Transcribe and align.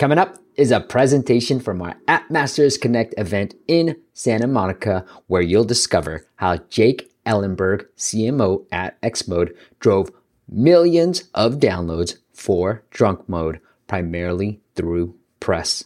Coming 0.00 0.16
up 0.16 0.38
is 0.56 0.70
a 0.70 0.80
presentation 0.80 1.60
from 1.60 1.82
our 1.82 1.94
App 2.08 2.30
Masters 2.30 2.78
Connect 2.78 3.12
event 3.18 3.54
in 3.68 4.00
Santa 4.14 4.46
Monica, 4.46 5.04
where 5.26 5.42
you'll 5.42 5.62
discover 5.62 6.26
how 6.36 6.56
Jake 6.70 7.12
Ellenberg, 7.26 7.84
CMO 7.98 8.64
at 8.72 8.98
Xmode, 9.02 9.54
drove 9.78 10.10
millions 10.48 11.24
of 11.34 11.56
downloads 11.56 12.16
for 12.32 12.82
Drunk 12.88 13.28
Mode, 13.28 13.60
primarily 13.88 14.62
through 14.74 15.16
press. 15.38 15.84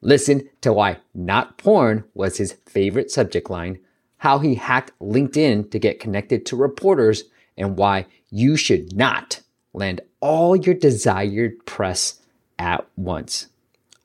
Listen 0.00 0.48
to 0.60 0.72
why 0.72 0.98
not 1.12 1.58
porn 1.58 2.04
was 2.14 2.38
his 2.38 2.52
favorite 2.66 3.10
subject 3.10 3.50
line, 3.50 3.80
how 4.18 4.38
he 4.38 4.54
hacked 4.54 4.92
LinkedIn 5.00 5.72
to 5.72 5.80
get 5.80 5.98
connected 5.98 6.46
to 6.46 6.54
reporters, 6.54 7.24
and 7.56 7.76
why 7.76 8.06
you 8.30 8.56
should 8.56 8.96
not 8.96 9.40
land 9.72 10.02
all 10.20 10.54
your 10.54 10.76
desired 10.76 11.66
press 11.66 12.20
at 12.60 12.86
once. 12.94 13.48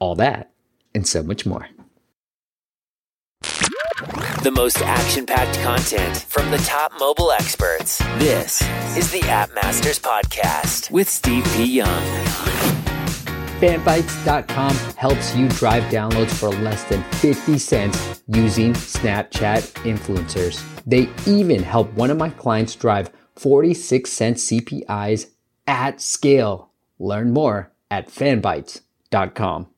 All 0.02 0.16
that 0.16 0.52
and 0.96 1.08
so 1.08 1.22
much 1.22 1.46
more. 1.46 1.70
The 4.44 4.52
most 4.52 4.82
action 4.82 5.28
packed 5.28 5.60
content 5.60 6.18
from 6.18 6.50
the 6.50 6.58
top 6.58 6.92
mobile 7.00 7.32
experts. 7.32 8.00
This 8.18 8.64
is 8.98 9.12
the 9.12 9.22
App 9.30 9.54
Masters 9.54 10.00
Podcast 10.00 10.90
with 10.90 11.08
Steve 11.08 11.46
P. 11.56 11.66
Young. 11.66 12.04
Fanbytes.com 13.62 14.74
helps 14.98 15.36
you 15.36 15.48
drive 15.50 15.84
downloads 15.94 16.32
for 16.32 16.50
less 16.50 16.84
than 16.86 17.04
50 17.20 17.60
cents 17.60 18.24
using 18.28 18.74
Snapchat 18.74 19.62
influencers. 19.84 20.64
They 20.88 21.10
even 21.32 21.62
help 21.62 21.94
one 21.94 22.10
of 22.10 22.18
my 22.18 22.32
clients 22.32 22.74
drive 22.74 23.12
46 23.36 24.12
cent 24.12 24.38
CPIs 24.38 25.30
at 25.68 26.02
scale. 26.02 26.72
Learn 26.98 27.34
more 27.34 27.72
at 27.92 28.08
fanbytes.com. 28.08 29.71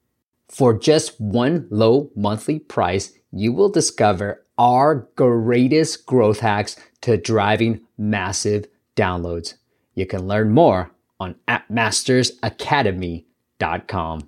For 0.53 0.77
just 0.77 1.19
one 1.19 1.67
low 1.71 2.11
monthly 2.15 2.59
price, 2.59 3.11
you 3.31 3.51
will 3.51 3.69
discover 3.69 4.45
our 4.55 5.09
greatest 5.15 6.05
growth 6.05 6.41
hacks 6.41 6.75
to 7.01 7.17
driving 7.17 7.81
massive 7.97 8.67
downloads. 8.95 9.55
You 9.95 10.05
can 10.05 10.27
learn 10.27 10.51
more 10.51 10.91
on 11.19 11.37
appmastersacademy.com. 11.47 14.27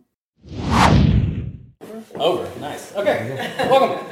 Over. 2.16 2.60
Nice. 2.60 2.95
Okay. 2.95 3.56
Welcome. 3.70 4.04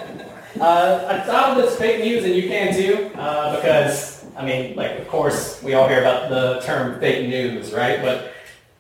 Uh, 0.62 1.08
I 1.10 1.18
titled 1.26 1.66
this 1.66 1.76
fake 1.80 2.04
news, 2.04 2.26
and 2.26 2.36
you 2.36 2.48
can 2.48 2.76
too, 2.76 3.10
uh, 3.16 3.56
because 3.56 4.24
I 4.38 4.46
mean, 4.46 4.76
like, 4.76 5.00
of 5.00 5.08
course, 5.08 5.64
we 5.64 5.74
all 5.74 5.88
hear 5.88 6.02
about 6.02 6.30
the 6.30 6.62
term 6.64 7.00
fake 7.00 7.28
news, 7.28 7.74
right? 7.74 8.04
But 8.04 8.34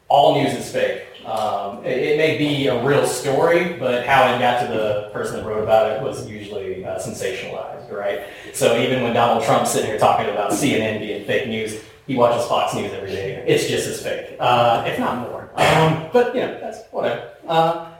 all 0.08 0.40
news 0.40 0.53
is 0.53 0.72
fake. 0.72 1.12
Um, 1.25 1.85
it, 1.85 1.97
it, 1.97 2.17
may 2.17 2.38
be 2.38 2.67
a 2.67 2.83
real 2.83 3.05
story, 3.07 3.73
but 3.79 4.05
how 4.05 4.33
it 4.33 4.39
got 4.39 4.61
to 4.61 4.67
the 4.67 5.09
person 5.13 5.38
that 5.38 5.45
wrote 5.45 5.63
about 5.63 5.91
it 5.91 6.02
was 6.02 6.29
usually 6.29 6.83
uh, 6.83 6.99
sensationalized, 6.99 7.91
right? 7.91 8.27
So 8.53 8.77
even 8.77 9.03
when 9.03 9.13
Donald 9.13 9.44
Trump's 9.45 9.71
sitting 9.71 9.89
here 9.89 9.99
talking 9.99 10.29
about 10.29 10.51
CNN 10.51 10.99
being 10.99 11.25
fake 11.25 11.47
news, 11.47 11.81
he 12.07 12.16
watches 12.16 12.45
Fox 12.47 12.73
News 12.75 12.91
every 12.91 13.11
day. 13.11 13.44
It's 13.47 13.67
just 13.67 13.88
as 13.88 14.01
fake, 14.01 14.35
uh, 14.39 14.83
if 14.85 14.99
not 14.99 15.29
more. 15.29 15.49
Um, 15.55 16.09
but 16.11 16.35
you 16.35 16.41
know, 16.41 16.59
that's 16.59 16.79
whatever. 16.91 17.29
Uh, 17.47 17.91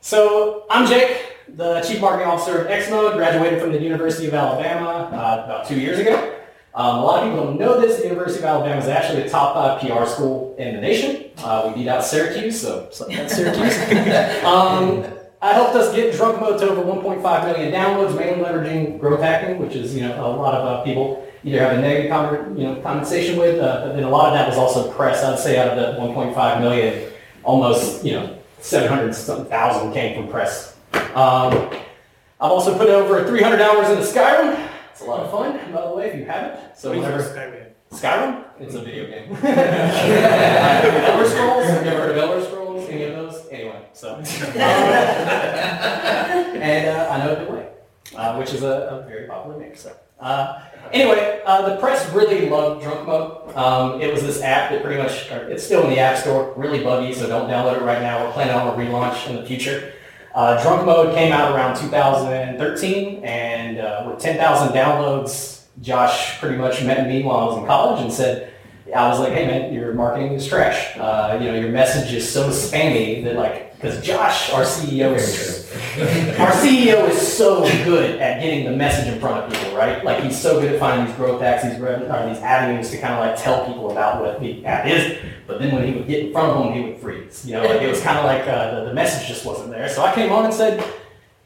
so 0.00 0.66
I'm 0.68 0.86
Jake, 0.86 1.18
the 1.48 1.80
Chief 1.80 2.00
Marketing 2.00 2.28
Officer 2.28 2.62
of 2.62 2.66
Xmode, 2.66 3.16
graduated 3.16 3.60
from 3.60 3.72
the 3.72 3.80
University 3.80 4.26
of 4.26 4.34
Alabama 4.34 5.08
uh, 5.12 5.44
about 5.44 5.66
two 5.66 5.80
years 5.80 5.98
ago. 5.98 6.36
Um, 6.76 6.98
a 6.98 7.02
lot 7.02 7.22
of 7.22 7.30
people 7.30 7.46
don't 7.46 7.58
know 7.58 7.80
this. 7.80 7.96
The 7.96 8.02
University 8.04 8.40
of 8.40 8.44
Alabama 8.44 8.78
is 8.78 8.86
actually 8.86 9.22
the 9.22 9.30
top 9.30 9.54
five 9.54 9.80
PR 9.80 10.04
school 10.04 10.54
in 10.58 10.74
the 10.74 10.80
nation. 10.82 11.30
Uh, 11.38 11.64
we 11.68 11.82
beat 11.82 11.88
out 11.88 12.04
Syracuse, 12.04 12.60
so 12.60 12.90
that's 13.08 13.34
Syracuse. 13.34 13.78
um, 14.44 15.02
I 15.40 15.54
helped 15.54 15.74
us 15.74 15.94
get 15.94 16.14
Drunk 16.14 16.38
Mode 16.38 16.60
to 16.60 16.68
over 16.68 16.82
1.5 16.82 17.46
million 17.46 17.72
downloads, 17.72 18.14
mainly 18.14 18.44
leveraging 18.44 19.00
growth 19.00 19.22
hacking, 19.22 19.58
which 19.58 19.74
is 19.74 19.94
you 19.94 20.02
know 20.02 20.20
a 20.20 20.28
lot 20.28 20.52
of 20.52 20.66
uh, 20.66 20.84
people 20.84 21.26
either 21.44 21.60
have 21.60 21.78
a 21.78 21.80
negative 21.80 22.10
con- 22.10 22.58
you 22.58 22.64
know 22.66 22.74
compensation 22.82 23.38
with, 23.38 23.58
uh, 23.58 23.86
but 23.86 23.94
then 23.94 24.04
a 24.04 24.10
lot 24.10 24.28
of 24.28 24.34
that 24.34 24.46
was 24.46 24.58
also 24.58 24.92
press. 24.92 25.24
I'd 25.24 25.38
say 25.38 25.58
out 25.58 25.78
of 25.78 25.96
the 25.96 25.98
1.5 26.02 26.60
million, 26.60 27.10
almost 27.42 28.04
you 28.04 28.12
know 28.12 28.38
700,000 28.60 29.94
came 29.94 30.14
from 30.14 30.30
press. 30.30 30.76
Um, 31.14 31.70
I've 32.38 32.50
also 32.52 32.76
put 32.76 32.88
over 32.90 33.26
300 33.26 33.62
hours 33.62 33.88
into 33.88 34.02
Skyrim. 34.02 34.75
It's 34.96 35.04
a 35.04 35.08
lot 35.10 35.20
of 35.20 35.30
fun, 35.30 35.52
by 35.74 35.86
the 35.86 35.94
way, 35.94 36.08
if 36.08 36.16
you 36.16 36.24
haven't. 36.24 36.74
So 36.74 36.88
whenever 36.88 37.22
Skyrim. 37.22 37.66
Skyrim? 37.90 38.44
It's 38.58 38.74
a 38.76 38.80
video 38.80 39.04
game. 39.06 39.30
Elder 39.44 41.28
Scrolls? 41.28 41.66
Have 41.66 41.84
you 41.84 41.90
ever 41.90 42.00
heard 42.00 42.10
of 42.12 42.16
Elder 42.16 42.42
Scrolls? 42.46 42.88
Any 42.88 43.02
of 43.02 43.12
those? 43.12 43.46
Anyway, 43.50 43.78
so. 43.92 44.14
and 44.16 44.26
uh, 46.88 47.10
I 47.10 47.18
know 47.18 47.44
the 47.44 47.52
way, 47.52 47.68
uh, 48.16 48.36
which 48.36 48.54
is 48.54 48.62
a, 48.62 49.02
a, 49.04 49.06
very 49.06 49.26
popular 49.26 49.60
name. 49.60 49.76
So. 49.76 49.94
Uh, 50.18 50.62
anyway, 50.92 51.42
uh, 51.44 51.68
the 51.68 51.76
press 51.76 52.10
really 52.14 52.48
loved 52.48 52.82
Drunk 52.82 53.06
Mode. 53.06 53.54
Um, 53.54 54.00
it 54.00 54.10
was 54.10 54.22
this 54.22 54.40
app 54.40 54.70
that 54.70 54.82
pretty 54.82 54.96
much, 54.96 55.30
it's 55.30 55.62
still 55.62 55.84
in 55.84 55.90
the 55.90 55.98
App 55.98 56.16
Store, 56.16 56.54
really 56.56 56.82
buggy, 56.82 57.12
so 57.12 57.28
don't 57.28 57.50
download 57.50 57.76
it 57.76 57.82
right 57.82 58.00
now. 58.00 58.24
We're 58.24 58.32
planning 58.32 58.54
on 58.54 58.68
a 58.68 58.72
relaunch 58.72 59.28
in 59.28 59.36
the 59.36 59.44
future. 59.44 59.92
Uh, 60.36 60.62
Drunk 60.62 60.84
Mode 60.84 61.14
came 61.14 61.32
out 61.32 61.54
around 61.54 61.76
2013, 61.76 63.24
and 63.24 63.78
uh, 63.78 64.04
with 64.06 64.18
10,000 64.18 64.68
downloads, 64.74 65.62
Josh 65.80 66.38
pretty 66.38 66.58
much 66.58 66.84
met 66.84 67.08
me 67.08 67.22
while 67.22 67.38
I 67.38 67.44
was 67.46 67.56
in 67.56 67.66
college 67.66 68.02
and 68.02 68.12
said, 68.12 68.52
I 68.94 69.08
was 69.08 69.18
like, 69.18 69.32
hey 69.32 69.46
man, 69.46 69.72
your 69.72 69.94
marketing 69.94 70.34
is 70.34 70.46
trash. 70.46 70.94
Uh, 70.98 71.38
you 71.40 71.50
know, 71.50 71.58
your 71.58 71.70
message 71.70 72.12
is 72.12 72.30
so 72.30 72.50
spammy 72.50 73.24
that 73.24 73.36
like, 73.36 73.74
because 73.76 74.04
Josh, 74.04 74.52
our 74.52 74.62
CEO, 74.62 75.16
is 75.16 75.72
our 76.38 76.50
CEO 76.52 77.08
is 77.08 77.34
so 77.34 77.62
good 77.84 78.20
at 78.20 78.42
getting 78.42 78.66
the 78.66 78.76
message 78.76 79.10
in 79.10 79.18
front 79.18 79.42
of 79.42 79.50
people, 79.50 79.55
right? 79.76 80.04
Like 80.04 80.22
he's 80.22 80.40
so 80.40 80.60
good 80.60 80.72
at 80.72 80.80
finding 80.80 81.06
these 81.06 81.16
growth 81.16 81.40
hacks, 81.40 81.62
these, 81.62 81.74
these 81.74 81.80
avenues 81.80 82.90
to 82.90 82.98
kind 82.98 83.14
of 83.14 83.20
like 83.20 83.36
tell 83.36 83.66
people 83.66 83.90
about 83.90 84.22
what 84.22 84.40
the 84.40 84.64
app 84.64 84.86
is. 84.86 85.18
But 85.46 85.60
then 85.60 85.74
when 85.74 85.86
he 85.86 85.92
would 85.94 86.06
get 86.06 86.26
in 86.26 86.32
front 86.32 86.52
of 86.52 86.64
them, 86.64 86.72
he 86.72 86.90
would 86.90 87.00
freeze. 87.00 87.44
You 87.46 87.54
know, 87.54 87.64
like 87.64 87.82
it 87.82 87.88
was 87.88 88.00
kind 88.00 88.18
of 88.18 88.24
like 88.24 88.46
uh, 88.46 88.80
the, 88.80 88.86
the 88.86 88.94
message 88.94 89.28
just 89.28 89.44
wasn't 89.44 89.70
there. 89.70 89.88
So 89.88 90.04
I 90.04 90.14
came 90.14 90.32
on 90.32 90.44
and 90.44 90.54
said, 90.54 90.82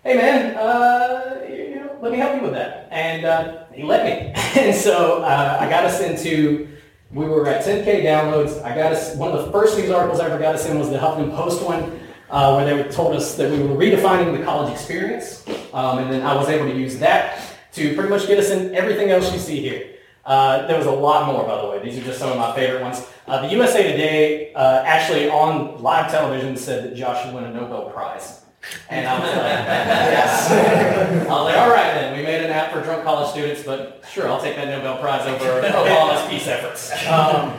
hey 0.02 0.16
man, 0.16 0.56
uh, 0.56 1.46
you 1.48 1.76
know, 1.76 1.98
let 2.00 2.12
me 2.12 2.18
help 2.18 2.36
you 2.36 2.42
with 2.42 2.52
that. 2.52 2.88
And 2.90 3.24
uh, 3.24 3.64
he 3.72 3.82
let 3.82 4.04
me. 4.04 4.32
and 4.60 4.74
so 4.74 5.22
uh, 5.22 5.58
I 5.60 5.68
got 5.68 5.84
us 5.84 6.00
into 6.00 6.68
we 7.12 7.26
were 7.26 7.46
at 7.48 7.64
10K 7.64 8.04
downloads. 8.04 8.62
I 8.62 8.74
got 8.74 8.92
us, 8.92 9.16
one 9.16 9.32
of 9.32 9.44
the 9.44 9.50
first 9.50 9.76
news 9.76 9.90
articles 9.90 10.20
I 10.20 10.26
ever 10.26 10.38
got 10.38 10.54
us 10.54 10.66
in 10.66 10.78
was 10.78 10.90
the 10.90 10.96
Huffington 10.96 11.34
Post 11.34 11.62
one, 11.62 11.98
uh, 12.30 12.54
where 12.54 12.84
they 12.84 12.88
told 12.90 13.16
us 13.16 13.34
that 13.34 13.50
we 13.50 13.60
were 13.60 13.74
redefining 13.74 14.36
the 14.36 14.44
college 14.44 14.72
experience. 14.72 15.44
Um, 15.72 15.98
and 15.98 16.12
then 16.12 16.22
I 16.22 16.34
was 16.36 16.48
able 16.48 16.66
to 16.66 16.78
use 16.78 16.98
that 17.00 17.49
to 17.72 17.94
pretty 17.94 18.08
much 18.08 18.26
get 18.26 18.38
us 18.38 18.50
in 18.50 18.74
everything 18.74 19.10
else 19.10 19.32
you 19.32 19.38
see 19.38 19.60
here. 19.60 19.94
Uh, 20.24 20.66
there 20.66 20.76
was 20.76 20.86
a 20.86 20.92
lot 20.92 21.26
more, 21.26 21.44
by 21.44 21.60
the 21.60 21.68
way. 21.68 21.82
These 21.82 21.98
are 21.98 22.04
just 22.04 22.18
some 22.18 22.30
of 22.30 22.36
my 22.36 22.54
favorite 22.54 22.82
ones. 22.82 23.06
Uh, 23.26 23.42
the 23.42 23.52
USA 23.52 23.82
Today 23.82 24.52
uh, 24.54 24.82
actually 24.84 25.28
on 25.28 25.82
live 25.82 26.10
television 26.10 26.56
said 26.56 26.84
that 26.84 26.94
Josh 26.94 27.24
should 27.24 27.34
win 27.34 27.44
a 27.44 27.54
Nobel 27.54 27.90
Prize. 27.90 28.42
And 28.90 29.06
I 29.06 29.18
was 29.18 29.28
like, 29.28 29.36
yes. 29.36 30.50
I 30.50 31.18
was 31.18 31.44
like, 31.44 31.56
all 31.56 31.70
right 31.70 31.94
then, 31.94 32.16
we 32.16 32.22
made 32.22 32.44
an 32.44 32.50
app 32.50 32.72
for 32.72 32.82
drunk 32.82 33.04
college 33.04 33.30
students, 33.30 33.62
but 33.62 34.04
sure, 34.12 34.28
I'll 34.28 34.40
take 34.40 34.56
that 34.56 34.68
Nobel 34.68 34.98
Prize 34.98 35.26
over 35.26 35.66
all 35.74 35.86
Obama's 35.86 36.28
peace 36.28 36.46
efforts. 36.46 36.92
Um, 37.06 37.58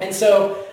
and 0.00 0.14
so, 0.14 0.66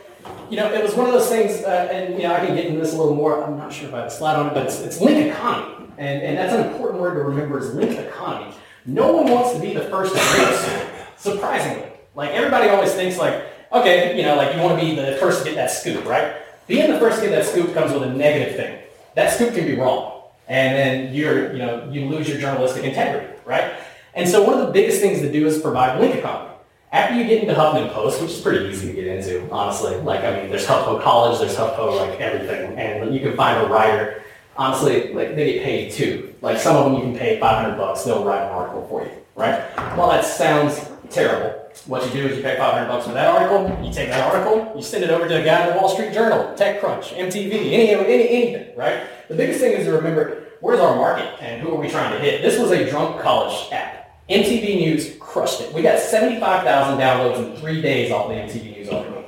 you 0.50 0.58
know, 0.58 0.72
it 0.74 0.84
was 0.84 0.94
one 0.96 1.08
of 1.08 1.14
those 1.14 1.30
things, 1.30 1.64
uh, 1.64 1.90
and 1.92 2.16
you 2.16 2.24
know, 2.24 2.34
I 2.34 2.46
can 2.46 2.56
get 2.56 2.66
into 2.66 2.80
this 2.80 2.94
a 2.94 2.98
little 2.98 3.16
more. 3.16 3.44
I'm 3.44 3.58
not 3.58 3.72
sure 3.72 3.88
if 3.88 3.94
I 3.94 4.00
have 4.00 4.08
a 4.08 4.12
slide 4.12 4.36
on 4.36 4.48
it, 4.48 4.54
but 4.54 4.66
it's, 4.66 4.82
it's 4.82 5.00
link 5.00 5.34
economy, 5.34 5.77
and, 5.98 6.22
and 6.22 6.38
that's 6.38 6.54
an 6.54 6.72
important 6.72 7.02
word 7.02 7.16
to 7.16 7.22
remember 7.22 7.60
is 7.60 7.74
link 7.74 7.98
economy. 7.98 8.54
No 8.86 9.14
one 9.14 9.32
wants 9.32 9.54
to 9.54 9.60
be 9.60 9.74
the 9.74 9.86
first 9.86 10.16
to 10.16 10.20
race, 10.20 10.94
surprisingly. 11.18 11.90
Like 12.16 12.32
everybody 12.32 12.70
always 12.70 12.94
thinks 12.94 13.18
like, 13.18 13.46
okay, 13.72 14.18
you 14.18 14.24
know, 14.24 14.36
like 14.36 14.56
you 14.56 14.62
want 14.62 14.80
to 14.80 14.86
be 14.86 14.96
the 14.96 15.18
first 15.18 15.40
to 15.40 15.46
get 15.46 15.56
that 15.56 15.72
scoop, 15.72 16.06
right? 16.06 16.38
Being 16.68 16.92
the 16.92 17.00
first 17.00 17.20
to 17.20 17.28
get 17.28 17.32
that 17.32 17.46
scoop 17.46 17.74
comes 17.74 17.94
with 17.94 18.04
a 18.04 18.14
negative 18.14 18.56
thing 18.56 18.80
that 19.18 19.34
scoop 19.34 19.56
can 19.56 19.66
be 19.66 19.76
wrong. 19.76 20.22
And 20.48 20.76
then 20.76 21.14
you're, 21.14 21.52
you 21.52 21.58
know, 21.58 21.90
you 21.92 22.06
lose 22.06 22.30
your 22.30 22.38
journalistic 22.38 22.84
integrity, 22.84 23.28
right? 23.46 23.74
And 24.14 24.30
so 24.30 24.44
one 24.44 24.60
of 24.60 24.66
the 24.66 24.72
biggest 24.72 25.02
things 25.02 25.20
to 25.22 25.32
do 25.32 25.46
is 25.48 25.60
provide 25.60 26.00
link 26.00 26.16
economy. 26.16 26.52
After 26.92 27.16
you 27.16 27.26
get 27.26 27.42
into 27.42 27.54
Huffington 27.54 27.92
Post, 27.92 28.22
which 28.22 28.32
is 28.32 28.40
pretty 28.40 28.70
easy 28.70 28.88
to 28.88 28.94
get 28.94 29.08
into, 29.08 29.52
honestly, 29.52 29.96
like, 29.98 30.24
I 30.24 30.40
mean, 30.40 30.50
there's 30.50 30.66
HuffPo 30.66 31.02
College, 31.02 31.40
there's 31.40 31.56
HuffPo, 31.56 31.98
like, 32.00 32.22
everything, 32.22 32.78
and 32.78 33.14
you 33.14 33.20
can 33.20 33.36
find 33.36 33.66
a 33.66 33.70
writer, 33.70 34.24
honestly, 34.58 35.14
like, 35.14 35.36
they 35.36 35.54
get 35.54 35.64
paid 35.64 35.92
too. 35.92 36.34
Like, 36.42 36.60
some 36.60 36.76
of 36.76 36.86
them 36.86 36.96
you 36.96 37.02
can 37.02 37.18
pay 37.18 37.40
500 37.40 37.78
bucks, 37.78 38.04
they'll 38.04 38.24
write 38.24 38.44
an 38.44 38.52
article 38.52 38.86
for 38.88 39.04
you, 39.04 39.12
right? 39.36 39.64
Well, 39.98 40.10
that 40.10 40.26
sounds 40.26 40.90
terrible. 41.10 41.64
What 41.86 42.06
you 42.06 42.22
do 42.22 42.28
is 42.28 42.38
you 42.38 42.44
pay 42.44 42.58
500 42.58 42.88
bucks 42.88 43.06
for 43.06 43.14
that 43.14 43.28
article, 43.28 43.86
you 43.86 43.94
take 43.94 44.10
that 44.10 44.34
article, 44.34 44.74
you 44.76 44.82
send 44.82 45.04
it 45.04 45.10
over 45.10 45.28
to 45.28 45.42
a 45.42 45.46
guy 45.46 45.68
in 45.68 45.74
the 45.74 45.80
Wall 45.80 45.90
Street 45.90 46.12
Journal, 46.12 46.54
TechCrunch, 46.56 47.16
MTV, 47.16 47.54
any, 47.54 47.90
any, 47.92 48.30
anything, 48.30 48.76
right? 48.76 49.04
The 49.30 49.36
biggest 49.36 49.60
thing 49.60 49.74
is 49.74 49.86
to 49.86 49.94
remember, 49.94 50.48
where's 50.60 50.80
our 50.80 50.96
market 50.96 51.42
and 51.42 51.62
who 51.62 51.74
are 51.74 51.80
we 51.80 51.88
trying 51.88 52.12
to 52.14 52.20
hit? 52.20 52.42
This 52.42 52.60
was 52.60 52.72
a 52.72 52.90
drunk 52.90 53.22
college 53.22 53.72
app. 53.72 53.98
MTV 54.30 54.80
News 54.80 55.16
crushed 55.20 55.62
it. 55.62 55.74
We 55.74 55.82
got 55.82 56.00
75,000 56.00 57.00
downloads 57.00 57.38
in 57.38 57.56
three 57.62 57.82
days 57.82 58.12
off 58.12 58.28
the 58.28 58.34
MTV 58.34 58.76
News 58.76 58.90
article. 58.90 59.24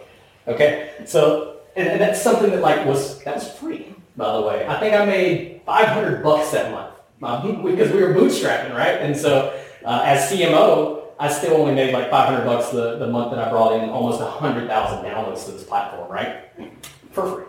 Okay? 0.48 0.92
So, 1.06 1.62
and, 1.76 1.88
and 1.88 2.02
that's 2.02 2.22
something 2.22 2.50
that 2.50 2.62
like 2.62 2.86
was, 2.86 3.24
that 3.24 3.36
was 3.36 3.50
free. 3.52 3.96
By 4.20 4.34
the 4.34 4.42
way. 4.42 4.68
I 4.68 4.80
think 4.80 4.94
I 4.94 5.06
made 5.06 5.62
500 5.66 6.22
bucks 6.22 6.52
that 6.52 6.72
month 6.72 7.64
because 7.64 7.92
we 7.92 8.02
were 8.02 8.14
bootstrapping, 8.14 8.76
right? 8.76 9.00
And 9.02 9.18
so 9.18 9.60
uh, 9.84 10.04
as 10.06 10.30
CMO, 10.32 11.06
I 11.18 11.30
still 11.30 11.56
only 11.56 11.74
made 11.74 11.94
like 11.94 12.12
500 12.12 12.46
bucks 12.46 12.70
the, 12.70 13.00
the 13.00 13.08
month 13.08 13.32
that 13.32 13.40
I 13.40 13.50
brought 13.50 13.82
in 13.82 13.90
almost 13.90 14.22
100,000 14.22 15.04
downloads 15.04 15.46
to 15.46 15.52
this 15.52 15.64
platform, 15.64 16.12
right? 16.12 16.46
For 17.12 17.36
free. 17.36 17.46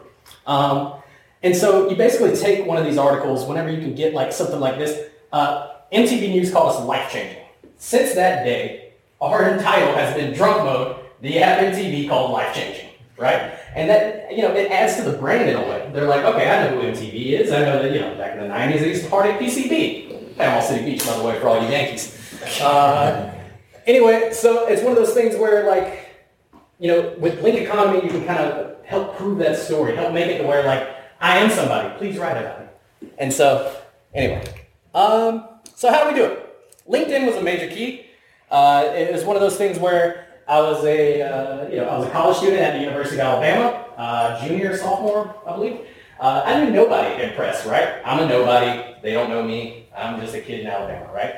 Um, 0.46 0.94
and 1.42 1.56
so 1.56 1.88
you 1.90 1.96
basically 1.96 2.36
take 2.36 2.66
one 2.66 2.78
of 2.78 2.84
these 2.84 2.98
articles 2.98 3.46
whenever 3.46 3.70
you 3.70 3.80
can 3.80 3.94
get 3.94 4.14
like 4.14 4.32
something 4.32 4.60
like 4.60 4.78
this. 4.78 5.10
Uh, 5.32 5.74
MTV 5.92 6.30
News 6.30 6.50
called 6.50 6.76
us 6.76 6.84
life-changing. 6.84 7.42
Since 7.78 8.14
that 8.14 8.44
day, 8.44 8.92
our 9.20 9.58
title 9.62 9.92
has 9.94 10.14
been 10.14 10.34
drunk 10.34 10.64
mode, 10.64 10.96
the 11.20 11.40
app 11.40 11.60
MTV 11.60 12.08
called 12.08 12.32
life-changing, 12.32 12.90
right? 13.16 13.59
And 13.74 13.88
that, 13.88 14.32
you 14.34 14.42
know, 14.42 14.54
it 14.54 14.70
adds 14.70 14.96
to 14.96 15.02
the 15.02 15.16
brand 15.16 15.48
in 15.48 15.56
a 15.56 15.60
way. 15.60 15.90
They're 15.92 16.08
like, 16.08 16.24
okay, 16.24 16.50
I 16.50 16.70
know 16.70 16.80
who 16.80 16.88
MTV 16.88 17.40
is. 17.40 17.52
I 17.52 17.60
know 17.60 17.82
that, 17.82 17.92
you 17.92 18.00
know, 18.00 18.16
back 18.16 18.32
in 18.32 18.40
the 18.40 18.48
90s, 18.48 18.80
they 18.80 18.88
used 18.88 19.04
to 19.04 19.10
party 19.10 19.30
at 19.30 19.40
PCB. 19.40 20.36
Panama 20.36 20.60
City 20.60 20.84
Beach, 20.84 21.06
by 21.06 21.16
the 21.16 21.22
way, 21.22 21.38
for 21.38 21.48
all 21.48 21.62
you 21.62 21.68
Yankees. 21.68 22.16
Uh, 22.62 23.30
anyway, 23.86 24.30
so 24.32 24.66
it's 24.66 24.82
one 24.82 24.92
of 24.92 24.96
those 24.96 25.12
things 25.12 25.36
where, 25.36 25.66
like, 25.66 26.08
you 26.78 26.88
know, 26.88 27.14
with 27.18 27.42
Link 27.42 27.58
Economy, 27.58 28.02
you 28.02 28.08
can 28.08 28.24
kind 28.24 28.38
of 28.38 28.82
help 28.86 29.14
prove 29.18 29.38
that 29.38 29.58
story, 29.58 29.94
help 29.94 30.14
make 30.14 30.28
it 30.28 30.38
to 30.38 30.44
where, 30.44 30.64
like, 30.64 30.88
I 31.20 31.36
am 31.36 31.50
somebody. 31.50 31.94
Please 31.98 32.16
write 32.16 32.38
about 32.38 32.60
me. 32.60 33.10
And 33.18 33.30
so, 33.30 33.76
anyway, 34.14 34.42
um, 34.94 35.46
so 35.74 35.92
how 35.92 36.04
do 36.04 36.10
we 36.10 36.16
do 36.16 36.24
it? 36.24 36.86
LinkedIn 36.88 37.26
was 37.26 37.36
a 37.36 37.42
major 37.42 37.68
key. 37.68 38.06
Uh, 38.50 38.84
it 38.86 39.12
was 39.12 39.22
one 39.22 39.36
of 39.36 39.42
those 39.42 39.56
things 39.56 39.78
where 39.78 40.26
I 40.50 40.60
was 40.62 40.84
a, 40.84 41.22
uh, 41.22 41.68
you 41.68 41.76
know, 41.76 41.84
I 41.84 41.96
was 41.96 42.08
a 42.08 42.10
college 42.10 42.38
student 42.38 42.60
at 42.60 42.72
the 42.72 42.80
University 42.80 43.20
of 43.20 43.26
Alabama, 43.26 43.84
uh, 43.96 44.44
junior, 44.44 44.76
sophomore, 44.76 45.32
I 45.46 45.54
believe. 45.54 45.86
Uh, 46.18 46.42
I 46.44 46.64
knew 46.64 46.72
nobody 46.72 47.22
in 47.22 47.34
press, 47.34 47.64
right? 47.64 48.02
I'm 48.04 48.18
a 48.18 48.28
nobody. 48.28 48.96
They 49.00 49.12
don't 49.12 49.30
know 49.30 49.44
me. 49.44 49.86
I'm 49.96 50.20
just 50.20 50.34
a 50.34 50.40
kid 50.40 50.60
in 50.60 50.66
Alabama, 50.66 51.08
right? 51.14 51.36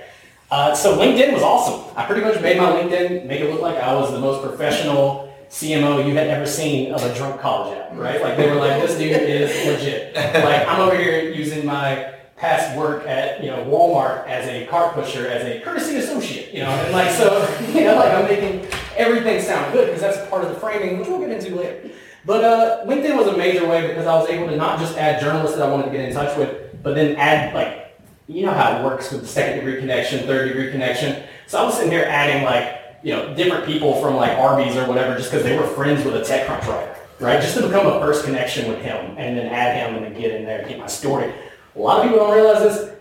Uh, 0.50 0.74
so 0.74 0.96
LinkedIn 0.96 1.34
was 1.34 1.42
awesome. 1.42 1.94
I 1.94 2.06
pretty 2.06 2.22
much 2.22 2.40
made 2.40 2.56
my 2.56 2.70
LinkedIn 2.70 3.26
make 3.26 3.42
it 3.42 3.50
look 3.50 3.60
like 3.60 3.76
I 3.76 3.92
was 3.92 4.12
the 4.12 4.18
most 4.18 4.42
professional 4.46 5.30
CMO 5.50 6.08
you 6.08 6.14
had 6.14 6.28
ever 6.28 6.46
seen 6.46 6.94
of 6.94 7.02
a 7.02 7.14
drunk 7.14 7.38
college 7.42 7.76
app, 7.76 7.92
right? 7.92 8.22
Like 8.22 8.38
they 8.38 8.48
were 8.48 8.56
like, 8.56 8.80
this 8.80 8.96
dude 8.96 9.12
is 9.12 9.66
legit. 9.66 10.14
Like 10.14 10.66
I'm 10.66 10.80
over 10.80 10.96
here 10.96 11.30
using 11.30 11.66
my 11.66 12.14
past 12.36 12.76
work 12.78 13.06
at 13.06 13.40
you 13.40 13.50
know 13.50 13.62
Walmart 13.66 14.26
as 14.26 14.48
a 14.48 14.66
cart 14.66 14.94
pusher, 14.94 15.28
as 15.28 15.44
a 15.44 15.60
courtesy 15.60 15.96
associate, 15.96 16.54
you 16.54 16.60
know, 16.60 16.70
and 16.70 16.92
like 16.92 17.10
so, 17.10 17.46
you 17.74 17.84
know, 17.84 17.96
like 17.96 18.12
I'm 18.12 18.24
making 18.24 18.66
everything 18.96 19.40
sound 19.42 19.72
good 19.72 19.86
because 19.86 20.00
that's 20.00 20.28
part 20.28 20.44
of 20.44 20.50
the 20.50 20.58
framing, 20.58 20.98
which 20.98 21.08
we'll 21.08 21.20
get 21.20 21.30
into 21.30 21.56
later. 21.56 21.90
But 22.24 22.44
uh, 22.44 22.84
LinkedIn 22.86 23.16
was 23.16 23.26
a 23.26 23.36
major 23.36 23.66
way 23.66 23.88
because 23.88 24.06
I 24.06 24.14
was 24.16 24.28
able 24.28 24.48
to 24.48 24.56
not 24.56 24.78
just 24.78 24.96
add 24.96 25.20
journalists 25.20 25.56
that 25.56 25.68
I 25.68 25.70
wanted 25.70 25.86
to 25.86 25.90
get 25.90 26.00
in 26.00 26.14
touch 26.14 26.36
with, 26.36 26.82
but 26.82 26.94
then 26.94 27.16
add 27.16 27.54
like, 27.54 27.98
you 28.28 28.46
know 28.46 28.52
how 28.52 28.78
it 28.78 28.84
works 28.84 29.10
with 29.10 29.22
the 29.22 29.26
second 29.26 29.56
degree 29.56 29.80
connection, 29.80 30.26
third 30.26 30.48
degree 30.48 30.70
connection. 30.70 31.22
So 31.46 31.58
I 31.58 31.64
was 31.64 31.74
sitting 31.74 31.90
here 31.90 32.04
adding 32.04 32.44
like, 32.44 32.80
you 33.02 33.12
know, 33.12 33.34
different 33.34 33.66
people 33.66 34.00
from 34.00 34.14
like 34.14 34.38
Arby's 34.38 34.76
or 34.76 34.86
whatever 34.86 35.16
just 35.16 35.30
because 35.30 35.44
they 35.44 35.58
were 35.58 35.66
friends 35.66 36.04
with 36.04 36.14
a 36.14 36.20
TechCrunch 36.20 36.66
writer, 36.68 36.96
right? 37.18 37.40
Just 37.40 37.56
to 37.56 37.66
become 37.66 37.86
a 37.86 37.98
first 38.00 38.24
connection 38.24 38.68
with 38.68 38.80
him 38.80 39.16
and 39.18 39.36
then 39.36 39.46
add 39.46 39.76
him 39.76 39.96
and 39.96 40.04
then 40.04 40.20
get 40.20 40.30
in 40.30 40.44
there 40.44 40.60
and 40.60 40.68
get 40.68 40.78
my 40.78 40.86
story. 40.86 41.32
A 41.74 41.78
lot 41.78 41.98
of 41.98 42.04
people 42.04 42.18
don't 42.18 42.34
realize 42.34 42.62
this. 42.62 42.94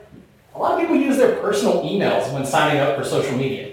A 0.56 0.60
lot 0.60 0.74
of 0.74 0.80
people 0.80 0.96
use 0.96 1.18
their 1.18 1.40
personal 1.40 1.84
emails 1.84 2.34
when 2.34 2.46
signing 2.46 2.82
up 2.82 2.98
for 2.98 3.06
social 3.06 3.38
media. 3.38 3.71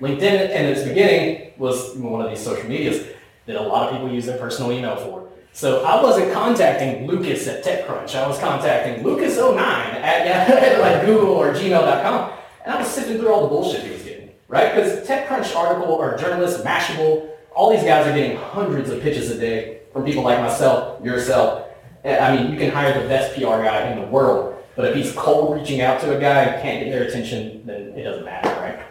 LinkedIn 0.00 0.50
in 0.50 0.66
its 0.66 0.82
beginning 0.82 1.52
was 1.58 1.94
one 1.96 2.22
of 2.22 2.30
these 2.30 2.40
social 2.40 2.68
medias 2.68 3.06
that 3.46 3.56
a 3.56 3.60
lot 3.60 3.88
of 3.88 3.92
people 3.92 4.12
use 4.12 4.26
their 4.26 4.38
personal 4.38 4.72
email 4.72 4.96
for. 4.96 5.28
So 5.52 5.84
I 5.84 6.02
wasn't 6.02 6.32
contacting 6.32 7.06
Lucas 7.06 7.46
at 7.48 7.64
TechCrunch. 7.64 8.14
I 8.14 8.26
was 8.26 8.38
contacting 8.38 9.04
Lucas09 9.04 9.56
at 9.60 10.80
like 10.80 11.06
Google 11.06 11.34
or 11.34 11.52
Gmail.com. 11.52 12.32
And 12.64 12.74
I 12.74 12.78
was 12.78 12.88
sifting 12.88 13.18
through 13.18 13.32
all 13.32 13.42
the 13.42 13.48
bullshit 13.48 13.82
he 13.82 13.90
was 13.90 14.02
getting, 14.02 14.30
right? 14.48 14.74
Because 14.74 15.06
TechCrunch 15.06 15.54
article 15.56 15.92
or 15.92 16.16
journalist, 16.16 16.64
Mashable, 16.64 17.30
all 17.54 17.70
these 17.70 17.82
guys 17.82 18.06
are 18.06 18.14
getting 18.14 18.36
hundreds 18.36 18.90
of 18.90 19.02
pitches 19.02 19.30
a 19.30 19.38
day 19.38 19.80
from 19.92 20.04
people 20.04 20.22
like 20.22 20.40
myself, 20.40 21.04
yourself. 21.04 21.66
I 22.04 22.36
mean, 22.36 22.52
you 22.52 22.58
can 22.58 22.70
hire 22.70 22.98
the 22.98 23.08
best 23.08 23.34
PR 23.34 23.62
guy 23.62 23.90
in 23.90 24.00
the 24.00 24.06
world, 24.06 24.56
but 24.76 24.86
if 24.86 24.94
he's 24.94 25.12
cold 25.12 25.58
reaching 25.58 25.80
out 25.82 26.00
to 26.00 26.16
a 26.16 26.20
guy 26.20 26.44
and 26.44 26.62
can't 26.62 26.84
get 26.84 26.92
their 26.92 27.06
attention, 27.06 27.66
then 27.66 27.92
it 27.96 28.04
doesn't 28.04 28.24
matter, 28.24 28.48
right? 28.60 28.86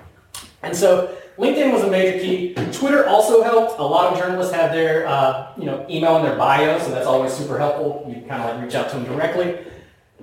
And 0.62 0.76
so 0.76 1.16
LinkedIn 1.38 1.72
was 1.72 1.84
a 1.84 1.90
major 1.90 2.20
key. 2.20 2.54
Twitter 2.74 3.08
also 3.08 3.42
helped. 3.44 3.80
A 3.80 3.84
lot 3.84 4.12
of 4.12 4.20
journalists 4.20 4.54
have 4.54 4.72
their 4.72 5.08
uh, 5.08 5.54
you 5.58 5.66
know 5.66 5.86
email 5.90 6.18
in 6.18 6.24
their 6.24 6.38
bio, 6.38 6.78
so 6.80 6.92
that's 6.92 7.08
always 7.08 7.34
super 7.34 7.58
helpful. 7.58 8.06
You 8.08 8.28
kind 8.28 8.44
of 8.44 8.56
like 8.56 8.64
reach 8.64 8.76
out 8.76 8.90
to 8.90 8.98
them 8.98 9.06
directly. 9.06 9.58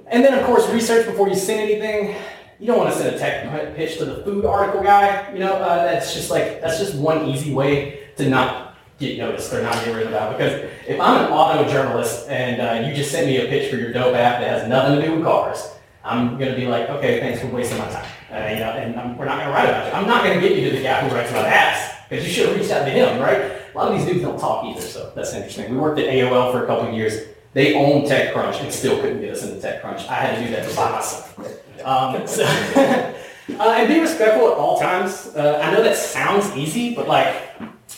And 0.09 0.25
then 0.25 0.39
of 0.39 0.45
course 0.45 0.69
research 0.71 1.07
before 1.07 1.29
you 1.29 1.35
send 1.35 1.61
anything. 1.61 2.17
You 2.59 2.67
don't 2.67 2.79
want 2.79 2.93
to 2.93 2.99
send 2.99 3.15
a 3.15 3.19
tech 3.19 3.77
pitch 3.77 3.99
to 3.99 4.05
the 4.05 4.23
food 4.25 4.45
article 4.45 4.83
guy. 4.83 5.33
You 5.33 5.39
know 5.39 5.55
uh, 5.55 5.85
that's 5.85 6.15
just 6.15 6.31
like 6.31 6.61
that's 6.61 6.79
just 6.79 6.95
one 6.95 7.27
easy 7.27 7.53
way 7.53 8.09
to 8.17 8.29
not 8.29 8.77
get 8.99 9.19
noticed 9.19 9.53
or 9.53 9.63
not 9.63 9.75
get 9.85 9.95
written 9.95 10.09
about. 10.09 10.37
Because 10.37 10.71
if 10.87 11.01
I'm 11.01 11.27
an 11.27 11.33
auto 11.33 11.69
journalist 11.71 12.29
and 12.29 12.61
uh, 12.61 12.87
you 12.87 12.95
just 12.95 13.11
send 13.11 13.27
me 13.27 13.39
a 13.39 13.47
pitch 13.47 13.71
for 13.71 13.77
your 13.77 13.93
dope 13.93 14.15
app 14.15 14.41
that 14.41 14.49
has 14.49 14.69
nothing 14.69 15.01
to 15.01 15.07
do 15.07 15.17
with 15.17 15.25
cars, 15.25 15.71
I'm 16.07 16.39
going 16.39 16.51
to 16.53 16.57
be 16.57 16.67
like, 16.67 16.89
okay, 16.89 17.21
thanks 17.21 17.41
for 17.41 17.49
wasting 17.49 17.79
my 17.79 17.89
time. 17.91 18.07
Uh, 18.31 18.37
you 18.53 18.61
know, 18.61 18.71
and 18.71 18.99
I'm, 18.99 19.17
we're 19.17 19.25
not 19.25 19.39
going 19.39 19.49
to 19.49 19.53
write 19.53 19.69
about 19.69 19.87
you. 19.87 19.93
I'm 19.93 20.07
not 20.07 20.25
going 20.25 20.41
to 20.41 20.49
get 20.49 20.57
you 20.57 20.71
to 20.71 20.77
the 20.77 20.83
guy 20.83 21.07
who 21.07 21.15
writes 21.15 21.31
about 21.31 21.47
ass 21.47 21.95
because 22.09 22.25
you 22.25 22.33
should 22.33 22.49
have 22.49 22.57
reached 22.57 22.71
out 22.71 22.85
to 22.85 22.91
him, 22.91 23.21
right? 23.21 23.41
A 23.41 23.77
lot 23.77 23.93
of 23.93 23.99
these 23.99 24.07
dudes 24.07 24.23
don't 24.23 24.39
talk 24.39 24.65
either, 24.65 24.81
so 24.81 25.13
that's 25.15 25.35
interesting. 25.35 25.71
We 25.71 25.77
worked 25.77 25.99
at 25.99 26.07
AOL 26.07 26.53
for 26.53 26.65
a 26.65 26.67
couple 26.67 26.89
of 26.89 26.95
years. 26.95 27.25
They 27.53 27.75
owned 27.75 28.07
TechCrunch 28.07 28.63
and 28.63 28.73
still 28.73 29.01
couldn't 29.01 29.21
get 29.21 29.33
us 29.33 29.43
into 29.43 29.57
TechCrunch. 29.57 30.09
I 30.09 30.15
had 30.15 30.39
to 30.39 30.45
do 30.45 30.51
that 30.53 30.67
myself. 30.67 31.39
Um, 31.85 32.27
so 32.27 32.45
uh, 32.85 33.15
and 33.49 33.89
be 33.89 34.01
respectful 34.01 34.49
at 34.53 34.59
all 34.59 34.79
times. 34.79 35.33
Uh, 35.35 35.61
I 35.63 35.73
know 35.73 35.83
that 35.83 35.97
sounds 35.97 36.55
easy, 36.57 36.95
but 36.95 37.09
like 37.09 37.35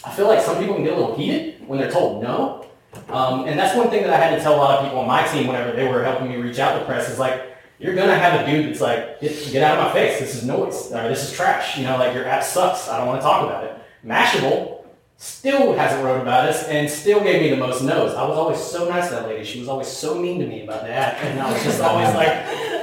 I 0.05 0.15
feel 0.15 0.29
like 0.29 0.41
some 0.41 0.59
people 0.59 0.75
can 0.75 0.85
get 0.85 0.95
a 0.95 0.97
little 0.97 1.17
heated 1.17 1.67
when 1.67 1.79
they're 1.79 1.91
told 1.91 2.23
no. 2.23 2.67
Um, 3.09 3.47
and 3.47 3.59
that's 3.59 3.77
one 3.77 3.91
thing 3.91 4.03
that 4.03 4.13
I 4.13 4.17
had 4.17 4.37
to 4.37 4.43
tell 4.43 4.55
a 4.55 4.57
lot 4.57 4.79
of 4.79 4.85
people 4.85 5.01
on 5.01 5.07
my 5.07 5.27
team 5.27 5.47
whenever 5.47 5.75
they 5.75 5.87
were 5.89 6.03
helping 6.03 6.29
me 6.29 6.37
reach 6.37 6.59
out 6.59 6.79
to 6.79 6.85
press 6.85 7.09
is 7.11 7.19
like, 7.19 7.58
you're 7.79 7.95
gonna 7.95 8.19
have 8.19 8.41
a 8.41 8.51
dude 8.51 8.69
that's 8.69 8.81
like, 8.81 9.21
get, 9.21 9.53
get 9.53 9.63
out 9.63 9.79
of 9.79 9.85
my 9.85 9.93
face. 9.93 10.19
This 10.19 10.35
is 10.35 10.45
noise. 10.45 10.93
Or 10.93 11.09
this 11.09 11.31
is 11.31 11.33
trash. 11.33 11.79
You 11.79 11.85
know, 11.85 11.97
like 11.97 12.15
your 12.15 12.27
app 12.27 12.43
sucks. 12.43 12.89
I 12.89 12.99
don't 12.99 13.07
want 13.07 13.21
to 13.21 13.23
talk 13.23 13.45
about 13.45 13.65
it. 13.65 13.79
Mashable 14.05 14.85
still 15.17 15.75
hasn't 15.75 16.05
wrote 16.05 16.21
about 16.21 16.49
us 16.49 16.65
and 16.69 16.89
still 16.89 17.21
gave 17.21 17.43
me 17.43 17.51
the 17.51 17.57
most 17.57 17.83
no's. 17.83 18.15
I 18.15 18.27
was 18.27 18.39
always 18.39 18.59
so 18.59 18.89
nice 18.89 19.09
to 19.09 19.17
that 19.17 19.29
lady. 19.29 19.45
She 19.45 19.59
was 19.59 19.69
always 19.69 19.89
so 19.89 20.17
mean 20.17 20.41
to 20.41 20.47
me 20.47 20.63
about 20.63 20.83
the 20.83 20.91
app, 20.91 21.23
and 21.25 21.41
I 21.41 21.53
was 21.53 21.63
just 21.63 21.81
always 21.81 22.09
like, 22.15 22.29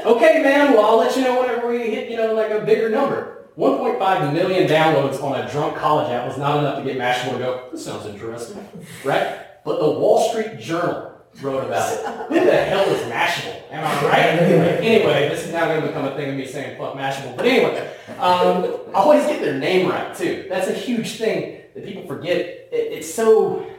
okay, 0.06 0.42
man. 0.44 0.74
Well, 0.74 0.86
I'll 0.86 0.98
let 0.98 1.16
you 1.16 1.24
know 1.24 1.42
whenever 1.42 1.70
we 1.70 1.90
hit, 1.90 2.10
you 2.10 2.18
know, 2.18 2.34
like 2.34 2.52
a 2.52 2.60
bigger 2.60 2.90
number. 2.90 3.48
1.5 3.58 4.34
million 4.34 4.68
downloads 4.68 5.24
on 5.24 5.40
a 5.40 5.50
drunk 5.50 5.78
college 5.78 6.12
app 6.12 6.28
was 6.28 6.38
not 6.38 6.60
enough 6.60 6.78
to 6.78 6.84
get 6.84 6.98
Mashable 6.98 7.34
to 7.34 7.40
go. 7.40 7.70
This 7.72 7.86
sounds 7.86 8.06
interesting, 8.06 8.68
right? 9.06 9.64
But 9.64 9.80
the 9.80 9.90
Wall 9.90 10.30
Street 10.30 10.60
Journal 10.60 11.15
wrote 11.42 11.66
about 11.66 11.94
it. 11.94 12.06
Who 12.30 12.46
the 12.46 12.58
hell 12.64 12.88
is 12.90 13.02
Mashable? 13.12 13.72
Am 13.72 13.84
I 13.84 14.08
right? 14.08 14.40
anyway, 14.82 15.30
this 15.30 15.46
is 15.46 15.52
now 15.52 15.66
going 15.66 15.82
to 15.82 15.88
become 15.88 16.06
a 16.06 16.16
thing 16.16 16.32
of 16.32 16.36
me 16.36 16.46
saying 16.46 16.78
fuck 16.78 16.96
Mashable. 16.96 17.36
But 17.36 17.46
anyway, 17.46 17.94
um, 18.20 18.74
always 18.94 19.26
get 19.26 19.42
their 19.42 19.58
name 19.58 19.90
right 19.90 20.16
too. 20.16 20.46
That's 20.50 20.68
a 20.68 20.74
huge 20.74 21.18
thing 21.18 21.62
that 21.74 21.86
people 21.86 22.06
forget. 22.08 22.40
It, 22.40 22.94
it's 22.94 23.14
so, 23.14 23.70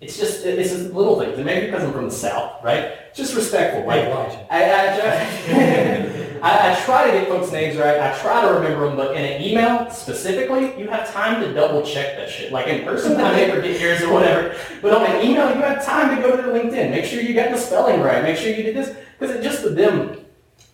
it's 0.00 0.18
just, 0.18 0.44
it's 0.44 0.70
just 0.70 0.92
little 0.92 1.18
things. 1.20 1.36
And 1.36 1.46
maybe 1.46 1.66
because 1.66 1.84
I'm 1.84 1.92
from 1.92 2.06
the 2.06 2.10
South, 2.10 2.62
right? 2.64 3.14
Just 3.14 3.34
respectful. 3.34 3.86
Like, 3.86 4.04
I, 4.50 4.64
I, 4.64 4.98
try, 4.98 6.33
I, 6.44 6.72
I 6.72 6.80
try 6.84 7.06
to 7.06 7.12
get 7.18 7.26
folks' 7.26 7.50
names 7.50 7.78
right. 7.78 7.98
I 7.98 8.18
try 8.18 8.42
to 8.46 8.52
remember 8.52 8.86
them, 8.86 8.96
but 8.96 9.16
in 9.16 9.24
an 9.24 9.40
email 9.40 9.90
specifically, 9.90 10.78
you 10.78 10.88
have 10.88 11.10
time 11.10 11.40
to 11.40 11.54
double 11.54 11.82
check 11.82 12.18
that 12.18 12.28
shit. 12.28 12.52
Like 12.52 12.66
in 12.66 12.84
person, 12.84 13.18
I 13.18 13.32
may 13.32 13.50
forget 13.50 13.80
yours 13.80 14.02
or 14.02 14.12
whatever. 14.12 14.54
But 14.82 14.92
on 14.92 15.06
an 15.06 15.24
email, 15.24 15.48
you 15.48 15.62
have 15.62 15.82
time 15.82 16.14
to 16.14 16.20
go 16.20 16.36
to 16.36 16.42
the 16.42 16.48
LinkedIn. 16.50 16.90
Make 16.90 17.06
sure 17.06 17.22
you 17.22 17.32
got 17.32 17.50
the 17.50 17.56
spelling 17.56 18.02
right. 18.02 18.22
Make 18.22 18.36
sure 18.36 18.50
you 18.50 18.62
did 18.62 18.76
this. 18.76 18.94
Because 19.18 19.34
it 19.34 19.42
just 19.42 19.62
for 19.62 19.70
them, 19.70 20.22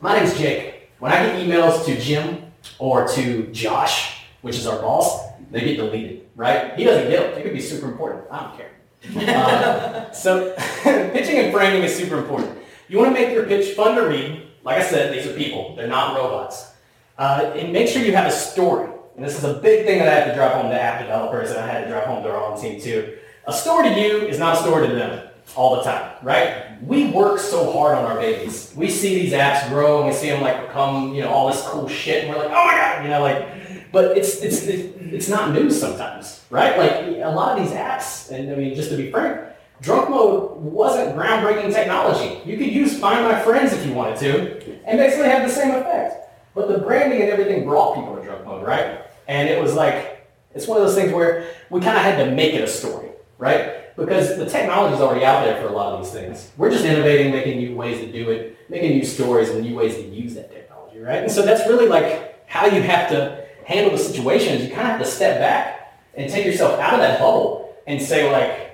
my 0.01 0.19
name's 0.19 0.37
Jake. 0.37 0.91
When 0.99 1.13
I 1.13 1.25
get 1.25 1.37
emails 1.37 1.85
to 1.85 1.97
Jim 2.01 2.51
or 2.81 3.07
to 3.07 3.47
Josh, 3.53 4.25
which 4.43 4.59
is 4.59 4.67
our 4.67 4.83
boss, 4.83 5.29
they 5.53 5.61
get 5.61 5.77
deleted, 5.77 6.27
right? 6.35 6.75
He 6.75 6.83
doesn't 6.83 7.09
get 7.09 7.23
them. 7.23 7.35
They 7.37 7.43
could 7.43 7.55
be 7.55 7.61
super 7.61 7.87
important. 7.87 8.25
I 8.29 8.43
don't 8.43 8.57
care. 8.57 9.37
Uh, 9.37 10.11
so 10.11 10.53
pitching 10.83 11.39
and 11.39 11.53
framing 11.53 11.85
is 11.85 11.97
super 11.97 12.19
important. 12.19 12.59
You 12.89 12.99
want 12.99 13.15
to 13.15 13.21
make 13.21 13.33
your 13.33 13.47
pitch 13.47 13.77
fun 13.77 13.95
to 13.95 14.03
read. 14.03 14.50
Like 14.65 14.79
I 14.79 14.83
said, 14.83 15.13
these 15.13 15.27
are 15.27 15.35
people. 15.35 15.75
They're 15.77 15.89
not 15.89 16.17
robots. 16.17 16.73
Uh, 17.19 17.53
and 17.57 17.73
make 17.73 17.89
sure 17.89 18.03
you 18.03 18.15
have 18.15 18.27
a 18.27 18.33
story. 18.33 18.91
And 19.17 19.25
this 19.25 19.37
is 19.37 19.45
a 19.45 19.55
big 19.55 19.85
thing 19.85 19.99
that 19.99 20.09
I 20.09 20.15
have 20.15 20.29
to 20.29 20.35
drop 20.35 20.55
home 20.55 20.71
to 20.71 20.81
app 20.81 21.01
developers, 21.01 21.51
and 21.51 21.59
I 21.59 21.67
had 21.67 21.85
to 21.85 21.91
drop 21.91 22.05
home 22.05 22.23
to 22.23 22.31
our 22.31 22.43
own 22.43 22.61
team 22.61 22.81
too. 22.81 23.19
A 23.47 23.53
story 23.53 23.89
to 23.89 24.01
you 24.01 24.19
is 24.27 24.39
not 24.39 24.57
a 24.57 24.61
story 24.61 24.89
to 24.89 24.95
them 24.95 25.29
all 25.57 25.77
the 25.77 25.83
time, 25.83 26.13
right? 26.23 26.81
We 26.83 27.11
work 27.11 27.39
so 27.41 27.73
hard 27.73 27.99
on 27.99 28.05
our 28.05 28.17
babies. 28.17 28.73
We 28.77 28.89
see 28.89 29.21
these 29.21 29.33
apps 29.33 29.69
grow 29.69 29.99
and 29.99 30.09
we 30.09 30.15
see 30.15 30.29
them 30.29 30.41
like 30.41 30.69
become, 30.69 31.15
you 31.15 31.23
know, 31.23 31.31
all 31.31 31.49
this 31.49 31.63
cool 31.67 31.89
shit, 31.89 32.25
and 32.25 32.33
we're 32.33 32.41
like, 32.41 32.51
oh 32.51 32.67
my 32.67 32.75
god, 32.75 33.05
you 33.05 33.11
know, 33.11 33.21
like, 33.21 33.93
but 33.93 34.17
it's 34.17 34.41
it's 34.41 34.63
it's 34.65 35.29
not 35.29 35.53
news 35.53 35.79
sometimes, 35.79 36.45
right? 36.51 36.79
Like 36.79 36.93
a 37.23 37.31
lot 37.35 37.59
of 37.59 37.65
these 37.65 37.75
apps, 37.77 38.31
and 38.31 38.51
I 38.51 38.55
mean, 38.55 38.75
just 38.75 38.91
to 38.91 38.97
be 38.97 39.11
frank, 39.11 39.41
drunk 39.81 40.11
mode 40.11 40.57
wasn't 40.57 41.17
groundbreaking 41.17 41.73
technology. 41.73 42.41
You 42.49 42.57
could 42.57 42.67
use 42.67 42.99
Find 42.99 43.25
My 43.25 43.41
Friends 43.41 43.73
if 43.73 43.87
you 43.87 43.93
wanted 43.93 44.19
to, 44.19 44.81
and 44.85 44.99
basically 44.99 45.29
have 45.29 45.47
the 45.47 45.55
same 45.55 45.75
effect. 45.75 46.17
But 46.55 46.69
the 46.69 46.79
branding 46.79 47.23
and 47.23 47.31
everything 47.31 47.65
brought 47.65 47.95
people 47.95 48.17
to 48.17 48.23
drunk 48.23 48.45
mode, 48.45 48.67
right? 48.67 49.03
And 49.29 49.49
it 49.49 49.61
was 49.61 49.75
like, 49.75 50.29
it's 50.55 50.67
one 50.67 50.81
of 50.81 50.87
those 50.87 50.97
things 50.97 51.13
where 51.13 51.49
we 51.71 51.81
kind 51.81 51.97
of 51.97 52.03
had 52.03 52.25
to 52.25 52.33
make 52.33 52.55
it 52.55 52.63
a 52.63 52.67
story, 52.67 53.09
right? 53.39 53.97
Because 53.97 54.37
the 54.37 54.47
technology 54.47 54.97
is 54.97 55.01
already 55.01 55.25
out 55.25 55.45
there 55.45 55.61
for 55.63 55.69
a 55.69 55.73
lot 55.73 55.95
of 55.95 56.05
these 56.05 56.13
things. 56.13 56.51
We're 56.57 56.71
just 56.71 56.85
innovating, 56.85 57.33
making 57.33 57.59
new 57.59 57.77
ways 57.77 58.01
to 58.01 58.11
do 58.11 58.31
it, 58.31 58.59
making 58.69 58.91
new 58.91 59.05
stories 59.05 59.51
and 59.51 59.63
new 59.63 59.77
ways 59.77 59.95
to 59.95 60.03
use 60.03 60.35
that 60.35 60.51
technology, 60.51 60.99
right? 60.99 61.23
And 61.23 61.31
so 61.31 61.43
that's 61.43 61.69
really 61.69 61.87
like 61.87 62.49
how 62.49 62.67
you 62.67 62.83
have 62.83 63.09
to 63.11 63.47
handle 63.65 63.93
the 63.93 64.03
situation 64.03 64.55
is 64.55 64.65
you 64.65 64.75
kind 64.75 64.83
of 64.83 64.87
have 64.89 65.01
to 65.01 65.07
step 65.07 65.39
back 65.39 65.97
and 66.15 66.31
take 66.31 66.45
yourself 66.45 66.81
out 66.81 66.95
of 66.95 67.01
that 67.01 67.21
bubble 67.21 67.77
and 67.87 68.03
say 68.03 68.31
like, 68.33 68.70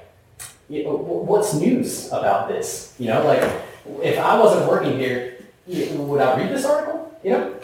you 0.69 0.85
know, 0.85 0.97
what's 0.97 1.55
news 1.55 2.09
about 2.09 2.49
this? 2.49 2.95
You 2.99 3.09
know, 3.09 3.25
like 3.25 3.43
if 4.03 4.19
I 4.19 4.39
wasn't 4.39 4.69
working 4.69 4.99
here, 4.99 5.39
would 5.67 6.21
I 6.21 6.37
read 6.37 6.51
this 6.51 6.65
article? 6.65 7.19
You 7.23 7.31
know, 7.31 7.61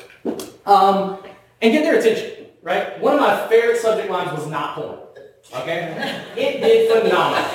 um, 0.67 1.19
and 1.61 1.73
get 1.73 1.83
their 1.83 1.99
attention. 1.99 2.47
Right. 2.63 3.01
One 3.01 3.15
of 3.15 3.21
my 3.21 3.49
favorite 3.49 3.79
subject 3.79 4.11
lines 4.11 4.33
was 4.33 4.47
not 4.47 4.77
porn. 4.77 4.99
Okay, 5.55 6.25
it 6.37 6.61
did 6.61 7.03
phenomenal. 7.03 7.51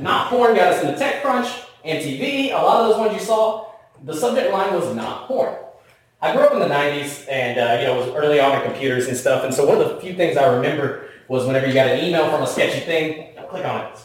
Not 0.00 0.30
porn 0.30 0.56
got 0.56 0.72
us 0.72 0.82
into 0.82 0.98
TechCrunch, 0.98 1.66
MTV, 1.84 2.48
a 2.48 2.54
lot 2.54 2.80
of 2.80 2.88
those 2.88 2.98
ones 2.98 3.12
you 3.12 3.20
saw. 3.20 3.66
The 4.04 4.14
subject 4.14 4.50
line 4.50 4.72
was 4.72 4.94
not 4.94 5.28
porn. 5.28 5.54
I 6.22 6.34
grew 6.34 6.44
up 6.44 6.52
in 6.52 6.58
the 6.58 6.66
90s 6.66 7.26
and, 7.30 7.58
uh, 7.58 7.78
you 7.80 7.86
know, 7.86 8.00
it 8.00 8.06
was 8.06 8.14
early 8.16 8.40
on 8.40 8.56
in 8.56 8.62
computers 8.62 9.06
and 9.08 9.16
stuff. 9.16 9.44
And 9.44 9.54
so 9.54 9.66
one 9.66 9.80
of 9.80 9.88
the 9.88 10.00
few 10.00 10.14
things 10.14 10.36
I 10.36 10.46
remember 10.54 11.08
was 11.28 11.46
whenever 11.46 11.66
you 11.66 11.74
got 11.74 11.88
an 11.88 12.04
email 12.04 12.28
from 12.30 12.42
a 12.42 12.46
sketchy 12.46 12.80
thing, 12.80 13.36
click 13.48 13.64
on 13.64 13.86
it 13.86 13.98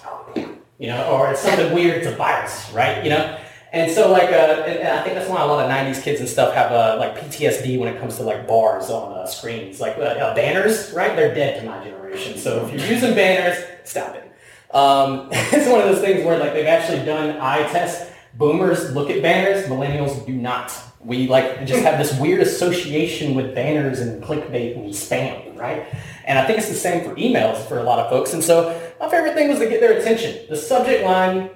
you 0.78 0.88
know, 0.88 1.10
or 1.12 1.32
it's 1.32 1.42
something 1.42 1.74
weird, 1.74 1.98
it's 1.98 2.08
a 2.08 2.16
virus, 2.16 2.72
right? 2.74 3.04
You 3.04 3.10
know, 3.10 3.40
and 3.76 3.92
so 3.92 4.10
like, 4.10 4.30
uh, 4.30 4.64
and, 4.68 4.88
I 4.88 5.04
think 5.04 5.16
that's 5.16 5.30
why 5.30 5.42
a 5.42 5.46
lot 5.46 5.64
of 5.64 5.70
'90s 5.70 6.02
kids 6.02 6.22
and 6.22 6.30
stuff 6.30 6.54
have 6.54 6.72
uh, 6.72 6.98
like 6.98 7.18
PTSD 7.18 7.78
when 7.78 7.94
it 7.94 8.00
comes 8.00 8.16
to 8.18 8.24
like 8.24 8.48
bars 8.48 8.90
on 8.90 9.12
uh, 9.12 9.26
screens, 9.26 9.82
like 9.82 9.98
uh, 9.98 10.02
uh, 10.02 10.34
banners, 10.34 10.92
right? 10.94 11.16
They're 11.16 11.36
dead 11.36 11.60
to 11.60 11.66
my 11.66 11.84
generation. 11.84 12.38
So 12.38 12.66
if 12.66 12.74
you're 12.74 12.90
using 12.90 13.14
banners, 13.16 13.62
stop 13.84 14.16
it. 14.16 14.32
Um, 14.74 15.28
it's 15.32 15.70
one 15.70 15.82
of 15.82 15.88
those 15.88 16.00
things 16.00 16.26
where 16.26 16.40
like 16.40 16.54
they've 16.54 16.66
actually 16.66 17.06
done 17.06 17.38
eye 17.42 17.68
tests. 17.72 18.12
Boomers 18.36 18.94
look 18.94 19.10
at 19.10 19.22
banners, 19.22 19.66
millennials 19.66 20.26
do 20.26 20.34
not. 20.34 20.74
We 21.00 21.28
like 21.28 21.66
just 21.66 21.84
have 21.84 21.98
this 21.98 22.18
weird 22.20 22.42
association 22.42 23.36
with 23.36 23.54
banners 23.56 24.00
and 24.00 24.24
clickbait 24.24 24.76
and 24.76 24.86
spam, 24.94 25.58
right? 25.58 25.86
And 26.26 26.40
I 26.40 26.46
think 26.46 26.60
it's 26.60 26.70
the 26.70 26.76
same 26.76 27.04
for 27.04 27.16
emails 27.16 27.58
for 27.68 27.80
a 27.80 27.84
lot 27.84 28.00
of 28.00 28.10
folks. 28.10 28.34
And 28.34 28.44
so 28.44 28.85
my 29.00 29.10
favorite 29.10 29.34
thing 29.34 29.50
was 29.50 29.60
to 29.60 29.70
get 29.70 29.82
their 29.82 29.98
attention. 29.98 30.46
The 30.50 30.56
subject 30.56 31.04
line, 31.04 31.50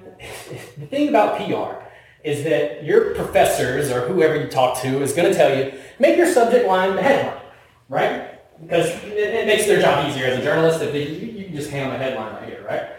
the 0.78 0.86
thing 0.86 1.08
about 1.08 1.38
PR 1.38 1.80
is 2.22 2.44
that 2.44 2.84
your 2.84 3.14
professors 3.14 3.90
or 3.90 4.06
whoever 4.06 4.36
you 4.36 4.48
talk 4.48 4.80
to 4.82 5.02
is 5.02 5.12
going 5.12 5.30
to 5.30 5.34
tell 5.34 5.56
you, 5.56 5.72
make 5.98 6.16
your 6.16 6.30
subject 6.30 6.66
line 6.66 6.94
the 6.94 7.02
headline, 7.02 7.42
right? 7.88 8.60
Because 8.60 8.88
it, 9.04 9.16
it 9.16 9.46
makes 9.46 9.66
their 9.66 9.80
job 9.80 10.08
easier 10.08 10.26
as 10.26 10.38
a 10.38 10.42
journalist 10.42 10.82
if 10.82 10.92
they, 10.92 11.08
you, 11.08 11.32
you 11.32 11.44
can 11.46 11.54
just 11.54 11.70
hang 11.70 11.84
on 11.84 11.90
the 11.90 11.98
headline 11.98 12.34
right 12.34 12.44
here, 12.44 12.64
right? 12.66 12.90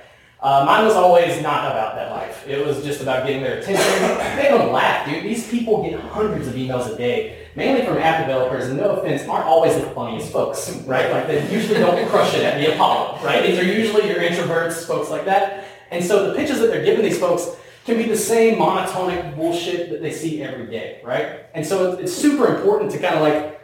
Uh, 0.42 0.64
mine 0.66 0.84
was 0.84 0.96
always 0.96 1.40
not 1.44 1.70
about 1.70 1.94
that 1.96 2.10
life. 2.10 2.48
It 2.48 2.66
was 2.66 2.84
just 2.84 3.02
about 3.02 3.28
getting 3.28 3.44
their 3.44 3.60
attention. 3.60 4.38
Make 4.38 4.50
them 4.50 4.72
laugh, 4.72 5.08
dude. 5.08 5.24
These 5.24 5.48
people 5.50 5.84
get 5.84 6.00
hundreds 6.00 6.48
of 6.48 6.56
emails 6.56 6.92
a 6.92 6.98
day, 6.98 7.41
mainly 7.56 7.86
from 7.86 7.98
app 7.98 8.26
developers, 8.26 8.68
and 8.68 8.78
no 8.78 8.98
offense, 8.98 9.28
aren't 9.28 9.46
always 9.46 9.76
the 9.76 9.90
funniest 9.92 10.32
folks, 10.32 10.70
right? 10.86 11.12
Like 11.12 11.28
they 11.28 11.52
usually 11.52 11.80
don't 11.80 12.08
crush 12.10 12.34
it 12.34 12.44
at 12.44 12.60
the 12.60 12.74
Apollo, 12.74 13.20
right? 13.24 13.46
These 13.46 13.60
are 13.60 13.64
usually 13.64 14.08
your 14.08 14.20
introverts, 14.20 14.86
folks 14.86 15.10
like 15.10 15.26
that. 15.26 15.66
And 15.92 16.04
so 16.04 16.30
the 16.30 16.36
pitches 16.36 16.60
that 16.60 16.68
they're 16.68 16.86
giving 16.86 17.04
these 17.04 17.20
folks 17.20 17.50
can 17.86 17.98
be 17.98 18.04
the 18.04 18.18
same 18.18 18.58
monotonic 18.58 19.36
bullshit 19.36 19.90
that 19.90 20.02
they 20.02 20.12
see 20.12 20.42
every 20.42 20.68
day, 20.68 21.02
right? 21.04 21.42
And 21.54 21.66
so 21.66 21.94
it's 21.94 22.14
super 22.14 22.56
important 22.56 22.92
to 22.92 23.00
kind 23.00 23.16
of 23.16 23.22
like 23.22 23.60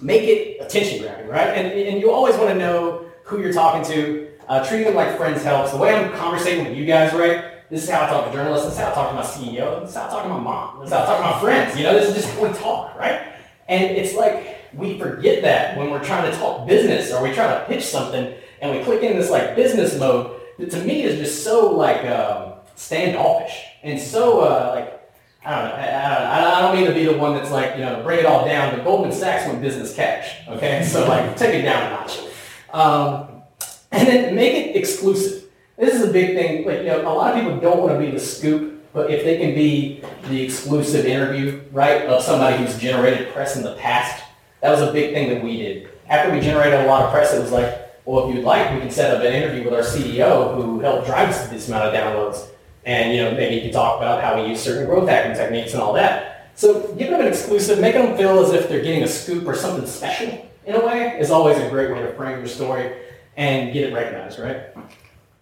make 0.00 0.22
it 0.22 0.64
attention 0.64 1.02
grabbing, 1.02 1.28
right? 1.28 1.48
And, 1.48 1.66
and 1.66 2.00
you 2.00 2.10
always 2.12 2.36
want 2.36 2.48
to 2.50 2.54
know 2.54 3.06
who 3.24 3.40
you're 3.40 3.52
talking 3.52 3.84
to, 3.92 4.28
uh, 4.48 4.66
treating 4.66 4.86
them 4.86 4.94
like 4.94 5.16
friends 5.16 5.42
helps. 5.42 5.72
The 5.72 5.76
way 5.76 5.94
I'm 5.94 6.12
conversating 6.16 6.66
with 6.66 6.76
you 6.76 6.86
guys, 6.86 7.12
right? 7.12 7.55
This 7.68 7.82
is 7.82 7.90
how 7.90 8.04
I 8.04 8.08
talk 8.08 8.26
to 8.26 8.32
journalists. 8.32 8.66
This 8.66 8.74
is 8.74 8.80
how 8.80 8.92
I 8.92 8.94
talk 8.94 9.10
to 9.10 9.14
my 9.16 9.22
CEO. 9.22 9.80
This 9.80 9.90
is 9.90 9.96
how 9.96 10.06
I 10.06 10.10
talk 10.10 10.22
to 10.22 10.28
my 10.28 10.38
mom. 10.38 10.80
This 10.80 10.86
is 10.88 10.92
how 10.92 11.02
I 11.02 11.06
talk 11.06 11.16
to 11.18 11.22
my 11.22 11.40
friends. 11.40 11.76
You 11.76 11.84
know, 11.84 11.94
this 11.94 12.08
is 12.08 12.14
just 12.14 12.34
how 12.34 12.46
we 12.46 12.52
talk, 12.56 12.96
right? 12.96 13.32
And 13.68 13.84
it's 13.96 14.14
like 14.14 14.58
we 14.72 14.98
forget 14.98 15.42
that 15.42 15.76
when 15.76 15.90
we're 15.90 16.04
trying 16.04 16.30
to 16.30 16.36
talk 16.38 16.66
business 16.68 17.12
or 17.12 17.22
we 17.22 17.32
try 17.32 17.48
to 17.48 17.64
pitch 17.66 17.82
something 17.82 18.34
and 18.60 18.76
we 18.76 18.84
click 18.84 19.02
in 19.02 19.18
this 19.18 19.30
like 19.30 19.56
business 19.56 19.98
mode 19.98 20.40
that 20.58 20.70
to 20.70 20.84
me 20.84 21.02
is 21.02 21.18
just 21.18 21.42
so 21.42 21.72
like 21.72 22.06
um, 22.06 22.52
standoffish 22.76 23.64
and 23.82 24.00
so 24.00 24.40
uh, 24.40 24.72
like 24.76 24.92
I 25.44 25.60
don't 25.60 25.68
know. 25.68 25.74
I, 25.76 26.58
I, 26.58 26.60
don't 26.60 26.76
mean 26.76 26.86
to 26.86 26.92
be 26.92 27.04
the 27.04 27.16
one 27.16 27.34
that's 27.34 27.52
like, 27.52 27.76
you 27.76 27.82
know, 27.82 28.02
bring 28.02 28.18
it 28.18 28.26
all 28.26 28.44
down, 28.44 28.74
but 28.74 28.82
Goldman 28.82 29.12
Sachs 29.12 29.46
went 29.46 29.60
business 29.60 29.94
cash. 29.94 30.34
Okay, 30.48 30.84
so 30.84 31.06
like 31.08 31.36
take 31.36 31.54
it 31.54 31.62
down 31.62 31.86
a 31.86 31.90
notch. 31.90 32.18
Um, 32.72 33.42
and 33.92 34.08
then 34.08 34.34
make 34.34 34.54
it 34.54 34.76
exclusive. 34.76 35.45
This 35.76 35.94
is 35.94 36.08
a 36.08 36.12
big 36.12 36.34
thing. 36.34 36.66
Like, 36.66 36.78
you 36.78 36.86
know, 36.86 37.02
a 37.02 37.12
lot 37.12 37.34
of 37.34 37.40
people 37.40 37.58
don't 37.60 37.80
want 37.80 37.92
to 37.92 37.98
be 37.98 38.10
the 38.10 38.20
scoop, 38.20 38.92
but 38.92 39.10
if 39.10 39.24
they 39.24 39.36
can 39.38 39.54
be 39.54 40.02
the 40.28 40.42
exclusive 40.42 41.04
interview, 41.04 41.60
right, 41.70 42.06
of 42.06 42.22
somebody 42.22 42.56
who's 42.56 42.78
generated 42.78 43.32
press 43.32 43.56
in 43.56 43.62
the 43.62 43.74
past, 43.76 44.24
that 44.62 44.70
was 44.70 44.80
a 44.80 44.92
big 44.92 45.12
thing 45.12 45.28
that 45.28 45.44
we 45.44 45.58
did. 45.58 45.88
After 46.08 46.32
we 46.32 46.40
generated 46.40 46.80
a 46.80 46.86
lot 46.86 47.04
of 47.04 47.12
press, 47.12 47.34
it 47.34 47.40
was 47.40 47.52
like, 47.52 48.00
well, 48.06 48.28
if 48.28 48.34
you'd 48.34 48.44
like, 48.44 48.72
we 48.72 48.80
can 48.80 48.90
set 48.90 49.14
up 49.14 49.22
an 49.22 49.32
interview 49.32 49.64
with 49.64 49.74
our 49.74 49.82
CEO 49.82 50.54
who 50.54 50.80
helped 50.80 51.06
drive 51.06 51.28
this 51.50 51.68
amount 51.68 51.84
of 51.84 51.94
downloads. 51.94 52.48
And, 52.84 53.14
you 53.14 53.22
know, 53.22 53.32
maybe 53.32 53.56
you 53.56 53.62
can 53.62 53.72
talk 53.72 53.98
about 53.98 54.22
how 54.22 54.40
we 54.40 54.48
use 54.48 54.60
certain 54.60 54.86
growth 54.86 55.08
hacking 55.08 55.34
techniques 55.34 55.72
and 55.72 55.82
all 55.82 55.92
that. 55.94 56.52
So 56.54 56.94
giving 56.94 57.12
them 57.12 57.20
an 57.20 57.26
exclusive, 57.26 57.80
making 57.80 58.02
them 58.02 58.16
feel 58.16 58.38
as 58.38 58.52
if 58.52 58.68
they're 58.68 58.82
getting 58.82 59.02
a 59.02 59.08
scoop 59.08 59.46
or 59.46 59.54
something 59.54 59.86
special 59.86 60.48
in 60.64 60.74
a 60.74 60.86
way 60.86 61.18
is 61.18 61.30
always 61.30 61.58
a 61.58 61.68
great 61.68 61.90
way 61.90 62.00
to 62.00 62.14
frame 62.14 62.38
your 62.38 62.46
story 62.46 62.96
and 63.36 63.72
get 63.72 63.90
it 63.90 63.92
recognized, 63.92 64.38
right? 64.38 64.68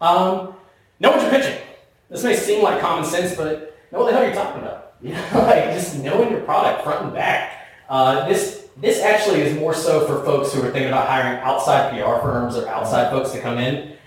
Um, 0.00 0.54
know 1.00 1.10
what 1.10 1.20
you're 1.20 1.30
pitching. 1.30 1.58
This 2.10 2.24
may 2.24 2.36
seem 2.36 2.62
like 2.62 2.80
common 2.80 3.04
sense, 3.04 3.34
but 3.36 3.76
know 3.90 4.00
what 4.00 4.10
the 4.10 4.12
hell 4.12 4.24
you're 4.24 4.34
talking 4.34 4.62
about. 4.62 4.80
You 5.04 5.12
know, 5.12 5.20
like 5.34 5.64
just 5.74 5.98
knowing 5.98 6.30
your 6.30 6.40
product 6.40 6.82
front 6.82 7.04
and 7.04 7.12
back. 7.12 7.66
Uh, 7.90 8.26
this 8.26 8.68
this 8.78 9.02
actually 9.02 9.42
is 9.42 9.54
more 9.58 9.74
so 9.74 10.06
for 10.06 10.24
folks 10.24 10.54
who 10.54 10.62
are 10.62 10.70
thinking 10.70 10.88
about 10.88 11.08
hiring 11.08 11.40
outside 11.40 11.90
PR 11.90 12.22
firms 12.22 12.56
or 12.56 12.66
outside 12.68 13.10
folks 13.10 13.32
to 13.32 13.40
come 13.40 13.58
in. 13.58 13.98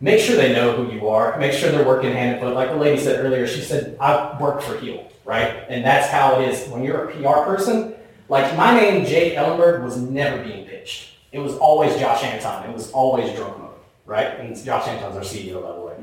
Make 0.00 0.20
sure 0.20 0.36
they 0.36 0.52
know 0.52 0.76
who 0.76 0.94
you 0.94 1.08
are. 1.08 1.36
Make 1.40 1.52
sure 1.52 1.72
they're 1.72 1.84
working 1.84 2.12
hand 2.12 2.36
in 2.36 2.40
foot. 2.40 2.54
Like 2.54 2.68
the 2.68 2.76
lady 2.76 3.02
said 3.02 3.24
earlier, 3.24 3.48
she 3.48 3.60
said, 3.60 3.96
I 3.98 4.40
work 4.40 4.62
for 4.62 4.78
Heal, 4.78 5.10
right? 5.24 5.64
And 5.68 5.84
that's 5.84 6.08
how 6.10 6.38
it 6.38 6.48
is. 6.48 6.68
When 6.68 6.84
you're 6.84 7.08
a 7.08 7.12
PR 7.12 7.42
person, 7.42 7.94
like 8.28 8.56
my 8.56 8.78
name, 8.78 9.04
Jake 9.04 9.34
Ellenberg, 9.34 9.82
was 9.82 9.96
never 9.96 10.44
being 10.44 10.64
pitched 10.64 11.16
it 11.36 11.40
was 11.40 11.54
always 11.58 11.94
Josh 11.98 12.24
Anton. 12.24 12.68
It 12.68 12.72
was 12.72 12.90
always 12.92 13.34
drunk 13.36 13.58
right? 14.06 14.40
And 14.40 14.56
Josh 14.64 14.88
Anton's 14.88 15.16
our 15.16 15.22
CEO, 15.22 15.62
by 15.62 15.72
the 15.72 15.80
way. 15.80 15.94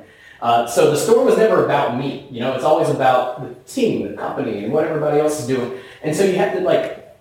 Uh, 0.41 0.67
so 0.67 0.91
the 0.91 0.97
story 0.97 1.23
was 1.23 1.37
never 1.37 1.65
about 1.65 1.97
me. 1.97 2.27
You 2.29 2.41
know, 2.41 2.53
it's 2.53 2.65
always 2.65 2.89
about 2.89 3.41
the 3.41 3.55
team, 3.63 4.09
the 4.09 4.17
company, 4.17 4.65
and 4.65 4.73
what 4.73 4.85
everybody 4.85 5.19
else 5.19 5.39
is 5.39 5.47
doing. 5.47 5.79
And 6.03 6.15
so 6.15 6.25
you 6.25 6.35
have 6.35 6.53
to 6.53 6.59
like, 6.59 7.15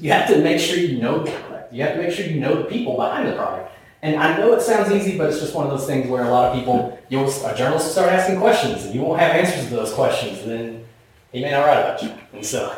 you 0.00 0.10
have 0.10 0.28
to 0.28 0.42
make 0.42 0.58
sure 0.58 0.76
you 0.76 1.00
know 1.00 1.22
the 1.22 1.30
product. 1.30 1.72
You 1.72 1.84
have 1.84 1.94
to 1.94 2.02
make 2.02 2.12
sure 2.12 2.26
you 2.26 2.40
know 2.40 2.62
the 2.62 2.64
people 2.64 2.96
behind 2.96 3.28
the 3.28 3.34
product. 3.34 3.70
And 4.02 4.16
I 4.16 4.36
know 4.36 4.52
it 4.54 4.62
sounds 4.62 4.90
easy, 4.90 5.16
but 5.16 5.28
it's 5.28 5.40
just 5.40 5.54
one 5.54 5.66
of 5.66 5.70
those 5.70 5.86
things 5.86 6.08
where 6.08 6.24
a 6.24 6.30
lot 6.30 6.50
of 6.50 6.58
people, 6.58 6.98
you'll, 7.08 7.28
a 7.28 7.54
journalist 7.54 7.86
will 7.86 7.92
start 7.92 8.12
asking 8.12 8.40
questions, 8.40 8.84
and 8.84 8.94
you 8.94 9.02
won't 9.02 9.20
have 9.20 9.36
answers 9.36 9.68
to 9.68 9.76
those 9.76 9.92
questions, 9.92 10.40
and 10.40 10.50
then 10.50 10.84
he 11.32 11.42
may 11.42 11.50
not 11.50 11.66
write 11.66 11.78
about 11.78 12.02
you. 12.02 12.12
And 12.32 12.44
so, 12.44 12.74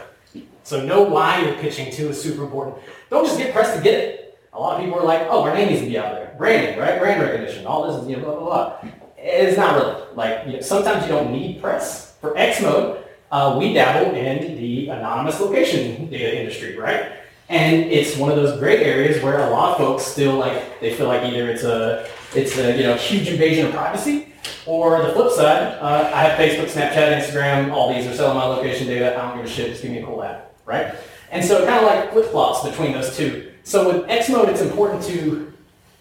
so 0.65 0.85
know 0.85 1.03
why 1.03 1.41
you're 1.41 1.55
pitching 1.55 1.93
to 1.93 2.09
is 2.09 2.21
super 2.21 2.45
important. 2.45 2.77
Don't 3.09 3.25
just 3.25 3.39
get 3.39 3.55
pressed 3.55 3.77
to 3.77 3.83
get 3.83 3.95
it 3.95 4.22
a 4.53 4.59
lot 4.59 4.79
of 4.79 4.85
people 4.85 4.99
are 4.99 5.05
like, 5.05 5.23
oh, 5.31 5.43
our 5.43 5.55
name 5.55 5.69
needs 5.69 5.81
to 5.81 5.89
be 5.89 5.99
out 5.99 6.13
there. 6.15 6.35
Branding, 6.37 6.79
right? 6.79 6.99
Brand 6.99 7.23
recognition. 7.23 7.67
All 7.67 7.91
this 7.91 8.03
is, 8.03 8.09
you 8.09 8.17
know, 8.17 8.25
blah, 8.25 8.35
blah, 8.35 8.45
blah. 8.45 8.91
It's 9.17 9.57
not 9.57 9.77
really. 9.77 10.05
Like, 10.15 10.47
you 10.47 10.55
know, 10.55 10.61
sometimes 10.61 11.05
you 11.05 11.13
don't 11.13 11.33
need 11.33 11.61
press. 11.61 12.17
For 12.21 12.37
X 12.37 12.61
mode, 12.61 13.05
uh, 13.31 13.57
we 13.59 13.73
dabble 13.73 14.15
in 14.15 14.57
the 14.57 14.89
anonymous 14.89 15.41
location 15.41 16.11
data 16.11 16.41
industry, 16.41 16.77
right? 16.77 17.13
And 17.49 17.77
it's 17.91 18.17
one 18.17 18.31
of 18.31 18.37
those 18.37 18.59
great 18.59 18.81
areas 18.81 19.23
where 19.23 19.41
a 19.41 19.51
lot 19.51 19.73
of 19.73 19.79
folks 19.79 20.05
still 20.05 20.37
like, 20.37 20.81
they 20.81 20.95
feel 20.95 21.07
like 21.07 21.23
either 21.23 21.51
it's 21.51 21.65
a, 21.65 22.09
it's 22.35 22.57
a, 22.59 22.77
you 22.77 22.85
know, 22.85 22.95
huge 22.95 23.29
invasion 23.29 23.67
of 23.67 23.73
privacy, 23.73 24.33
or 24.67 25.03
the 25.03 25.13
flip 25.13 25.33
side, 25.33 25.79
uh, 25.81 26.11
I 26.15 26.23
have 26.23 26.39
Facebook, 26.39 26.71
Snapchat, 26.71 27.21
Instagram, 27.21 27.73
all 27.73 27.93
these 27.93 28.07
are 28.07 28.15
selling 28.15 28.37
my 28.39 28.45
location 28.45 28.87
data. 28.87 29.19
I 29.19 29.29
don't 29.29 29.37
give 29.39 29.47
a 29.47 29.49
shit. 29.49 29.71
Just 29.71 29.83
give 29.83 29.91
me 29.91 29.99
a 29.99 30.07
cool 30.07 30.23
app, 30.23 30.55
right? 30.65 30.95
And 31.31 31.45
so 31.45 31.63
it 31.63 31.67
kind 31.67 31.85
of 31.85 31.91
like 31.91 32.13
flip 32.13 32.27
flops 32.27 32.69
between 32.69 32.93
those 32.93 33.17
two. 33.17 33.52
So 33.65 33.93
with 33.93 34.11
X 34.11 34.29
mode, 34.29 34.49
it's 34.49 34.61
important 34.61 35.03
to 35.05 35.53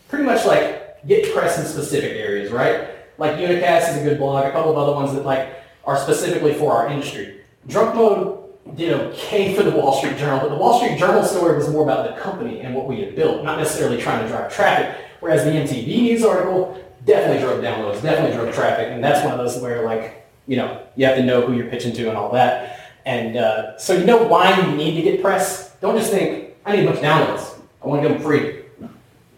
pretty 0.07 0.25
much 0.25 0.45
like 0.45 1.05
get 1.07 1.33
press 1.33 1.59
in 1.59 1.65
specific 1.65 2.13
areas, 2.13 2.51
right? 2.51 2.89
Like 3.17 3.33
Unacast 3.37 3.89
is 3.89 3.97
a 3.97 4.03
good 4.03 4.17
blog, 4.17 4.45
a 4.45 4.51
couple 4.51 4.71
of 4.71 4.77
other 4.77 4.93
ones 4.93 5.13
that 5.13 5.25
like 5.25 5.49
are 5.85 5.97
specifically 5.97 6.53
for 6.53 6.73
our 6.73 6.89
industry. 6.89 7.41
Drunk 7.67 7.95
mode 7.95 8.39
did 8.75 8.93
okay 8.93 9.55
for 9.55 9.63
the 9.63 9.71
Wall 9.71 9.97
Street 9.97 10.17
Journal, 10.17 10.39
but 10.39 10.49
the 10.49 10.55
Wall 10.55 10.79
Street 10.79 10.97
Journal 10.97 11.23
story 11.23 11.55
was 11.57 11.69
more 11.69 11.83
about 11.83 12.15
the 12.15 12.21
company 12.21 12.61
and 12.61 12.75
what 12.75 12.87
we 12.87 13.01
had 13.01 13.15
built, 13.15 13.43
not 13.43 13.57
necessarily 13.57 14.01
trying 14.01 14.23
to 14.23 14.27
drive 14.27 14.53
traffic. 14.53 14.97
Whereas 15.19 15.43
the 15.43 15.51
MTV 15.51 15.87
News 15.87 16.23
article, 16.23 16.83
definitely 17.05 17.41
drove 17.41 17.63
downloads, 17.63 18.01
definitely 18.01 18.35
drove 18.35 18.53
traffic, 18.53 18.87
and 18.89 19.03
that's 19.03 19.23
one 19.23 19.33
of 19.33 19.39
those 19.39 19.61
where 19.61 19.83
like 19.85 20.27
you 20.47 20.57
know 20.57 20.85
you 20.95 21.05
have 21.05 21.17
to 21.17 21.23
know 21.23 21.45
who 21.45 21.53
you're 21.53 21.67
pitching 21.67 21.93
to 21.93 22.09
and 22.09 22.17
all 22.17 22.31
that. 22.33 22.93
And 23.05 23.37
uh, 23.37 23.77
so 23.77 23.93
you 23.93 24.05
know 24.05 24.23
why 24.23 24.59
you 24.59 24.75
need 24.75 24.95
to 24.95 25.01
get 25.01 25.21
press. 25.21 25.75
Don't 25.81 25.97
just 25.97 26.11
think 26.11 26.55
I 26.65 26.75
need 26.75 26.83
a 26.83 26.91
bunch 26.91 26.97
of 26.97 27.03
downloads. 27.03 27.50
I 27.83 27.87
want 27.87 28.01
to 28.01 28.07
give 28.07 28.17
them 28.17 28.25
free. 28.25 28.61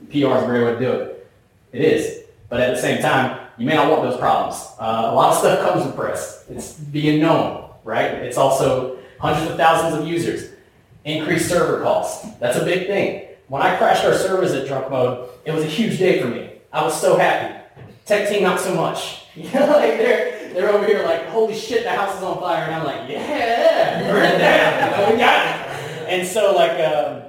PR 0.09 0.35
is 0.37 0.43
a 0.43 0.45
great 0.45 0.63
way 0.63 0.73
to 0.73 0.79
do 0.79 0.91
it. 0.91 1.27
It 1.71 1.81
is, 1.81 2.23
but 2.49 2.59
at 2.59 2.75
the 2.75 2.81
same 2.81 3.01
time, 3.01 3.47
you 3.57 3.65
may 3.65 3.73
not 3.73 3.89
want 3.89 4.03
those 4.03 4.19
problems. 4.19 4.55
Uh, 4.79 5.09
a 5.11 5.15
lot 5.15 5.33
of 5.33 5.39
stuff 5.39 5.67
comes 5.67 5.85
with 5.85 5.95
press. 5.95 6.45
It's 6.49 6.73
being 6.73 7.21
known, 7.21 7.69
right? 7.83 8.11
It's 8.11 8.37
also 8.37 8.99
hundreds 9.19 9.51
of 9.51 9.57
thousands 9.57 10.01
of 10.01 10.07
users. 10.07 10.51
Increased 11.05 11.49
server 11.49 11.81
costs. 11.81 12.27
That's 12.39 12.57
a 12.57 12.65
big 12.65 12.87
thing. 12.87 13.27
When 13.47 13.61
I 13.61 13.75
crashed 13.77 14.05
our 14.05 14.13
servers 14.13 14.53
at 14.53 14.67
drunk 14.67 14.89
mode, 14.89 15.29
it 15.45 15.51
was 15.51 15.63
a 15.63 15.67
huge 15.67 15.99
day 15.99 16.21
for 16.21 16.27
me. 16.27 16.49
I 16.71 16.83
was 16.83 16.99
so 16.99 17.17
happy. 17.17 17.59
Tech 18.05 18.29
team, 18.29 18.43
not 18.43 18.59
so 18.59 18.75
much. 18.75 19.19
You 19.35 19.51
know, 19.51 19.65
like 19.65 19.97
they're 19.97 20.53
they're 20.53 20.69
over 20.69 20.85
here 20.85 21.01
like, 21.03 21.25
holy 21.29 21.55
shit, 21.55 21.83
the 21.85 21.89
house 21.89 22.15
is 22.15 22.21
on 22.21 22.39
fire, 22.39 22.65
and 22.65 22.75
I'm 22.75 22.83
like, 22.83 23.09
yeah, 23.09 24.07
burn 24.07 24.25
it 24.25 24.37
down. 24.37 25.11
We 25.11 25.17
got 25.17 25.59
it. 25.59 26.07
And 26.07 26.27
so 26.27 26.53
like, 26.53 26.79
um, 26.79 27.23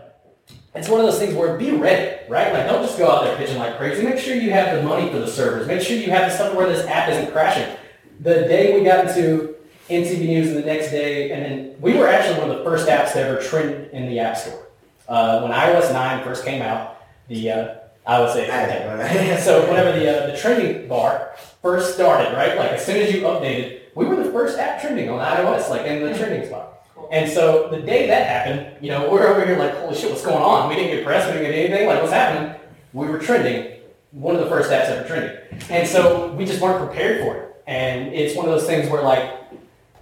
it's 0.75 0.89
one 0.89 1.01
of 1.01 1.07
those 1.07 1.19
things 1.19 1.35
where 1.35 1.57
be 1.57 1.71
ready, 1.71 2.21
right? 2.29 2.53
Like, 2.53 2.67
don't 2.67 2.83
just 2.83 2.99
go 2.99 3.09
out 3.09 3.25
there 3.25 3.37
pitching 3.37 3.59
like 3.59 3.77
crazy. 3.77 4.03
Make 4.03 4.19
sure 4.19 4.35
you 4.35 4.51
have 4.51 4.77
the 4.77 4.83
money 4.83 5.11
for 5.11 5.19
the 5.19 5.29
servers. 5.29 5.67
Make 5.69 5.81
sure 5.81 5.97
you 5.97 6.11
have 6.11 6.31
the 6.31 6.37
stuff 6.37 6.55
where 6.55 6.67
this 6.67 6.85
app 6.87 7.09
isn't 7.09 7.31
crashing. 7.33 7.77
The 8.21 8.35
day 8.35 8.77
we 8.77 8.85
got 8.85 9.07
into 9.07 9.55
MTV 9.89 10.21
News, 10.21 10.49
and 10.49 10.57
the 10.57 10.67
next 10.67 10.91
day, 10.91 11.31
and 11.31 11.45
then 11.45 11.77
we 11.81 11.95
were 11.95 12.09
actually 12.09 12.41
one 12.41 12.51
of 12.51 12.59
the 12.59 12.65
first 12.65 12.89
apps 12.89 13.13
to 13.13 13.21
ever 13.21 13.41
trend 13.41 13.91
in 13.93 14.09
the 14.09 14.19
App 14.19 14.37
Store. 14.37 14.67
Uh, 15.07 15.43
when 15.43 15.53
iOS 15.53 15.93
9 15.93 16.25
first 16.25 16.45
came 16.45 16.63
out, 16.63 17.03
the 17.29 17.51
uh, 17.51 17.75
I 18.07 18.21
would 18.21 18.33
say 18.33 18.47
so 19.45 19.67
whenever 19.69 19.99
the 19.99 20.25
uh, 20.25 20.27
the 20.27 20.37
trending 20.37 20.89
bar 20.89 21.35
first 21.63 21.95
started, 21.95 22.35
right? 22.37 22.57
Like 22.57 22.73
as 22.73 22.85
soon 22.85 22.97
as 22.97 23.13
you 23.13 23.23
updated, 23.23 23.81
we 23.95 24.07
were 24.07 24.17
the 24.17 24.31
first 24.31 24.59
app 24.59 24.81
trending 24.81 25.09
on 25.09 25.21
iOS, 25.21 25.71
like 25.71 25.87
in 25.87 26.03
the 26.03 26.17
trending 26.17 26.47
spot. 26.47 26.74
And 27.11 27.31
so 27.31 27.69
the 27.69 27.81
day 27.81 28.07
that 28.09 28.27
happened, 28.27 28.83
you 28.83 28.91
know, 28.91 29.11
we're 29.11 29.27
over 29.27 29.45
here 29.45 29.59
like, 29.59 29.75
holy 29.77 29.95
shit, 29.95 30.11
what's 30.11 30.25
going 30.25 30.43
on? 30.43 30.69
We 30.69 30.77
didn't 30.77 30.97
get 30.97 31.05
press, 31.05 31.27
we 31.27 31.33
didn't 31.33 31.51
get 31.51 31.59
anything. 31.59 31.87
Like, 31.87 32.01
what's 32.01 32.13
happening? 32.13 32.61
We 32.93 33.07
were 33.07 33.19
trending, 33.19 33.81
one 34.13 34.37
of 34.37 34.43
the 34.43 34.49
first 34.49 34.71
apps 34.71 34.87
ever 34.87 35.07
trending. 35.07 35.37
And 35.71 35.89
so 35.89 36.33
we 36.33 36.45
just 36.45 36.61
weren't 36.61 36.85
prepared 36.85 37.23
for 37.23 37.37
it. 37.37 37.63
And 37.67 38.13
it's 38.13 38.37
one 38.37 38.47
of 38.47 38.53
those 38.53 38.67
things 38.67 38.89
where 38.91 39.03
like, 39.03 39.33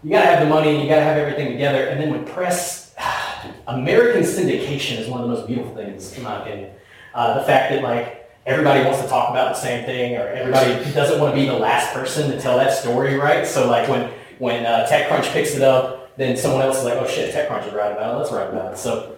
you 0.03 0.11
gotta 0.11 0.27
have 0.27 0.41
the 0.41 0.49
money, 0.49 0.71
and 0.71 0.83
you 0.83 0.89
gotta 0.89 1.05
have 1.05 1.17
everything 1.17 1.53
together. 1.53 1.87
And 1.87 2.01
then 2.01 2.11
when 2.11 2.25
press, 2.25 2.95
American 3.67 4.23
syndication 4.23 4.99
is 4.99 5.09
one 5.09 5.21
of 5.21 5.29
the 5.29 5.35
most 5.35 5.47
beautiful 5.47 5.75
things, 5.75 6.17
in 6.17 6.25
my 6.25 6.43
opinion. 6.43 6.71
Uh, 7.15 7.39
the 7.39 7.45
fact 7.45 7.73
that 7.73 7.83
like 7.83 8.31
everybody 8.47 8.85
wants 8.85 9.01
to 9.01 9.09
talk 9.09 9.31
about 9.31 9.55
the 9.55 9.61
same 9.61 9.85
thing, 9.85 10.17
or 10.17 10.27
everybody 10.27 10.93
doesn't 10.93 11.21
want 11.21 11.35
to 11.35 11.41
be 11.41 11.47
the 11.47 11.55
last 11.55 11.93
person 11.93 12.31
to 12.31 12.41
tell 12.41 12.57
that 12.57 12.77
story, 12.77 13.15
right? 13.15 13.47
So 13.47 13.69
like 13.69 13.89
when 13.89 14.11
when 14.39 14.67
uh, 14.67 14.89
TechCrunch 14.91 15.33
picks 15.33 15.55
it 15.55 15.63
up, 15.63 16.02
then 16.17 16.37
someone 16.37 16.63
else 16.63 16.79
is 16.79 16.85
like, 16.85 16.95
oh 16.95 17.07
shit, 17.07 17.35
TechCrunch 17.35 17.69
is 17.69 17.75
right 17.75 17.93
about 17.93 18.15
it. 18.15 18.19
Let's 18.19 18.33
write 18.33 18.51
about 18.51 18.75
it. 18.75 18.79
So 18.79 19.17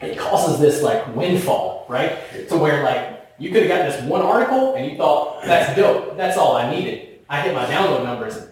it 0.00 0.18
causes 0.18 0.60
this 0.60 0.82
like 0.82 1.14
windfall, 1.14 1.86
right? 1.88 2.18
To 2.48 2.56
where 2.56 2.82
like 2.82 3.34
you 3.38 3.50
could 3.50 3.62
have 3.62 3.68
got 3.68 3.90
this 3.90 4.02
one 4.04 4.22
article 4.22 4.74
and 4.74 4.90
you 4.90 4.96
thought 4.96 5.42
that's 5.44 5.76
dope. 5.76 6.16
That's 6.16 6.36
all 6.36 6.56
I 6.56 6.70
needed. 6.70 7.20
I 7.28 7.40
hit 7.40 7.54
my 7.54 7.64
download 7.66 8.04
numbers. 8.04 8.46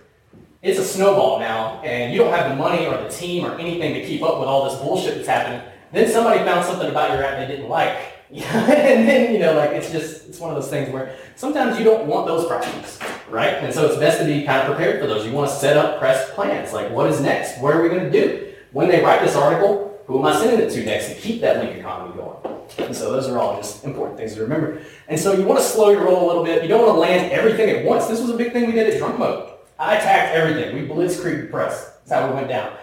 It's 0.61 0.79
a 0.79 0.85
snowball 0.85 1.39
now, 1.39 1.81
and 1.83 2.13
you 2.13 2.19
don't 2.19 2.33
have 2.33 2.51
the 2.51 2.57
money 2.57 2.85
or 2.87 3.01
the 3.01 3.09
team 3.09 3.45
or 3.45 3.57
anything 3.59 3.95
to 3.95 4.05
keep 4.05 4.23
up 4.23 4.41
with 4.41 4.49
all 4.49 4.69
this 4.69 4.81
bullshit 4.81 5.15
that's 5.15 5.29
happening. 5.29 5.63
Then 5.93 6.11
somebody 6.11 6.41
found 6.41 6.65
something 6.65 6.91
about 6.91 7.13
your 7.13 7.23
app 7.23 7.39
they 7.39 7.47
didn't 7.47 7.69
like 7.69 7.97
and 8.33 9.09
then, 9.09 9.33
you 9.33 9.39
know, 9.39 9.55
like 9.55 9.71
it's 9.71 9.91
just, 9.91 10.29
it's 10.29 10.39
one 10.39 10.55
of 10.55 10.61
those 10.61 10.71
things 10.71 10.93
where 10.93 11.17
sometimes 11.35 11.79
you 11.79 11.85
don't 11.85 12.07
want 12.07 12.27
those 12.27 12.47
problems, 12.47 12.99
right? 13.31 13.55
And 13.55 13.73
so 13.73 13.87
it's 13.87 13.97
best 13.97 14.19
to 14.19 14.27
be 14.27 14.45
kind 14.45 14.61
of 14.61 14.67
prepared 14.67 15.01
for 15.01 15.07
those. 15.07 15.25
You 15.25 15.33
want 15.33 15.51
to 15.51 15.57
set 15.57 15.79
up 15.79 15.99
press 15.99 16.31
plans. 16.35 16.75
Like, 16.75 16.91
what 16.91 17.09
is 17.09 17.23
next? 17.23 17.59
What 17.61 17.75
are 17.75 17.83
we 17.83 17.89
going 17.89 18.05
to 18.05 18.11
do? 18.11 18.53
When 18.73 18.89
they 18.89 19.03
write 19.03 19.23
this 19.23 19.35
article, 19.35 19.99
who 20.07 20.19
am 20.19 20.27
I 20.27 20.39
sending 20.39 20.61
it 20.61 20.71
to 20.71 20.85
next 20.85 21.09
to 21.09 21.15
keep 21.15 21.41
that 21.41 21.57
link 21.57 21.79
economy 21.79 22.15
going? 22.17 22.37
And 22.79 22.95
so 22.95 23.11
those 23.13 23.29
are 23.29 23.39
all 23.39 23.57
just 23.57 23.85
important 23.85 24.19
things 24.19 24.35
to 24.35 24.43
remember. 24.43 24.83
And 25.09 25.19
so 25.19 25.33
you 25.33 25.45
want 25.45 25.59
to 25.61 25.65
slow 25.65 25.91
your 25.91 26.05
roll 26.05 26.27
a 26.27 26.27
little 26.27 26.45
bit. 26.45 26.63
You 26.63 26.69
don't 26.69 26.83
want 26.83 26.97
to 26.97 27.01
land 27.01 27.33
everything 27.33 27.71
at 27.71 27.85
once. 27.85 28.09
This 28.09 28.21
was 28.21 28.29
a 28.29 28.37
big 28.37 28.53
thing 28.53 28.67
we 28.67 28.73
did 28.73 28.93
at 28.93 28.99
Drunk 28.99 29.19
Mode. 29.19 29.53
I 29.79 29.97
attacked 29.97 30.35
everything. 30.35 30.75
We 30.75 30.87
blitzkrieg 30.87 31.51
press. 31.51 31.99
That's 32.07 32.21
how 32.21 32.29
we 32.29 32.35
went 32.35 32.49
down. 32.49 32.77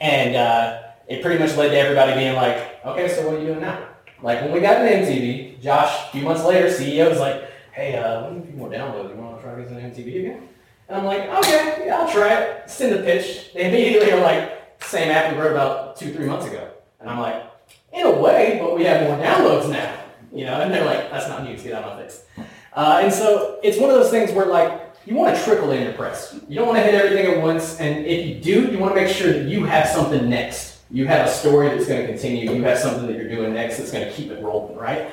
And 0.00 0.36
uh, 0.36 0.82
it 1.08 1.22
pretty 1.22 1.40
much 1.40 1.56
led 1.56 1.70
to 1.70 1.76
everybody 1.76 2.14
being 2.14 2.36
like, 2.36 2.84
okay, 2.84 3.08
so 3.08 3.26
what 3.26 3.34
are 3.36 3.40
you 3.40 3.46
doing 3.46 3.60
now? 3.60 3.88
Like 4.22 4.42
when 4.42 4.52
we 4.52 4.60
got 4.60 4.80
an 4.80 5.04
MTV, 5.04 5.60
Josh, 5.60 6.08
a 6.08 6.12
few 6.12 6.22
months 6.22 6.44
later, 6.44 6.68
CEO 6.68 7.10
was 7.10 7.18
like, 7.18 7.50
hey, 7.72 7.96
uh, 7.96 8.28
we 8.28 8.36
need 8.36 8.44
a 8.44 8.46
few 8.46 8.56
more 8.56 8.70
downloads. 8.70 9.14
You 9.14 9.20
want 9.20 9.38
to 9.38 9.42
try 9.42 9.58
using 9.58 9.78
MTV 9.78 10.20
again? 10.20 10.48
And 10.88 10.98
I'm 10.98 11.04
like, 11.04 11.28
okay, 11.28 11.84
yeah, 11.86 11.98
I'll 11.98 12.12
try 12.12 12.34
it. 12.34 12.70
Send 12.70 12.94
the 12.94 13.02
pitch. 13.02 13.52
They 13.52 13.68
immediately 13.68 14.12
are 14.12 14.20
like, 14.20 14.82
same 14.82 15.10
app 15.10 15.32
we 15.32 15.40
wrote 15.40 15.52
about 15.52 15.96
two, 15.96 16.12
three 16.12 16.26
months 16.26 16.46
ago. 16.46 16.70
And 17.00 17.10
I'm 17.10 17.18
like, 17.18 17.44
in 17.92 18.06
a 18.06 18.10
way, 18.10 18.58
but 18.60 18.76
we 18.76 18.84
have 18.84 19.02
more 19.02 19.16
downloads 19.18 19.68
now. 19.70 19.98
You 20.32 20.46
know, 20.46 20.60
and 20.60 20.72
they're 20.72 20.84
like, 20.84 21.10
that's 21.10 21.28
not 21.28 21.44
news, 21.44 21.62
get 21.62 21.74
out 21.74 21.84
of 21.84 21.98
face. 21.98 22.24
Uh, 22.72 23.00
and 23.02 23.12
so 23.12 23.60
it's 23.62 23.76
one 23.76 23.90
of 23.90 23.96
those 23.96 24.10
things 24.10 24.32
where 24.32 24.46
like, 24.46 24.80
you 25.04 25.14
want 25.14 25.36
to 25.36 25.42
trickle 25.42 25.72
in 25.72 25.82
your 25.82 25.92
press. 25.94 26.38
You 26.48 26.56
don't 26.56 26.68
want 26.68 26.78
to 26.78 26.84
hit 26.84 26.94
everything 26.94 27.26
at 27.32 27.42
once. 27.42 27.80
And 27.80 28.06
if 28.06 28.24
you 28.24 28.36
do, 28.36 28.70
you 28.70 28.78
want 28.78 28.94
to 28.94 29.00
make 29.00 29.12
sure 29.12 29.32
that 29.32 29.48
you 29.48 29.64
have 29.64 29.88
something 29.88 30.30
next 30.30 30.78
you 30.92 31.06
have 31.06 31.26
a 31.26 31.30
story 31.30 31.68
that's 31.68 31.88
going 31.88 32.02
to 32.02 32.06
continue. 32.06 32.52
You 32.52 32.62
have 32.64 32.78
something 32.78 33.06
that 33.06 33.16
you're 33.16 33.28
doing 33.28 33.54
next 33.54 33.78
that's 33.78 33.90
going 33.90 34.06
to 34.06 34.12
keep 34.12 34.30
it 34.30 34.42
rolling, 34.42 34.76
right? 34.76 35.08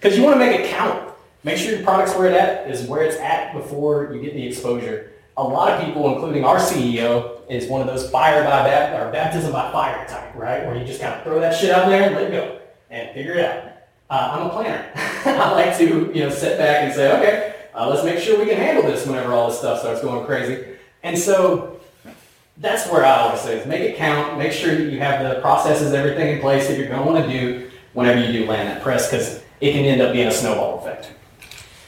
Because 0.00 0.16
you 0.16 0.22
want 0.22 0.36
to 0.36 0.38
make 0.38 0.60
it 0.60 0.70
count. 0.70 1.10
Make 1.42 1.58
sure 1.58 1.74
your 1.74 1.82
product's 1.82 2.14
where 2.14 2.30
it 2.30 2.34
at 2.34 2.70
is 2.70 2.86
where 2.86 3.02
it's 3.02 3.16
at 3.16 3.52
before 3.52 4.14
you 4.14 4.22
get 4.22 4.34
the 4.34 4.46
exposure. 4.46 5.10
A 5.36 5.42
lot 5.42 5.72
of 5.72 5.84
people, 5.84 6.14
including 6.14 6.44
our 6.44 6.58
CEO, 6.58 7.40
is 7.50 7.66
one 7.68 7.80
of 7.80 7.88
those 7.88 8.08
fire 8.10 8.44
by 8.44 8.62
baptism 8.62 9.08
or 9.08 9.12
baptism 9.12 9.52
by 9.52 9.72
fire 9.72 10.06
type, 10.06 10.34
right? 10.36 10.64
Where 10.66 10.76
you 10.76 10.84
just 10.84 11.00
kind 11.00 11.14
of 11.14 11.24
throw 11.24 11.40
that 11.40 11.58
shit 11.58 11.70
out 11.70 11.88
there 11.88 12.04
and 12.04 12.14
let 12.14 12.24
it 12.24 12.30
go 12.30 12.60
and 12.90 13.12
figure 13.12 13.34
it 13.34 13.44
out. 13.44 13.72
Uh, 14.08 14.38
I'm 14.38 14.46
a 14.46 14.50
planner. 14.50 14.86
I 15.26 15.50
like 15.50 15.76
to, 15.78 16.12
you 16.14 16.20
know, 16.20 16.30
sit 16.30 16.58
back 16.58 16.84
and 16.84 16.94
say, 16.94 17.12
okay, 17.18 17.54
uh, 17.74 17.88
let's 17.88 18.04
make 18.04 18.20
sure 18.20 18.38
we 18.38 18.46
can 18.46 18.56
handle 18.56 18.84
this 18.84 19.04
whenever 19.04 19.32
all 19.32 19.48
this 19.48 19.58
stuff 19.58 19.80
starts 19.80 20.00
going 20.00 20.24
crazy. 20.24 20.64
And 21.02 21.18
so 21.18 21.73
that's 22.58 22.88
where 22.90 23.04
I 23.04 23.16
always 23.20 23.40
say 23.40 23.58
is 23.58 23.66
make 23.66 23.80
it 23.80 23.96
count. 23.96 24.38
Make 24.38 24.52
sure 24.52 24.74
that 24.74 24.90
you 24.90 24.98
have 24.98 25.28
the 25.28 25.40
processes, 25.40 25.92
everything 25.92 26.36
in 26.36 26.40
place 26.40 26.68
that 26.68 26.78
you're 26.78 26.88
going 26.88 27.04
to 27.04 27.12
want 27.12 27.24
to 27.24 27.30
do 27.30 27.70
whenever 27.92 28.20
you 28.20 28.32
do 28.32 28.46
land 28.46 28.68
that 28.68 28.82
press 28.82 29.10
because 29.10 29.42
it 29.60 29.72
can 29.72 29.84
end 29.84 30.00
up 30.00 30.12
being 30.12 30.28
a 30.28 30.32
snowball 30.32 30.78
effect. 30.78 31.12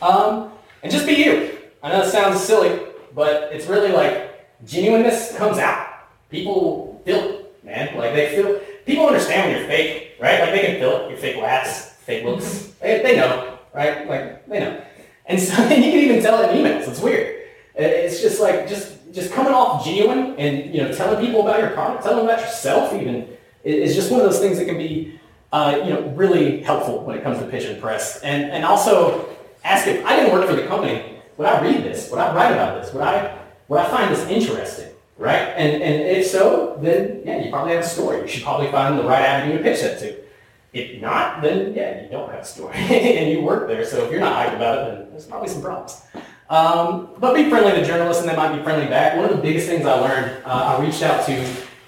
Um, 0.02 0.52
and 0.82 0.90
just 0.90 1.06
be 1.06 1.14
you. 1.14 1.58
I 1.82 1.90
know 1.90 2.02
it 2.02 2.10
sounds 2.10 2.40
silly, 2.40 2.80
but 3.14 3.52
it's 3.52 3.66
really 3.66 3.92
like 3.92 4.48
genuineness 4.64 5.36
comes 5.36 5.58
out. 5.58 5.86
People 6.30 7.00
feel 7.04 7.18
it, 7.18 7.64
man. 7.64 7.96
Like 7.96 8.14
they 8.14 8.34
feel, 8.34 8.60
people 8.84 9.06
understand 9.06 9.50
when 9.50 9.60
you're 9.60 9.68
fake, 9.68 10.16
right? 10.20 10.40
Like 10.40 10.50
they 10.50 10.66
can 10.66 10.80
feel 10.80 10.96
it. 10.96 11.10
Your 11.10 11.18
fake 11.18 11.36
laughs, 11.36 11.92
fake 12.04 12.24
looks. 12.24 12.72
They, 12.80 13.02
they 13.02 13.16
know, 13.16 13.58
right? 13.74 14.08
Like 14.08 14.48
they 14.48 14.60
know. 14.60 14.82
And 15.26 15.40
so 15.40 15.54
and 15.62 15.84
you 15.84 15.90
can 15.90 16.00
even 16.00 16.22
tell 16.22 16.42
it 16.42 16.54
in 16.54 16.64
emails. 16.64 16.88
It's 16.88 17.00
weird. 17.00 17.42
It's 17.74 18.22
just 18.22 18.40
like, 18.40 18.66
just 18.66 19.05
just 19.16 19.32
coming 19.32 19.52
off 19.52 19.82
genuine 19.82 20.36
and 20.36 20.74
you 20.74 20.82
know 20.82 20.92
telling 20.92 21.24
people 21.24 21.40
about 21.40 21.58
your 21.58 21.70
product, 21.70 22.04
telling 22.04 22.18
them 22.18 22.26
about 22.26 22.40
yourself 22.40 22.92
even 22.92 23.26
is 23.64 23.96
just 23.96 24.12
one 24.12 24.20
of 24.20 24.26
those 24.26 24.38
things 24.38 24.58
that 24.58 24.66
can 24.66 24.76
be 24.76 25.18
uh, 25.52 25.80
you 25.82 25.90
know 25.90 26.02
really 26.10 26.60
helpful 26.62 27.02
when 27.02 27.16
it 27.16 27.24
comes 27.24 27.38
to 27.38 27.46
pitch 27.46 27.64
and 27.64 27.80
press. 27.80 28.20
And 28.20 28.52
and 28.52 28.64
also 28.64 29.34
ask 29.64 29.88
if 29.88 30.04
I 30.04 30.16
didn't 30.16 30.32
work 30.32 30.46
for 30.46 30.54
the 30.54 30.66
company, 30.66 31.18
would 31.38 31.48
I 31.48 31.60
read 31.62 31.82
this? 31.82 32.10
Would 32.10 32.20
I 32.20 32.34
write 32.34 32.52
about 32.52 32.82
this? 32.82 32.92
Would 32.92 33.02
I 33.02 33.38
would 33.68 33.80
I 33.80 33.88
find 33.88 34.14
this 34.14 34.24
interesting? 34.28 34.92
Right? 35.16 35.48
And 35.56 35.82
and 35.82 36.02
if 36.02 36.26
so, 36.26 36.78
then 36.82 37.22
yeah, 37.24 37.42
you 37.42 37.50
probably 37.50 37.72
have 37.72 37.84
a 37.84 37.88
story. 37.88 38.20
You 38.20 38.28
should 38.28 38.42
probably 38.42 38.70
find 38.70 38.98
the 38.98 39.04
right 39.04 39.22
avenue 39.22 39.56
to 39.56 39.62
pitch 39.64 39.80
that 39.80 39.98
to. 40.00 40.14
If 40.74 41.00
not, 41.00 41.40
then 41.40 41.72
yeah, 41.72 42.02
you 42.02 42.10
don't 42.10 42.30
have 42.30 42.40
a 42.40 42.44
story 42.44 42.74
and 42.76 43.30
you 43.30 43.40
work 43.40 43.66
there. 43.66 43.82
So 43.86 44.04
if 44.04 44.10
you're 44.10 44.20
not 44.20 44.46
hyped 44.46 44.56
about 44.56 44.76
it, 44.76 44.98
then 44.98 45.10
there's 45.10 45.24
probably 45.24 45.48
some 45.48 45.62
problems. 45.62 46.02
Um, 46.48 47.08
but 47.18 47.34
be 47.34 47.50
friendly 47.50 47.72
to 47.72 47.84
journalists 47.84 48.22
and 48.22 48.30
they 48.30 48.36
might 48.36 48.56
be 48.56 48.62
friendly 48.62 48.86
back. 48.86 49.16
One 49.16 49.24
of 49.24 49.34
the 49.34 49.42
biggest 49.42 49.66
things 49.66 49.84
I 49.84 49.98
learned, 49.98 50.44
uh, 50.44 50.76
I 50.78 50.84
reached 50.84 51.02
out 51.02 51.26
to 51.26 51.32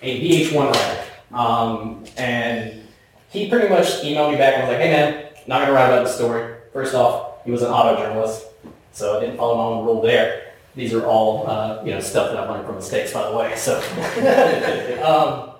a 0.03 0.51
VH1 0.51 0.73
writer. 0.73 1.05
Um, 1.33 2.05
and 2.17 2.83
he 3.31 3.49
pretty 3.49 3.69
much 3.69 3.87
emailed 4.03 4.33
me 4.33 4.39
back 4.39 4.55
and 4.55 4.63
was 4.65 4.73
like, 4.73 4.81
hey 4.81 4.91
man, 4.91 5.33
not 5.47 5.59
going 5.59 5.69
to 5.69 5.75
write 5.75 5.87
about 5.87 6.05
the 6.05 6.13
story. 6.13 6.57
First 6.73 6.95
off, 6.95 7.45
he 7.45 7.51
was 7.51 7.63
an 7.63 7.69
auto 7.69 8.01
journalist, 8.01 8.47
so 8.93 9.17
I 9.17 9.21
didn't 9.21 9.37
follow 9.37 9.57
my 9.57 9.77
own 9.77 9.85
rule 9.85 10.03
there. 10.03 10.53
These 10.75 10.93
are 10.95 11.05
all 11.07 11.49
uh, 11.49 11.83
you 11.83 11.91
know 11.91 12.01
stuff 12.01 12.31
that 12.31 12.39
I've 12.39 12.49
learned 12.49 12.67
from 12.67 12.77
mistakes, 12.77 13.13
by 13.13 13.29
the 13.29 13.37
way. 13.37 13.57
So 13.57 13.79
um, 15.03 15.51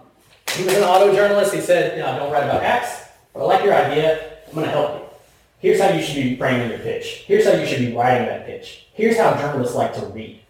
he 0.55 0.65
was 0.65 0.75
an 0.75 0.85
auto 0.85 1.15
journalist. 1.15 1.55
He 1.55 1.61
said, 1.61 1.97
you 1.97 2.03
know, 2.05 2.11
I 2.11 2.19
don't 2.19 2.31
write 2.31 2.45
about 2.45 2.63
apps, 2.63 3.09
but 3.33 3.41
I 3.41 3.45
like 3.45 3.65
your 3.65 3.75
idea. 3.75 4.39
I'm 4.49 4.55
going 4.55 4.67
to 4.67 4.71
help 4.71 4.95
you. 4.95 5.08
Here's 5.59 5.81
how 5.81 5.91
you 5.91 6.03
should 6.03 6.23
be 6.23 6.37
framing 6.37 6.71
your 6.71 6.79
pitch. 6.79 7.25
Here's 7.27 7.45
how 7.45 7.53
you 7.53 7.67
should 7.67 7.81
be 7.81 7.93
writing 7.93 8.29
that 8.29 8.47
pitch. 8.47 8.87
Here's 8.95 9.17
how 9.17 9.37
journalists 9.37 9.75
like 9.75 9.93
to 9.95 10.07
read. 10.07 10.41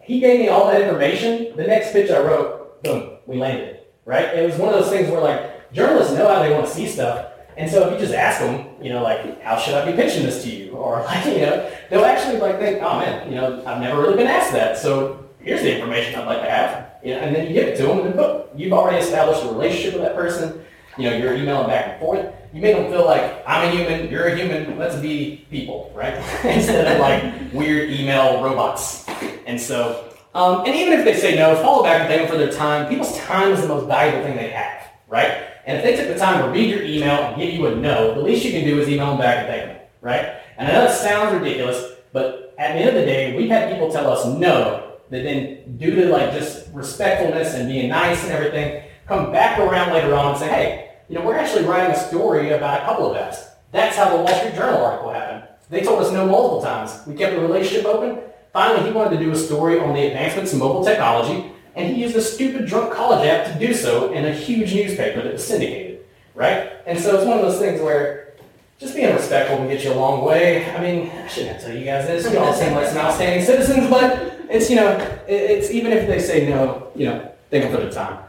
He 0.00 0.20
gave 0.20 0.40
me 0.40 0.48
all 0.48 0.66
that 0.66 0.80
information. 0.80 1.54
The 1.56 1.64
next 1.64 1.92
pitch 1.92 2.10
I 2.10 2.18
wrote, 2.18 2.82
boom, 2.82 3.18
we 3.26 3.36
landed. 3.36 3.80
Right? 4.04 4.34
It 4.34 4.46
was 4.46 4.58
one 4.58 4.72
of 4.72 4.80
those 4.80 4.90
things 4.90 5.10
where 5.10 5.20
like 5.20 5.72
journalists 5.72 6.14
know 6.14 6.28
how 6.28 6.42
they 6.42 6.52
want 6.52 6.66
to 6.66 6.72
see 6.72 6.88
stuff. 6.88 7.28
And 7.56 7.70
so 7.70 7.86
if 7.86 7.92
you 7.92 7.98
just 7.98 8.14
ask 8.14 8.40
them, 8.40 8.68
you 8.82 8.90
know, 8.90 9.02
like, 9.02 9.42
how 9.42 9.58
should 9.58 9.74
I 9.74 9.90
be 9.90 9.94
pitching 9.94 10.24
this 10.24 10.42
to 10.44 10.50
you? 10.50 10.72
Or 10.72 11.00
like, 11.04 11.24
you 11.26 11.42
know, 11.42 11.70
they'll 11.90 12.04
actually 12.04 12.38
like 12.38 12.58
think, 12.58 12.82
oh 12.82 12.98
man, 12.98 13.28
you 13.28 13.36
know, 13.36 13.62
I've 13.66 13.80
never 13.80 14.00
really 14.00 14.16
been 14.16 14.26
asked 14.26 14.52
that. 14.52 14.78
So 14.78 15.28
here's 15.40 15.60
the 15.60 15.74
information 15.74 16.18
I'd 16.18 16.26
like 16.26 16.40
to 16.40 16.50
have. 16.50 16.90
You 17.04 17.14
know, 17.14 17.20
and 17.20 17.36
then 17.36 17.46
you 17.48 17.52
give 17.52 17.68
it 17.68 17.76
to 17.78 17.82
them 17.82 17.98
and 17.98 18.08
then 18.08 18.16
boom, 18.16 18.44
you've 18.56 18.72
already 18.72 18.98
established 18.98 19.44
a 19.44 19.48
relationship 19.48 19.94
with 19.94 20.02
that 20.02 20.16
person. 20.16 20.64
You 20.96 21.10
know, 21.10 21.16
you're 21.16 21.34
emailing 21.34 21.66
back 21.66 21.88
and 21.88 22.00
forth. 22.00 22.32
You 22.52 22.60
make 22.60 22.76
them 22.76 22.90
feel 22.90 23.06
like 23.06 23.42
I'm 23.46 23.68
a 23.68 23.70
human, 23.70 24.10
you're 24.10 24.26
a 24.26 24.36
human, 24.36 24.78
let's 24.78 24.96
be 24.96 25.46
people, 25.50 25.90
right? 25.94 26.14
Instead 26.44 26.92
of 26.92 27.00
like 27.00 27.52
weird 27.52 27.90
email 27.90 28.42
robots. 28.42 29.06
And 29.46 29.58
so, 29.58 30.12
um, 30.34 30.64
and 30.66 30.74
even 30.74 30.92
if 30.98 31.04
they 31.04 31.14
say 31.14 31.34
no, 31.34 31.56
follow 31.56 31.82
back 31.82 32.00
and 32.00 32.08
thank 32.08 32.22
them 32.22 32.30
for 32.30 32.36
their 32.36 32.52
time. 32.52 32.88
People's 32.88 33.16
time 33.18 33.52
is 33.52 33.62
the 33.62 33.68
most 33.68 33.86
valuable 33.86 34.22
thing 34.24 34.36
they 34.36 34.50
have, 34.50 34.82
right? 35.08 35.44
And 35.64 35.78
if 35.78 35.84
they 35.84 35.96
took 35.96 36.12
the 36.12 36.18
time 36.18 36.44
to 36.44 36.50
read 36.50 36.68
your 36.68 36.82
email 36.82 37.22
and 37.22 37.40
give 37.40 37.54
you 37.54 37.66
a 37.66 37.74
no, 37.74 38.14
the 38.14 38.20
least 38.20 38.44
you 38.44 38.50
can 38.50 38.64
do 38.64 38.78
is 38.80 38.88
email 38.88 39.08
them 39.08 39.18
back 39.18 39.38
and 39.38 39.46
thank 39.46 39.66
them, 39.66 39.86
right? 40.02 40.36
And 40.58 40.68
I 40.68 40.72
know 40.72 40.84
it 40.84 40.92
sounds 40.92 41.32
ridiculous, 41.34 41.92
but 42.12 42.54
at 42.58 42.74
the 42.74 42.80
end 42.80 42.88
of 42.90 42.94
the 42.96 43.06
day, 43.06 43.36
we've 43.36 43.48
had 43.48 43.72
people 43.72 43.90
tell 43.90 44.10
us 44.10 44.26
no, 44.26 44.98
that 45.10 45.22
then 45.22 45.76
due 45.78 45.94
to 45.94 46.06
like 46.06 46.32
just 46.32 46.68
respectfulness 46.72 47.54
and 47.54 47.68
being 47.68 47.88
nice 47.88 48.22
and 48.24 48.32
everything, 48.32 48.84
come 49.06 49.32
back 49.32 49.58
around 49.58 49.92
later 49.92 50.14
on 50.14 50.32
and 50.32 50.38
say, 50.38 50.48
hey, 50.48 50.91
you 51.08 51.18
know, 51.18 51.24
we're 51.24 51.36
actually 51.36 51.64
writing 51.64 51.94
a 51.94 51.98
story 51.98 52.50
about 52.50 52.82
a 52.82 52.84
couple 52.84 53.10
of 53.10 53.16
guys. 53.16 53.48
That's 53.70 53.96
how 53.96 54.10
the 54.10 54.16
Wall 54.16 54.28
Street 54.28 54.54
Journal 54.54 54.84
article 54.84 55.12
happened. 55.12 55.48
They 55.70 55.82
told 55.82 56.02
us 56.02 56.12
no 56.12 56.26
multiple 56.26 56.62
times. 56.62 57.00
We 57.06 57.14
kept 57.14 57.34
the 57.34 57.40
relationship 57.40 57.86
open. 57.86 58.20
Finally, 58.52 58.86
he 58.86 58.92
wanted 58.92 59.18
to 59.18 59.24
do 59.24 59.30
a 59.30 59.36
story 59.36 59.80
on 59.80 59.94
the 59.94 60.06
advancements 60.06 60.52
in 60.52 60.58
mobile 60.58 60.84
technology 60.84 61.52
and 61.74 61.94
he 61.94 62.02
used 62.02 62.16
a 62.16 62.20
stupid 62.20 62.66
drunk 62.66 62.92
college 62.92 63.26
app 63.26 63.46
to 63.46 63.66
do 63.66 63.72
so 63.72 64.12
in 64.12 64.24
a 64.26 64.32
huge 64.32 64.74
newspaper 64.74 65.22
that 65.22 65.32
was 65.32 65.46
syndicated, 65.46 66.04
right? 66.34 66.72
And 66.86 66.98
so 66.98 67.16
it's 67.16 67.26
one 67.26 67.38
of 67.38 67.44
those 67.44 67.58
things 67.58 67.80
where 67.80 68.34
just 68.78 68.94
being 68.94 69.14
respectful 69.14 69.56
can 69.56 69.68
get 69.68 69.82
you 69.84 69.92
a 69.92 69.94
long 69.94 70.24
way. 70.24 70.70
I 70.70 70.80
mean, 70.80 71.10
I 71.10 71.26
shouldn't 71.28 71.60
tell 71.60 71.74
you 71.74 71.84
guys 71.84 72.06
this. 72.06 72.30
You 72.30 72.38
all 72.38 72.52
seem 72.52 72.74
like 72.74 72.88
some 72.88 72.98
outstanding 72.98 73.44
citizens, 73.44 73.88
but 73.88 74.40
it's, 74.50 74.68
you 74.68 74.76
know, 74.76 74.98
it's 75.26 75.70
even 75.70 75.92
if 75.92 76.06
they 76.06 76.18
say 76.18 76.48
no, 76.48 76.88
you 76.94 77.06
know, 77.06 77.32
they 77.48 77.60
can 77.60 77.70
put 77.70 77.80
the 77.80 77.90
time. 77.90 78.22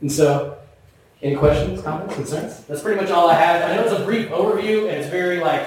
And 0.00 0.10
so, 0.10 0.58
any 1.22 1.36
questions, 1.36 1.82
comments, 1.82 2.14
concerns? 2.14 2.64
That's 2.64 2.82
pretty 2.82 3.00
much 3.00 3.10
all 3.10 3.28
I 3.28 3.34
have. 3.34 3.70
I 3.70 3.76
know 3.76 3.84
it's 3.84 4.00
a 4.00 4.04
brief 4.04 4.28
overview 4.30 4.88
and 4.88 4.96
it's 4.96 5.08
very 5.08 5.38
like, 5.38 5.66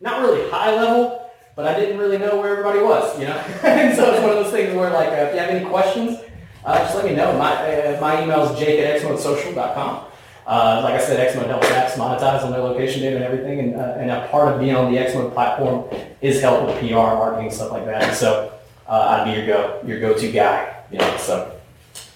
not 0.00 0.22
really 0.22 0.48
high 0.50 0.74
level, 0.74 1.30
but 1.54 1.66
I 1.66 1.78
didn't 1.78 1.98
really 1.98 2.18
know 2.18 2.40
where 2.40 2.50
everybody 2.50 2.80
was, 2.80 3.18
you 3.18 3.26
know? 3.26 3.36
and 3.62 3.94
so 3.94 4.12
it's 4.12 4.22
one 4.22 4.30
of 4.30 4.44
those 4.44 4.52
things 4.52 4.74
where 4.74 4.90
like, 4.90 5.08
uh, 5.08 5.26
if 5.28 5.34
you 5.34 5.40
have 5.40 5.50
any 5.50 5.64
questions, 5.68 6.18
uh, 6.64 6.78
just 6.78 6.94
let 6.94 7.04
me 7.04 7.14
know. 7.14 7.36
My, 7.38 7.52
uh, 7.52 8.00
my 8.00 8.22
email 8.22 8.44
is 8.44 8.58
jake 8.58 8.80
at 8.80 9.00
xmodesocial.com. 9.00 10.06
Uh, 10.46 10.80
like 10.82 10.94
I 10.94 11.00
said, 11.00 11.32
Xmode 11.32 11.46
helps 11.46 11.68
apps 11.68 11.92
monetize 11.92 12.42
on 12.42 12.50
their 12.50 12.60
location 12.60 13.02
data 13.02 13.14
and 13.14 13.24
everything, 13.24 13.60
and, 13.60 13.76
uh, 13.76 13.94
and 13.98 14.10
a 14.10 14.26
part 14.28 14.52
of 14.52 14.58
being 14.58 14.74
on 14.74 14.92
the 14.92 14.98
Xmode 14.98 15.32
platform 15.32 15.84
is 16.20 16.40
help 16.40 16.66
with 16.66 16.76
PR, 16.80 16.94
marketing, 16.94 17.52
stuff 17.52 17.70
like 17.70 17.84
that. 17.84 18.02
And 18.02 18.16
so 18.16 18.52
uh, 18.88 19.22
I'd 19.24 19.32
be 19.32 19.38
your 19.38 19.46
go 19.46 19.80
your 19.86 20.00
go-to 20.00 20.32
guy. 20.32 20.82
You 20.90 20.98
know, 20.98 21.16
so. 21.18 21.56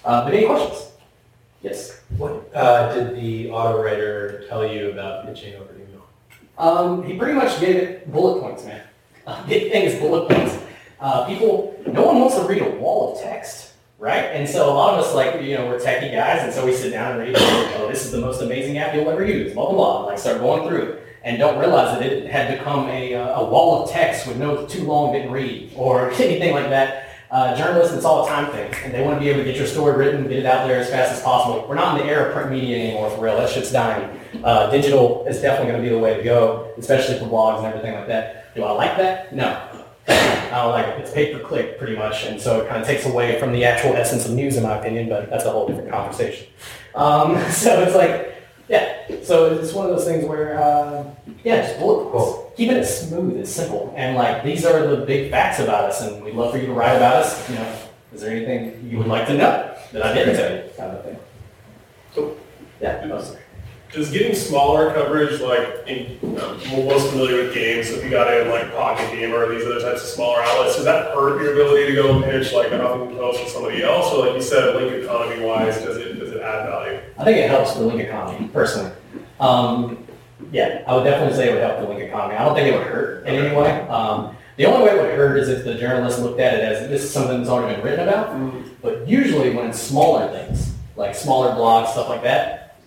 Uh, 0.03 0.25
but 0.25 0.33
any 0.33 0.45
questions? 0.45 0.91
Yes. 1.65 1.99
What 2.17 2.51
uh, 2.53 2.93
did 2.93 3.15
the 3.15 3.49
auto 3.49 3.81
writer 3.81 4.45
tell 4.47 4.65
you 4.65 4.91
about 4.91 5.25
pitching 5.25 5.55
over 5.55 5.73
email? 5.73 6.05
Um, 6.59 7.03
he 7.03 7.17
pretty 7.17 7.33
much 7.33 7.59
gave 7.59 7.75
it 7.75 8.11
bullet 8.11 8.41
points, 8.41 8.63
man. 8.65 8.81
Uh, 9.27 9.43
big 9.47 9.71
thing 9.71 9.85
is 9.85 9.99
bullet 9.99 10.29
points. 10.29 10.55
Uh, 10.99 11.25
people, 11.25 11.75
no 11.87 12.05
one 12.05 12.19
wants 12.19 12.35
to 12.35 12.43
read 12.43 12.61
a 12.61 12.69
wall 12.75 13.15
of 13.15 13.23
text 13.23 13.73
right? 13.97 14.25
And 14.25 14.47
so 14.47 14.71
a 14.71 14.73
lot 14.73 14.93
of 14.93 15.03
us, 15.03 15.15
like, 15.15 15.41
you 15.41 15.55
know, 15.55 15.65
we're 15.65 15.79
techie 15.79 16.13
guys, 16.13 16.43
and 16.43 16.53
so 16.53 16.65
we 16.65 16.73
sit 16.73 16.91
down 16.91 17.13
and 17.13 17.21
read, 17.21 17.35
oh, 17.37 17.87
this 17.89 18.05
is 18.05 18.11
the 18.11 18.19
most 18.19 18.41
amazing 18.41 18.77
app 18.77 18.93
you'll 18.93 19.09
ever 19.09 19.25
use, 19.25 19.53
blah, 19.53 19.65
blah, 19.65 19.73
blah, 19.73 20.05
like 20.05 20.19
start 20.19 20.39
going 20.39 20.67
through 20.67 20.83
it. 20.83 21.07
And 21.23 21.39
don't 21.39 21.57
realize 21.57 21.97
that 21.97 22.05
it 22.05 22.29
had 22.29 22.55
become 22.55 22.87
a, 22.87 23.15
uh, 23.15 23.39
a 23.39 23.49
wall 23.49 23.83
of 23.83 23.89
text 23.89 24.27
with 24.27 24.37
no 24.37 24.67
too 24.67 24.83
long 24.83 25.11
didn't 25.11 25.31
read 25.31 25.71
or 25.75 26.11
anything 26.21 26.53
like 26.53 26.69
that. 26.69 27.04
Uh, 27.35 27.53
journalists, 27.53 27.93
it's 27.93 28.05
all 28.05 28.25
a 28.25 28.29
time 28.29 28.49
thing, 28.53 28.73
and 28.85 28.93
they 28.93 29.03
want 29.03 29.13
to 29.13 29.19
be 29.19 29.27
able 29.27 29.39
to 29.39 29.43
get 29.43 29.57
your 29.57 29.67
story 29.67 29.97
written, 29.97 30.23
get 30.23 30.39
it 30.39 30.45
out 30.45 30.65
there 30.65 30.79
as 30.79 30.89
fast 30.89 31.11
as 31.11 31.21
possible. 31.21 31.65
We're 31.67 31.75
not 31.75 31.99
in 31.99 32.07
the 32.07 32.09
era 32.09 32.27
of 32.27 32.33
print 32.33 32.49
media 32.49 32.77
anymore, 32.77 33.09
for 33.09 33.25
real. 33.25 33.35
That 33.35 33.49
shit's 33.49 33.73
dying. 33.73 34.17
Uh, 34.41 34.69
digital 34.69 35.25
is 35.27 35.41
definitely 35.41 35.73
going 35.73 35.83
to 35.83 35.89
be 35.89 35.93
the 35.93 35.99
way 35.99 36.15
to 36.15 36.23
go, 36.23 36.73
especially 36.77 37.19
for 37.19 37.25
blogs 37.25 37.57
and 37.57 37.65
everything 37.65 37.93
like 37.93 38.07
that. 38.07 38.55
Do 38.55 38.63
I 38.63 38.71
like 38.71 38.95
that? 38.95 39.35
No. 39.35 39.47
Uh, 40.07 40.69
like 40.69 40.87
it. 40.87 41.01
it's 41.01 41.11
pay 41.11 41.33
per 41.33 41.39
click 41.41 41.77
pretty 41.77 41.97
much, 41.97 42.23
and 42.23 42.39
so 42.39 42.61
it 42.61 42.69
kind 42.69 42.79
of 42.79 42.87
takes 42.87 43.05
away 43.05 43.37
from 43.37 43.51
the 43.51 43.65
actual 43.65 43.97
essence 43.97 44.25
of 44.25 44.31
news, 44.31 44.55
in 44.55 44.63
my 44.63 44.77
opinion. 44.77 45.09
But 45.09 45.29
that's 45.29 45.43
a 45.43 45.51
whole 45.51 45.67
different 45.67 45.89
conversation. 45.91 46.47
Um, 46.93 47.37
so 47.51 47.83
it's 47.83 47.97
like, 47.97 48.33
yeah. 48.69 49.23
So 49.23 49.53
it's 49.53 49.73
one 49.73 49.89
of 49.89 49.97
those 49.97 50.05
things 50.05 50.23
where, 50.23 50.57
uh, 50.57 51.03
yeah, 51.43 51.67
just 51.67 51.79
bullet 51.79 52.13
points. 52.13 52.44
Keeping 52.55 52.77
it 52.77 52.85
smooth, 52.85 53.37
it's 53.37 53.51
simple, 53.51 53.93
and 53.97 54.15
like 54.15 54.43
these 54.43 54.65
are 54.65 54.87
the 54.87 55.05
big 55.05 55.29
facts 55.29 55.59
about 55.59 55.85
us, 55.85 56.01
and 56.01 56.23
we'd 56.23 56.35
love 56.35 56.51
for 56.51 56.57
you 56.57 56.67
to 56.67 56.73
write 56.73 56.95
about 56.95 57.17
us. 57.17 57.49
You 57.49 57.55
know, 57.55 57.77
is 58.13 58.21
there 58.21 58.31
anything 58.31 58.89
you 58.89 58.97
would 58.97 59.07
like 59.07 59.27
to 59.27 59.33
know 59.33 59.75
that 59.91 60.05
I 60.05 60.13
didn't 60.13 60.35
tell 60.35 60.51
you, 60.55 60.63
kind 60.77 60.91
of 60.91 61.03
thing. 61.03 61.19
So, 62.13 62.37
yeah. 62.81 63.05
Does 63.91 64.11
getting 64.11 64.35
smaller 64.35 64.93
coverage, 64.93 65.39
like 65.39 65.87
in, 65.87 66.17
um, 66.41 66.57
most 66.85 67.11
familiar 67.11 67.43
with 67.43 67.53
games, 67.53 67.89
if 67.91 68.03
you 68.03 68.09
got 68.09 68.33
in 68.33 68.49
like 68.49 68.73
Pocket 68.73 69.09
Gamer 69.11 69.45
or 69.45 69.55
these 69.55 69.65
other 69.65 69.79
types 69.79 70.01
of 70.01 70.09
smaller 70.09 70.41
outlets, 70.41 70.75
does 70.75 70.83
that 70.83 71.13
hurt 71.15 71.41
your 71.41 71.53
ability 71.53 71.87
to 71.87 71.93
go 71.93 72.13
and 72.13 72.25
pitch 72.25 72.51
like 72.51 72.71
a 72.71 72.77
Huffington 72.77 73.17
Post 73.17 73.43
or 73.43 73.47
somebody 73.47 73.83
else? 73.83 74.13
Or 74.13 74.25
like 74.25 74.35
you 74.35 74.41
said, 74.41 74.75
link 74.75 74.91
economy 74.91 75.45
wise, 75.45 75.81
does 75.81 75.95
it 75.95 76.19
does 76.19 76.31
it 76.31 76.41
add 76.41 76.67
value? 76.67 76.99
I 77.17 77.23
think 77.23 77.37
it 77.37 77.49
helps 77.49 77.75
the 77.75 77.83
link 77.83 78.01
economy 78.01 78.49
personally. 78.49 78.91
Um, 79.39 80.04
yeah, 80.51 80.83
I 80.87 80.95
would 80.95 81.03
definitely 81.03 81.35
say 81.35 81.49
it 81.49 81.53
would 81.53 81.61
help 81.61 81.79
the 81.79 81.87
link 81.87 82.01
economy. 82.01 82.35
I 82.35 82.45
don't 82.45 82.55
think 82.55 82.73
it 82.73 82.77
would 82.77 82.87
hurt 82.87 83.25
in 83.25 83.35
any 83.35 83.55
way. 83.55 83.81
Um, 83.87 84.35
the 84.57 84.65
only 84.65 84.85
way 84.85 84.95
it 84.95 85.01
would 85.01 85.11
hurt 85.11 85.37
is 85.37 85.49
if 85.49 85.63
the 85.65 85.75
journalist 85.75 86.19
looked 86.19 86.39
at 86.39 86.53
it 86.53 86.61
as 86.61 86.87
this 86.87 87.03
is 87.03 87.11
something 87.11 87.37
that's 87.37 87.49
already 87.49 87.75
been 87.75 87.83
written 87.83 88.07
about. 88.07 88.29
Mm-hmm. 88.29 88.69
But 88.81 89.07
usually 89.07 89.53
when 89.53 89.69
it's 89.69 89.79
smaller 89.79 90.31
things, 90.31 90.73
like 90.95 91.15
smaller 91.15 91.51
blogs, 91.51 91.89
stuff 91.89 92.07
like 92.09 92.23
that, 92.23 92.77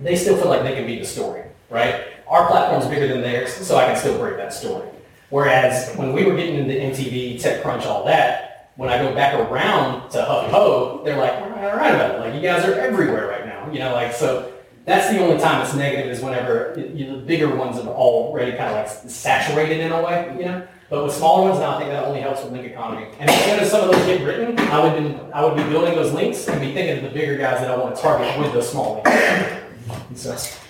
they 0.00 0.16
still 0.16 0.36
feel 0.36 0.48
like 0.48 0.62
they 0.62 0.74
can 0.74 0.86
be 0.86 0.98
the 0.98 1.04
story, 1.04 1.44
right? 1.70 2.06
Our 2.26 2.48
platform's 2.48 2.86
bigger 2.86 3.06
than 3.06 3.20
theirs, 3.20 3.54
so 3.54 3.76
I 3.76 3.86
can 3.86 3.96
still 3.96 4.18
break 4.18 4.36
that 4.38 4.52
story. 4.52 4.88
Whereas 5.30 5.94
when 5.96 6.12
we 6.12 6.24
were 6.24 6.36
getting 6.36 6.56
into 6.56 6.74
MTV, 6.74 7.40
TechCrunch, 7.40 7.86
all 7.86 8.04
that, 8.06 8.72
when 8.76 8.88
I 8.88 8.98
go 8.98 9.14
back 9.14 9.34
around 9.34 10.10
to 10.10 10.18
HuffPo, 10.18 11.04
they're 11.04 11.16
like, 11.16 11.40
we're 11.40 11.48
not 11.50 11.76
right 11.76 11.94
about 11.94 12.14
it. 12.16 12.20
Like, 12.20 12.34
you 12.34 12.40
guys 12.40 12.64
are 12.64 12.74
everywhere 12.74 13.28
right 13.28 13.46
now. 13.46 13.70
You 13.70 13.78
know, 13.78 13.92
like, 13.92 14.12
so 14.12 14.52
that's 14.84 15.10
the 15.10 15.18
only 15.18 15.38
time 15.40 15.62
it's 15.62 15.74
negative 15.74 16.10
is 16.10 16.20
whenever 16.20 16.74
you 16.94 17.06
know, 17.06 17.16
the 17.16 17.22
bigger 17.22 17.54
ones 17.54 17.78
are 17.78 17.88
already 17.88 18.52
kind 18.52 18.68
of 18.68 18.76
like 18.76 19.10
saturated 19.10 19.80
in 19.80 19.92
a 19.92 20.02
way, 20.02 20.34
you 20.38 20.44
know? 20.44 20.66
But 20.90 21.04
with 21.04 21.14
smaller 21.14 21.48
ones 21.48 21.60
now, 21.60 21.76
I 21.76 21.78
think 21.78 21.90
that 21.90 22.04
only 22.04 22.20
helps 22.20 22.42
with 22.42 22.52
link 22.52 22.66
economy. 22.66 23.08
And 23.18 23.30
as 23.30 23.44
soon 23.44 23.58
as 23.58 23.70
some 23.70 23.88
of 23.88 23.94
those 23.94 24.06
get 24.06 24.22
written, 24.24 24.58
I 24.58 24.84
would, 24.84 25.02
be, 25.02 25.32
I 25.32 25.44
would 25.44 25.56
be 25.56 25.62
building 25.64 25.94
those 25.94 26.12
links 26.12 26.46
and 26.46 26.60
be 26.60 26.74
thinking 26.74 26.98
of 26.98 27.04
the 27.04 27.18
bigger 27.18 27.38
guys 27.38 27.60
that 27.60 27.70
I 27.70 27.76
want 27.76 27.96
to 27.96 28.02
target 28.02 28.38
with 28.38 28.52
those 28.52 28.70
small 28.70 29.02
links. 29.02 30.60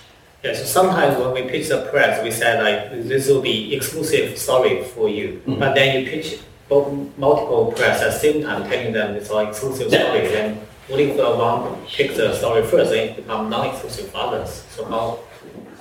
Yeah, 0.43 0.53
so 0.53 0.63
sometimes 0.63 1.17
when 1.17 1.33
we 1.33 1.49
pitch 1.49 1.69
the 1.69 1.87
press, 1.91 2.23
we 2.23 2.31
say 2.31 2.61
like 2.61 3.07
this 3.07 3.27
will 3.27 3.41
be 3.41 3.73
exclusive 3.75 4.37
story 4.37 4.83
for 4.83 5.09
you. 5.09 5.41
Mm-hmm. 5.45 5.59
But 5.59 5.75
then 5.75 5.99
you 6.03 6.09
pitch 6.09 6.39
both 6.69 6.93
multiple 7.17 7.73
press 7.73 8.01
at 8.01 8.13
the 8.13 8.19
same 8.19 8.43
time, 8.43 8.69
telling 8.69 8.93
them 8.93 9.15
it's 9.15 9.29
all 9.29 9.39
exclusive 9.39 9.91
yeah. 9.91 10.03
story. 10.03 10.27
Then 10.27 10.61
what 10.87 10.99
if 10.99 11.17
the 11.17 11.23
one 11.23 11.85
pick 11.87 12.15
the 12.15 12.35
story 12.35 12.63
first 12.63 12.91
and 12.91 13.11
it 13.11 13.15
become 13.15 13.49
non-exclusive 13.49 14.11
for 14.11 14.17
others? 14.17 14.63
So 14.69 14.85
how? 14.85 15.19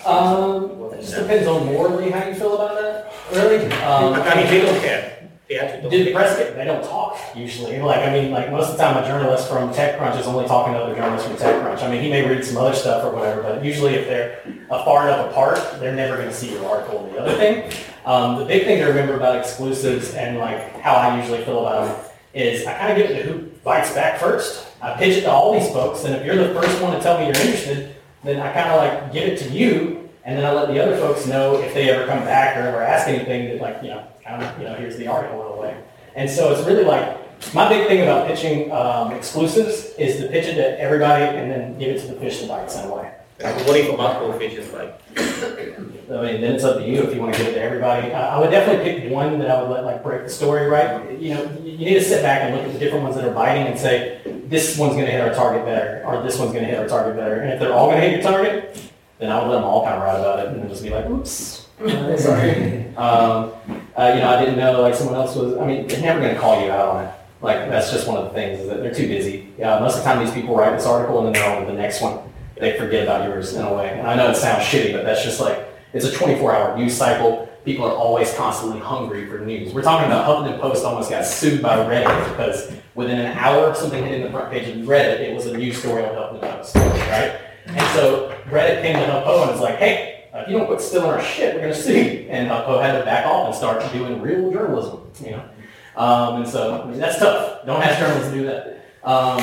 Um, 0.06 0.92
it 0.92 1.00
just 1.00 1.14
depends 1.14 1.46
on 1.46 1.66
morally 1.66 2.10
how 2.10 2.26
you 2.26 2.34
feel 2.34 2.54
about 2.54 2.80
that. 2.80 3.12
Really? 3.32 3.66
Um, 3.82 4.14
I 4.14 4.34
mean, 4.34 4.46
they 4.46 4.60
don't 4.62 4.80
care. 4.80 5.28
They 5.48 5.58
actually 5.58 6.04
don't. 6.04 6.14
press 6.14 6.38
get, 6.38 6.56
they 6.56 6.64
don't 6.64 6.82
talk 6.82 7.18
usually. 7.36 7.78
Like 7.78 7.98
I 7.98 8.12
mean, 8.12 8.30
like 8.30 8.50
most 8.50 8.70
of 8.70 8.76
the 8.78 8.82
time, 8.82 9.02
a 9.02 9.06
journalist 9.06 9.46
from 9.48 9.72
TechCrunch 9.74 10.18
is 10.18 10.26
only 10.26 10.46
talking 10.46 10.72
to 10.72 10.78
other 10.78 10.94
journalists 10.94 11.28
from 11.28 11.36
TechCrunch. 11.36 11.82
I 11.82 11.90
mean, 11.90 12.02
he 12.02 12.08
may 12.08 12.26
read 12.26 12.42
some 12.44 12.56
other 12.56 12.74
stuff 12.74 13.04
or 13.04 13.10
whatever, 13.14 13.42
but 13.42 13.62
usually 13.62 13.94
if 13.94 14.06
they're 14.06 14.40
far 14.68 15.06
enough 15.06 15.30
apart, 15.30 15.58
they're 15.80 15.94
never 15.94 16.16
going 16.16 16.28
to 16.28 16.34
see 16.34 16.52
your 16.52 16.64
article. 16.66 17.10
The 17.12 17.18
other 17.18 17.34
thing, 17.36 17.70
um, 18.06 18.38
the 18.38 18.46
big 18.46 18.64
thing 18.64 18.78
to 18.78 18.86
remember 18.86 19.16
about 19.16 19.36
exclusives 19.36 20.14
and 20.14 20.38
like 20.38 20.80
how 20.80 20.94
I 20.94 21.20
usually 21.20 21.44
feel 21.44 21.66
about 21.66 21.88
them 21.88 22.10
is 22.32 22.66
I 22.66 22.74
kind 22.78 22.92
of 22.92 22.98
get 22.98 23.10
into 23.10 23.30
who 23.30 23.38
bites 23.62 23.92
back 23.92 24.18
first. 24.18 24.66
I 24.84 24.96
pitch 24.98 25.18
it 25.18 25.22
to 25.22 25.30
all 25.30 25.58
these 25.58 25.70
folks, 25.72 26.04
and 26.04 26.14
if 26.14 26.24
you're 26.24 26.36
the 26.36 26.54
first 26.54 26.80
one 26.82 26.92
to 26.92 27.00
tell 27.00 27.18
me 27.18 27.24
you're 27.24 27.36
interested, 27.36 27.96
then 28.22 28.40
I 28.40 28.52
kind 28.52 28.70
of 28.70 28.76
like 28.76 29.12
give 29.12 29.28
it 29.28 29.38
to 29.40 29.50
you, 29.50 30.08
and 30.24 30.38
then 30.38 30.44
I 30.44 30.52
let 30.52 30.68
the 30.68 30.82
other 30.82 30.96
folks 30.96 31.26
know 31.26 31.60
if 31.60 31.74
they 31.74 31.90
ever 31.90 32.06
come 32.06 32.24
back 32.24 32.56
or 32.56 32.60
ever 32.60 32.82
ask 32.82 33.08
anything 33.08 33.48
that 33.48 33.60
like 33.60 33.82
you 33.82 33.88
know 33.88 34.06
kind 34.24 34.42
of, 34.42 34.58
you 34.58 34.64
know, 34.64 34.74
here's 34.74 34.96
the 34.96 35.06
article 35.06 35.46
in 35.46 35.58
a 35.58 35.60
way. 35.60 35.82
And 36.14 36.30
so 36.30 36.52
it's 36.52 36.66
really 36.66 36.84
like, 36.84 37.18
my 37.54 37.68
big 37.68 37.86
thing 37.86 38.02
about 38.02 38.26
pitching 38.26 38.72
um, 38.72 39.12
exclusives 39.12 39.94
is 39.98 40.16
to 40.20 40.28
pitch 40.28 40.46
it 40.46 40.54
to 40.54 40.80
everybody 40.80 41.24
and 41.24 41.50
then 41.50 41.78
give 41.78 41.96
it 41.96 42.00
to 42.00 42.06
the 42.06 42.14
fish 42.14 42.40
that 42.40 42.48
bites 42.48 42.76
in 42.76 42.86
a 42.86 42.94
way. 42.94 43.12
what 43.40 43.66
do 43.66 43.74
if 43.74 43.96
multiple 43.96 44.32
fishes 44.38 44.72
like? 44.72 45.00
I 45.16 46.22
mean, 46.22 46.40
then 46.40 46.54
it's 46.54 46.64
up 46.64 46.78
to 46.78 46.86
you 46.86 47.02
if 47.02 47.14
you 47.14 47.20
want 47.20 47.34
to 47.34 47.38
give 47.42 47.52
it 47.52 47.54
to 47.54 47.60
everybody. 47.60 48.12
I, 48.12 48.36
I 48.36 48.38
would 48.38 48.50
definitely 48.50 49.00
pick 49.00 49.10
one 49.12 49.38
that 49.40 49.50
I 49.50 49.60
would 49.60 49.70
let 49.70 49.84
like 49.84 50.02
break 50.02 50.22
the 50.22 50.28
story 50.30 50.66
right. 50.66 51.18
You 51.18 51.34
know, 51.34 51.42
you 51.62 51.78
need 51.78 51.94
to 51.94 52.02
sit 52.02 52.22
back 52.22 52.42
and 52.42 52.54
look 52.54 52.64
at 52.64 52.72
the 52.72 52.78
different 52.78 53.04
ones 53.04 53.16
that 53.16 53.24
are 53.24 53.34
biting 53.34 53.66
and 53.66 53.78
say, 53.78 54.20
this 54.48 54.78
one's 54.78 54.94
going 54.94 55.06
to 55.06 55.12
hit 55.12 55.20
our 55.20 55.34
target 55.34 55.64
better, 55.64 56.02
or 56.04 56.22
this 56.22 56.38
one's 56.38 56.52
going 56.52 56.64
to 56.64 56.70
hit 56.70 56.78
our 56.78 56.88
target 56.88 57.16
better. 57.16 57.40
And 57.40 57.52
if 57.52 57.60
they're 57.60 57.72
all 57.72 57.88
going 57.88 58.00
to 58.00 58.08
hit 58.08 58.22
your 58.22 58.30
target, 58.30 58.90
then 59.18 59.30
I 59.30 59.40
would 59.40 59.50
let 59.50 59.56
them 59.56 59.64
all 59.64 59.84
kind 59.84 59.96
of 59.96 60.02
write 60.02 60.18
about 60.18 60.38
it 60.40 60.48
and 60.48 60.62
then 60.62 60.68
just 60.68 60.82
be 60.82 60.90
like, 60.90 61.06
oops, 61.06 61.68
uh, 61.80 62.16
sorry. 62.18 62.94
um, 62.96 63.52
uh, 63.96 64.12
you 64.14 64.20
know, 64.20 64.28
I 64.28 64.44
didn't 64.44 64.58
know 64.58 64.80
like 64.80 64.94
someone 64.94 65.16
else 65.16 65.34
was. 65.36 65.56
I 65.56 65.66
mean, 65.66 65.86
they're 65.86 66.00
never 66.00 66.20
going 66.20 66.34
to 66.34 66.40
call 66.40 66.64
you 66.64 66.70
out 66.70 66.96
on 66.96 67.04
it. 67.04 67.14
Like 67.40 67.68
that's 67.68 67.90
just 67.90 68.08
one 68.08 68.16
of 68.16 68.24
the 68.24 68.30
things 68.30 68.60
is 68.60 68.68
that 68.68 68.80
they're 68.80 68.94
too 68.94 69.06
busy. 69.06 69.52
Yeah, 69.58 69.78
most 69.78 69.98
of 69.98 70.04
the 70.04 70.10
time 70.10 70.24
these 70.24 70.34
people 70.34 70.56
write 70.56 70.76
this 70.76 70.86
article 70.86 71.18
and 71.18 71.26
then 71.26 71.34
they're 71.34 71.56
on 71.56 71.66
to 71.66 71.72
the 71.72 71.78
next 71.78 72.00
one. 72.00 72.20
They 72.56 72.78
forget 72.78 73.02
about 73.02 73.28
yours 73.28 73.54
in 73.54 73.64
a 73.64 73.74
way. 73.74 73.90
And 73.98 74.06
I 74.06 74.14
know 74.14 74.30
it 74.30 74.36
sounds 74.36 74.64
shitty, 74.64 74.92
but 74.92 75.04
that's 75.04 75.22
just 75.22 75.40
like 75.40 75.68
it's 75.92 76.06
a 76.06 76.10
24-hour 76.10 76.76
news 76.78 76.96
cycle. 76.96 77.48
People 77.64 77.84
are 77.84 77.94
always 77.94 78.32
constantly 78.34 78.80
hungry 78.80 79.26
for 79.26 79.38
news. 79.38 79.74
We're 79.74 79.82
talking 79.82 80.06
about 80.06 80.26
Huffington 80.26 80.60
Post 80.60 80.84
almost 80.84 81.10
got 81.10 81.24
sued 81.24 81.62
by 81.62 81.76
Reddit 81.76 82.28
because 82.30 82.72
within 82.94 83.18
an 83.18 83.36
hour 83.36 83.74
something 83.74 84.04
hit 84.04 84.14
in 84.14 84.22
the 84.22 84.30
front 84.30 84.50
page 84.50 84.68
of 84.68 84.76
Reddit, 84.86 85.20
it 85.20 85.34
was 85.34 85.46
a 85.46 85.56
news 85.56 85.78
story 85.78 86.04
on 86.04 86.14
Huffington 86.14 86.56
Post, 86.58 86.76
right? 86.76 87.40
And 87.66 87.80
so 87.96 88.36
Reddit 88.46 88.82
came 88.82 88.94
to 88.94 89.00
HuffPo 89.00 89.42
and 89.42 89.50
was 89.50 89.60
like, 89.60 89.76
hey, 89.76 90.26
if 90.34 90.48
you 90.48 90.58
don't 90.58 90.66
quit 90.66 90.80
stealing 90.80 91.10
our 91.10 91.22
shit, 91.22 91.54
we're 91.54 91.60
going 91.60 91.72
to 91.72 91.80
sue. 91.80 92.26
And 92.28 92.50
HuffPo 92.50 92.82
had 92.82 92.98
to 92.98 93.04
back 93.04 93.26
off 93.26 93.46
and 93.46 93.54
start 93.54 93.92
doing 93.92 94.20
real 94.20 94.52
journalism, 94.52 95.00
you 95.24 95.32
know? 95.32 95.48
Um, 95.96 96.42
and 96.42 96.48
so, 96.48 96.82
I 96.82 96.90
mean, 96.90 96.98
that's 96.98 97.18
tough. 97.18 97.64
Don't 97.66 97.82
ask 97.82 97.98
journalists 97.98 98.30
to 98.30 98.38
do 98.38 98.46
that. 98.46 98.84
Um, 99.04 99.38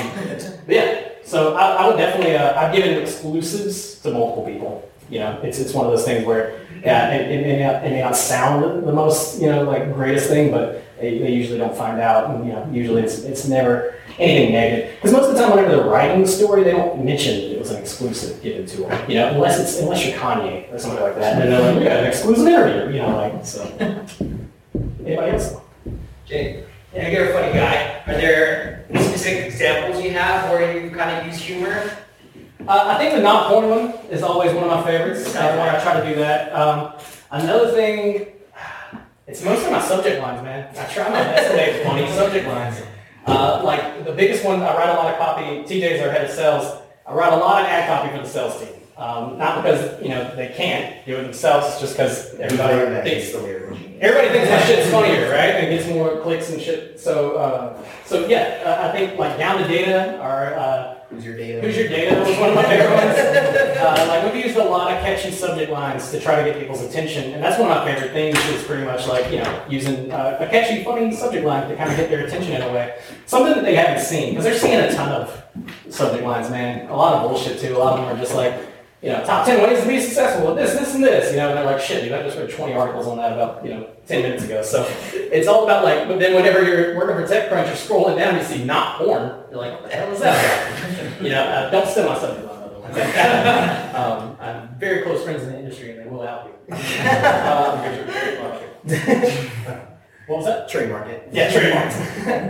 but 0.66 0.76
yeah, 0.76 1.10
so 1.24 1.56
I, 1.56 1.84
I 1.84 1.88
would 1.88 1.98
definitely, 1.98 2.36
uh, 2.36 2.60
I've 2.60 2.76
given 2.76 3.02
exclusives 3.02 4.00
to 4.02 4.12
multiple 4.12 4.46
people. 4.46 4.90
You 5.10 5.20
know, 5.20 5.40
it's, 5.44 5.60
it's 5.60 5.74
one 5.74 5.86
of 5.86 5.92
those 5.92 6.04
things 6.04 6.26
where, 6.26 6.61
yeah, 6.84 7.14
it, 7.14 7.32
it, 7.32 7.46
may 7.46 7.64
not, 7.64 7.84
it 7.84 7.92
may 7.92 8.02
not 8.02 8.16
sound 8.16 8.88
the 8.88 8.92
most, 8.92 9.40
you 9.40 9.48
know, 9.48 9.64
like 9.64 9.94
greatest 9.94 10.30
thing, 10.30 10.52
but 10.52 10.84
they, 11.00 11.20
they 11.20 11.32
usually 11.32 11.58
don't 11.58 11.76
find 11.76 12.00
out. 12.00 12.32
And, 12.32 12.46
you 12.46 12.54
know, 12.54 12.68
usually 12.72 13.04
it's, 13.04 13.20
it's 13.20 13.48
never 13.48 13.96
anything 14.18 14.54
negative. 14.54 14.96
Because 14.96 15.12
most 15.12 15.30
of 15.30 15.36
the 15.36 15.42
time 15.42 15.52
whenever 15.52 15.76
they're 15.76 15.86
writing 15.86 16.22
the 16.22 16.28
story, 16.28 16.64
they 16.64 16.72
don't 16.72 17.04
mention 17.04 17.36
that 17.42 17.52
it 17.52 17.60
was 17.60 17.72
an 17.72 17.82
exclusive 17.82 18.42
given 18.42 18.66
to 18.66 18.78
them. 18.78 19.10
You 19.10 19.16
know, 19.18 19.30
unless 19.30 19.60
it's, 19.60 19.80
unless 19.80 20.06
you're 20.06 20.18
Kanye 20.18 20.74
or 20.74 20.80
somebody 20.80 21.04
like 21.04 21.16
that. 21.16 21.42
And 21.42 21.52
they're 21.52 21.62
like, 21.62 21.78
we 21.78 21.84
got 21.84 21.98
an 21.98 22.06
exclusive 22.06 22.48
interview, 22.48 22.96
you 22.96 23.02
know, 23.02 23.16
like, 23.16 23.46
so. 23.46 23.64
Anybody 25.06 25.32
else? 25.32 25.56
Jake, 26.26 26.66
yeah, 26.94 27.10
you're 27.10 27.30
a 27.30 27.34
funny 27.34 27.54
guy. 27.54 28.04
Are 28.08 28.14
there 28.14 28.86
specific 28.90 29.46
examples 29.46 30.04
you 30.04 30.12
have 30.12 30.50
where 30.50 30.82
you 30.82 30.90
kind 30.90 31.18
of 31.18 31.28
use 31.28 31.42
humor? 31.42 31.98
Uh, 32.68 32.96
I 32.96 32.98
think 32.98 33.16
the 33.16 33.22
not 33.22 33.50
porn 33.50 33.70
one 33.70 33.90
is 34.10 34.22
always 34.22 34.54
one 34.54 34.64
of 34.64 34.70
my 34.70 34.84
favorites. 34.84 35.36
Uh, 35.36 35.76
I 35.78 35.82
try 35.82 36.00
to 36.00 36.08
do 36.08 36.16
that. 36.20 36.54
Um, 36.54 36.94
another 37.32 37.72
thing, 37.72 38.28
it's 39.28 39.44
mostly 39.44 39.72
my 39.72 39.82
subject 39.82 40.22
lines, 40.22 40.44
man. 40.44 40.70
I 40.78 40.86
try 40.86 41.10
my 41.10 41.24
best 41.24 41.52
to 41.52 41.58
make 41.58 41.84
funny 41.84 42.08
subject 42.12 42.48
lines. 42.48 42.82
Uh, 43.26 43.62
like 43.64 44.06
the 44.06 44.12
biggest 44.12 44.44
one, 44.44 44.62
I 44.62 44.76
write 44.76 44.90
a 44.90 44.94
lot 44.94 45.12
of 45.12 45.18
copy. 45.18 45.44
TJ's 45.64 46.02
our 46.02 46.12
head 46.12 46.26
of 46.26 46.32
sales. 46.32 46.82
I 47.08 47.14
write 47.14 47.34
a 47.34 47.38
lot 47.38 47.62
of 47.62 47.68
ad 47.68 47.88
copy 47.88 48.16
for 48.16 48.24
the 48.24 48.30
sales 48.30 48.60
team. 48.60 48.82
Um, 48.98 49.38
not 49.40 49.64
because 49.64 50.00
you 50.02 50.10
know 50.10 50.36
they 50.36 50.54
can't 50.56 51.04
do 51.08 51.16
it 51.18 51.24
themselves, 51.24 51.66
it's 51.68 51.80
just 51.80 51.94
because 51.94 52.36
everybody 52.36 53.10
thinks 53.10 53.34
everybody 54.00 54.30
thinks 54.30 54.50
that 54.50 54.68
shit's 54.68 54.92
funnier, 54.92 55.32
right? 55.32 55.56
And 55.56 55.76
gets 55.76 55.90
more 55.90 56.22
clicks 56.22 56.52
and 56.52 56.62
shit. 56.62 57.00
So, 57.00 57.36
uh, 57.36 57.84
so 58.06 58.28
yeah, 58.28 58.62
uh, 58.64 58.88
I 58.88 58.92
think 58.92 59.18
like 59.18 59.40
down 59.40 59.60
the 59.60 59.68
data 59.68 60.20
or 60.22 60.54
uh, 60.54 61.01
Who's 61.12 61.26
your 61.26 61.36
data? 61.36 61.60
Who's 61.60 61.76
Your 61.76 61.90
Data 61.90 62.20
was 62.22 62.38
one 62.40 62.50
of 62.50 62.56
my 62.56 62.64
favorite 62.64 62.96
ones. 62.96 63.58
Uh, 63.82 64.06
like 64.08 64.32
we've 64.32 64.46
used 64.46 64.58
a 64.58 64.64
lot 64.64 64.92
of 64.94 65.02
catchy 65.02 65.32
subject 65.32 65.72
lines 65.72 66.12
to 66.12 66.20
try 66.20 66.36
to 66.36 66.44
get 66.44 66.60
people's 66.60 66.84
attention, 66.84 67.34
and 67.34 67.44
that's 67.44 67.60
one 67.60 67.72
of 67.72 67.76
my 67.76 67.84
favorite 67.84 68.12
things. 68.12 68.38
Is 68.50 68.64
pretty 68.64 68.86
much 68.86 69.08
like 69.08 69.32
you 69.32 69.40
know 69.40 69.66
using 69.68 70.12
uh, 70.12 70.38
a 70.40 70.48
catchy, 70.48 70.84
funny 70.84 71.12
subject 71.12 71.44
line 71.44 71.68
to 71.68 71.76
kind 71.76 71.90
of 71.90 71.98
get 71.98 72.12
their 72.12 72.24
attention 72.24 72.54
in 72.54 72.62
a 72.62 72.72
way. 72.72 73.00
Something 73.26 73.56
that 73.56 73.64
they 73.64 73.74
haven't 73.74 74.04
seen 74.04 74.30
because 74.30 74.44
they're 74.44 74.60
seeing 74.60 74.76
a 74.80 74.94
ton 74.94 75.10
of 75.10 75.44
subject 75.90 76.24
lines, 76.24 76.52
man. 76.52 76.88
A 76.92 76.96
lot 76.96 77.14
of 77.16 77.28
bullshit 77.32 77.60
too. 77.60 77.76
A 77.76 77.80
lot 77.80 77.98
of 77.98 78.06
them 78.06 78.16
are 78.16 78.20
just 78.20 78.36
like 78.36 78.54
you 79.02 79.10
know, 79.10 79.24
top 79.26 79.46
10 79.46 79.64
ways 79.64 79.82
to 79.82 79.88
be 79.88 80.00
successful 80.00 80.48
with 80.48 80.58
this, 80.58 80.78
this, 80.78 80.94
and 80.94 81.04
this, 81.04 81.32
you 81.32 81.38
know, 81.38 81.50
and 81.50 81.58
they're 81.58 81.66
like, 81.66 81.82
shit, 81.82 82.04
dude, 82.04 82.14
I 82.14 82.22
just 82.22 82.38
read 82.38 82.52
20 82.52 82.74
articles 82.74 83.08
on 83.08 83.18
that 83.18 83.34
about, 83.34 83.66
you 83.66 83.72
know, 83.72 83.90
10 84.06 84.22
minutes 84.22 84.44
ago. 84.44 84.62
So 84.62 84.88
it's 85.14 85.48
all 85.48 85.64
about 85.64 85.84
like, 85.84 86.08
but 86.08 86.20
then 86.20 86.36
whenever 86.36 86.64
you're 86.64 86.96
working 86.96 87.16
for 87.16 87.34
TechCrunch, 87.34 87.66
you're 87.66 87.76
scrolling 87.76 88.18
down, 88.18 88.38
you 88.38 88.44
see 88.44 88.64
not 88.64 89.00
porn. 89.00 89.44
You're 89.50 89.60
like, 89.60 89.82
what 89.82 89.90
the 89.90 89.96
hell 89.96 90.12
is 90.12 90.20
that? 90.20 91.22
you 91.22 91.30
know, 91.30 91.42
uh, 91.42 91.72
don't 91.72 91.88
steal 91.88 92.10
my 92.10 92.20
subject 92.20 92.46
line, 92.46 92.62
by 92.62 92.68
the 92.68 92.80
way. 92.80 92.92
um, 93.96 94.38
I'm 94.40 94.76
very 94.78 95.02
close 95.02 95.24
friends 95.24 95.44
in 95.44 95.50
the 95.50 95.58
industry 95.60 95.92
and 95.92 96.00
they 96.00 96.06
will 96.08 96.22
help 96.22 96.46
you. 96.46 96.76
um, 96.76 97.80
what 100.28 100.38
was 100.38 100.46
that? 100.46 100.70
Trademark 100.70 101.08
it. 101.08 101.28
Yeah, 101.32 101.52
trademarks. 101.52 101.98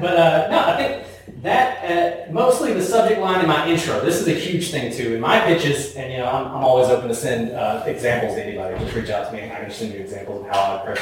but 0.01 0.17
uh, 0.17 0.47
no, 0.51 0.59
I 0.59 0.77
think 0.77 1.07
that 1.41 2.27
uh, 2.29 2.31
mostly 2.31 2.73
the 2.73 2.83
subject 2.83 3.19
line 3.19 3.41
in 3.41 3.47
my 3.47 3.67
intro. 3.67 3.99
This 4.01 4.19
is 4.21 4.27
a 4.27 4.33
huge 4.33 4.71
thing 4.71 4.91
too. 4.93 5.15
In 5.15 5.21
my 5.21 5.39
pitches, 5.41 5.95
and 5.95 6.11
you 6.11 6.19
know, 6.19 6.25
I'm, 6.25 6.47
I'm 6.47 6.63
always 6.63 6.89
open 6.89 7.07
to 7.07 7.15
send 7.15 7.51
uh, 7.51 7.83
examples 7.85 8.35
to 8.35 8.45
anybody. 8.45 8.77
Just 8.83 8.95
reach 8.95 9.09
out 9.09 9.27
to 9.29 9.33
me, 9.33 9.41
and 9.41 9.51
I 9.51 9.61
can 9.61 9.71
send 9.71 9.93
you 9.93 9.99
examples 9.99 10.45
of 10.45 10.51
how 10.51 10.77
I 10.77 10.85
press. 10.85 10.99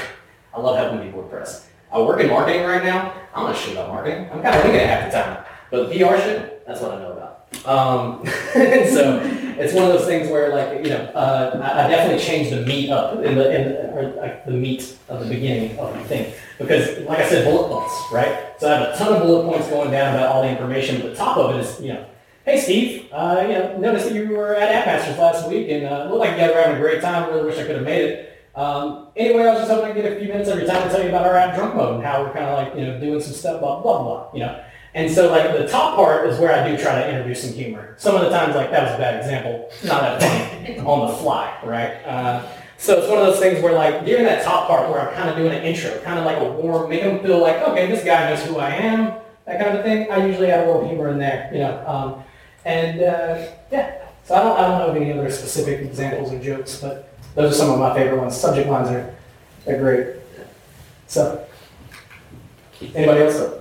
I 0.53 0.60
love 0.60 0.77
helping 0.77 1.05
people 1.05 1.21
with 1.21 1.32
press. 1.32 1.69
I 1.91 1.99
work 2.01 2.19
in 2.21 2.29
marketing 2.29 2.63
right 2.63 2.84
now. 2.84 3.13
I'm 3.34 3.45
not 3.45 3.58
sure 3.58 3.73
about 3.73 3.89
marketing. 3.89 4.29
I'm 4.32 4.41
kind 4.41 4.55
of 4.55 4.63
winging 4.63 4.82
it 4.82 4.88
half 4.88 5.12
the 5.12 5.17
time. 5.17 5.45
But 5.71 5.88
PR 5.89 6.21
shit, 6.21 6.65
that's 6.65 6.82
what 6.82 6.91
I 6.91 6.99
know 6.99 7.13
about. 7.13 7.29
Um, 7.66 8.26
so 8.54 9.22
it's 9.60 9.74
one 9.74 9.86
of 9.86 9.94
those 9.94 10.06
things 10.06 10.30
where, 10.30 10.50
like, 10.50 10.84
you 10.84 10.90
know, 10.90 11.04
uh, 11.14 11.60
I, 11.62 11.86
I 11.86 11.90
definitely 11.90 12.24
changed 12.24 12.52
the 12.52 12.66
meat 12.66 12.90
up 12.90 13.16
in 13.24 13.36
the, 13.36 13.56
in 13.56 13.70
the 13.70 13.94
or 13.94 14.14
like 14.16 14.46
the 14.46 14.52
meat 14.52 14.98
of 15.10 15.20
the 15.20 15.34
beginning 15.34 15.78
of 15.78 15.94
the 15.94 16.04
thing 16.06 16.34
because, 16.58 17.00
like 17.00 17.20
I 17.20 17.30
said, 17.30 17.46
bullet 17.46 17.70
points, 17.70 17.94
right? 18.12 18.54
So 18.60 18.72
I 18.72 18.78
have 18.78 18.94
a 18.94 18.98
ton 18.98 19.14
of 19.14 19.24
bullet 19.24 19.52
points 19.52 19.68
going 19.70 19.92
down 19.92 20.16
about 20.16 20.28
all 20.28 20.42
the 20.42 20.50
information. 20.50 21.02
But 21.02 21.12
the 21.12 21.16
top 21.16 21.38
of 21.38 21.56
it 21.56 21.60
is, 21.60 21.82
you 21.82 21.94
know, 21.94 22.06
hey 22.46 22.60
Steve, 22.60 23.10
uh, 23.12 23.40
you 23.42 23.54
know, 23.54 23.78
noticed 23.78 24.10
that 24.10 24.16
you 24.16 24.30
were 24.30 24.56
at 24.56 24.86
AppMasters 24.86 25.18
last 25.18 25.50
week 25.50 25.70
and 25.70 25.86
uh, 25.86 26.06
looked 26.06 26.20
like 26.20 26.32
you 26.32 26.38
guys 26.38 26.54
were 26.54 26.62
having 26.62 26.78
a 26.78 26.80
great 26.80 27.02
time. 27.02 27.30
Really 27.30 27.46
wish 27.46 27.58
I 27.58 27.66
could 27.66 27.76
have 27.76 27.86
made 27.86 28.06
it. 28.06 28.26
Um, 28.56 29.08
anyway, 29.16 29.44
I 29.44 29.52
was 29.52 29.60
just 29.60 29.72
hoping 29.72 29.96
to 29.96 30.02
get 30.02 30.12
a 30.12 30.20
few 30.20 30.28
minutes 30.28 30.50
your 30.50 30.66
time 30.66 30.84
to 30.84 30.90
tell 30.90 31.02
you 31.02 31.10
about 31.10 31.26
our 31.26 31.36
app 31.38 31.56
drunk 31.56 31.76
mode 31.76 31.96
and 31.96 32.04
how 32.04 32.24
we're 32.24 32.34
kind 32.34 32.46
of 32.46 32.58
like, 32.58 32.76
you 32.76 32.86
know, 32.86 33.00
doing 33.00 33.22
some 33.22 33.34
stuff, 33.34 33.62
blah, 33.62 33.82
blah, 33.82 34.04
blah, 34.04 34.30
you 34.34 34.40
know. 34.40 34.64
And 34.93 35.12
so 35.12 35.30
like 35.30 35.54
the 35.58 35.67
top 35.67 35.95
part 35.95 36.28
is 36.28 36.39
where 36.39 36.52
I 36.52 36.69
do 36.69 36.82
try 36.82 37.02
to 37.02 37.10
introduce 37.10 37.43
some 37.43 37.54
humor. 37.54 37.95
Some 37.97 38.15
of 38.15 38.21
the 38.21 38.30
times 38.30 38.56
like 38.56 38.71
that 38.71 38.84
was 38.84 38.95
a 38.95 38.97
bad 38.97 39.19
example, 39.19 39.69
not 39.84 40.19
that 40.19 40.52
funny 40.52 40.80
on 40.86 41.08
the 41.08 41.13
fly, 41.17 41.58
right? 41.63 42.04
Uh, 42.06 42.47
so 42.78 42.97
it's 42.97 43.10
one 43.10 43.19
of 43.19 43.25
those 43.25 43.39
things 43.39 43.62
where 43.62 43.73
like 43.73 44.06
during 44.06 44.23
that 44.23 44.43
top 44.43 44.67
part 44.67 44.89
where 44.89 45.02
I'm 45.02 45.13
kind 45.13 45.30
of 45.30 45.36
doing 45.36 45.52
an 45.52 45.63
intro, 45.63 45.99
kind 46.02 46.17
of 46.17 46.25
like 46.25 46.38
a 46.38 46.49
warm, 46.49 46.89
make 46.89 47.04
them 47.04 47.19
feel 47.21 47.39
like, 47.39 47.58
okay, 47.58 47.88
this 47.88 48.04
guy 48.04 48.30
knows 48.30 48.43
who 48.45 48.58
I 48.58 48.69
am, 48.69 49.13
that 49.45 49.62
kind 49.62 49.78
of 49.78 49.84
thing. 49.84 50.10
I 50.10 50.25
usually 50.25 50.49
add 50.49 50.65
a 50.65 50.71
little 50.71 50.88
humor 50.88 51.10
in 51.10 51.19
there, 51.19 51.49
you 51.52 51.60
know. 51.60 51.86
Um, 51.86 52.23
and 52.65 53.02
uh, 53.02 53.47
yeah, 53.71 54.08
so 54.23 54.36
I 54.36 54.43
don't, 54.43 54.58
I 54.58 54.62
don't 54.62 54.80
know 54.80 54.88
of 54.88 54.95
any 54.95 55.12
other 55.12 55.30
specific 55.30 55.82
examples 55.82 56.32
or 56.32 56.39
jokes, 56.39 56.80
but 56.80 57.13
those 57.36 57.52
are 57.52 57.56
some 57.56 57.69
of 57.69 57.80
my 57.80 57.93
favorite 57.93 58.19
ones. 58.19 58.36
Subject 58.36 58.69
lines 58.69 58.89
are, 58.89 59.15
are 59.67 59.78
great. 59.78 60.15
So, 61.08 61.45
anybody 62.95 63.21
else? 63.21 63.60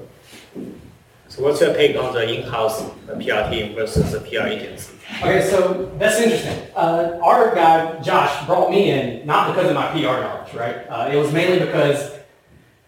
So 1.38 1.44
what's 1.44 1.61
your 1.61 1.72
take 1.72 1.96
on 1.96 2.12
the 2.12 2.29
in-house 2.29 2.83
PR 3.07 3.48
team 3.48 3.77
versus 3.77 4.11
the 4.11 4.18
PR 4.18 4.48
agency? 4.48 4.92
Okay, 5.20 5.48
so 5.48 5.88
that's 5.96 6.20
interesting. 6.20 6.66
Uh, 6.74 7.16
our 7.22 7.55
guy, 7.55 8.03
Josh, 8.03 8.44
brought 8.44 8.72
me 8.72 8.90
in 8.90 9.24
not 9.24 9.55
because 9.55 9.70
of 9.70 9.77
my 9.77 9.87
PR 9.92 10.20
knowledge, 10.20 10.53
right? 10.55 10.79
Uh, 10.88 11.09
it 11.12 11.16
was 11.16 11.33
mainly 11.33 11.64
because 11.64 12.18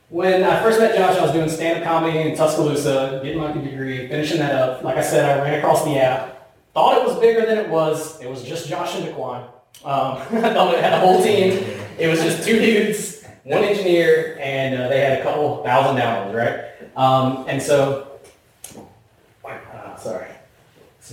when 0.09 0.43
I 0.43 0.61
first 0.65 0.81
met 0.81 0.97
Josh, 0.97 1.17
I 1.17 1.23
was 1.23 1.31
doing 1.31 1.49
stand-up 1.49 1.85
comedy 1.85 2.19
in 2.19 2.37
Tuscaloosa, 2.37 3.21
getting 3.23 3.39
my 3.39 3.53
degree, 3.53 4.09
finishing 4.09 4.39
that 4.39 4.57
up. 4.57 4.83
Like 4.83 4.97
I 4.97 5.03
said, 5.03 5.39
I 5.39 5.45
ran 5.45 5.61
across 5.61 5.85
the 5.85 5.97
app. 6.01 6.53
Thought 6.75 6.99
it 6.99 7.07
was 7.07 7.21
bigger 7.21 7.47
than 7.47 7.57
it 7.57 7.69
was. 7.69 8.21
It 8.21 8.29
was 8.29 8.43
just 8.43 8.69
Josh 8.69 8.97
and 8.97 9.05
Daquan. 9.05 9.45
Um, 9.85 10.17
I 10.45 10.53
thought 10.53 10.75
it 10.75 10.83
had 10.83 10.95
a 10.95 10.99
whole 10.99 11.23
team. 11.23 11.53
It 12.01 12.09
was 12.09 12.21
just 12.21 12.45
two 12.45 12.59
dudes, 12.59 13.23
one 13.45 13.63
engineer, 13.63 14.37
and 14.41 14.75
uh, 14.75 14.89
they 14.89 15.03
had 15.03 15.21
a 15.21 15.23
couple 15.23 15.63
thousand 15.63 16.03
downloads, 16.03 16.35
right? 16.35 16.97
Um, 16.97 17.45
and 17.47 17.63
so, 17.63 18.09
uh, 19.91 19.97
sorry. 19.97 20.27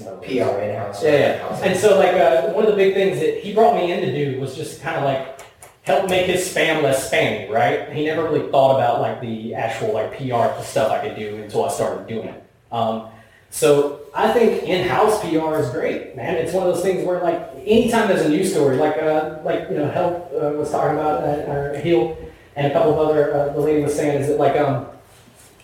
PR 0.05 0.59
in-house. 0.59 1.03
yeah, 1.03 1.11
yeah. 1.11 1.59
And 1.63 1.79
so 1.79 1.97
like 1.97 2.13
uh, 2.13 2.49
one 2.53 2.65
of 2.65 2.71
the 2.71 2.77
big 2.77 2.93
things 2.93 3.19
that 3.19 3.39
he 3.39 3.53
brought 3.53 3.75
me 3.75 3.91
in 3.91 4.01
to 4.01 4.11
do 4.11 4.39
was 4.39 4.55
just 4.55 4.81
kind 4.81 4.97
of 4.97 5.03
like 5.03 5.39
help 5.83 6.09
make 6.09 6.25
his 6.25 6.47
spam 6.47 6.83
less 6.83 7.09
spammy, 7.09 7.49
right? 7.49 7.91
He 7.91 8.05
never 8.05 8.23
really 8.23 8.49
thought 8.51 8.75
about 8.75 9.01
like 9.01 9.21
the 9.21 9.53
actual 9.55 9.93
like 9.93 10.17
PR 10.17 10.61
stuff 10.61 10.91
I 10.91 11.07
could 11.07 11.17
do 11.17 11.37
until 11.37 11.65
I 11.65 11.69
started 11.69 12.07
doing 12.07 12.27
it. 12.27 12.43
Um, 12.71 13.07
so 13.49 14.01
I 14.13 14.31
think 14.33 14.63
in-house 14.63 15.21
PR 15.21 15.55
is 15.55 15.69
great, 15.69 16.15
man. 16.15 16.35
It's 16.35 16.53
one 16.53 16.67
of 16.67 16.73
those 16.75 16.83
things 16.83 17.05
where 17.05 17.21
like 17.21 17.39
anytime 17.65 18.07
there's 18.07 18.25
a 18.25 18.29
news 18.29 18.51
story, 18.51 18.77
like 18.77 18.97
uh, 18.97 19.39
like 19.43 19.69
you 19.69 19.77
know, 19.77 19.89
Help 19.89 20.31
uh, 20.33 20.51
was 20.57 20.71
talking 20.71 20.97
about 20.97 21.23
uh, 21.23 21.51
or 21.51 21.79
Heal 21.79 22.17
and 22.57 22.67
a 22.67 22.73
couple 22.73 22.93
of 22.93 23.09
other 23.09 23.33
uh, 23.33 23.53
the 23.53 23.59
lady 23.59 23.83
was 23.83 23.95
saying 23.95 24.21
is 24.21 24.27
that 24.27 24.37
like 24.37 24.57
um 24.57 24.87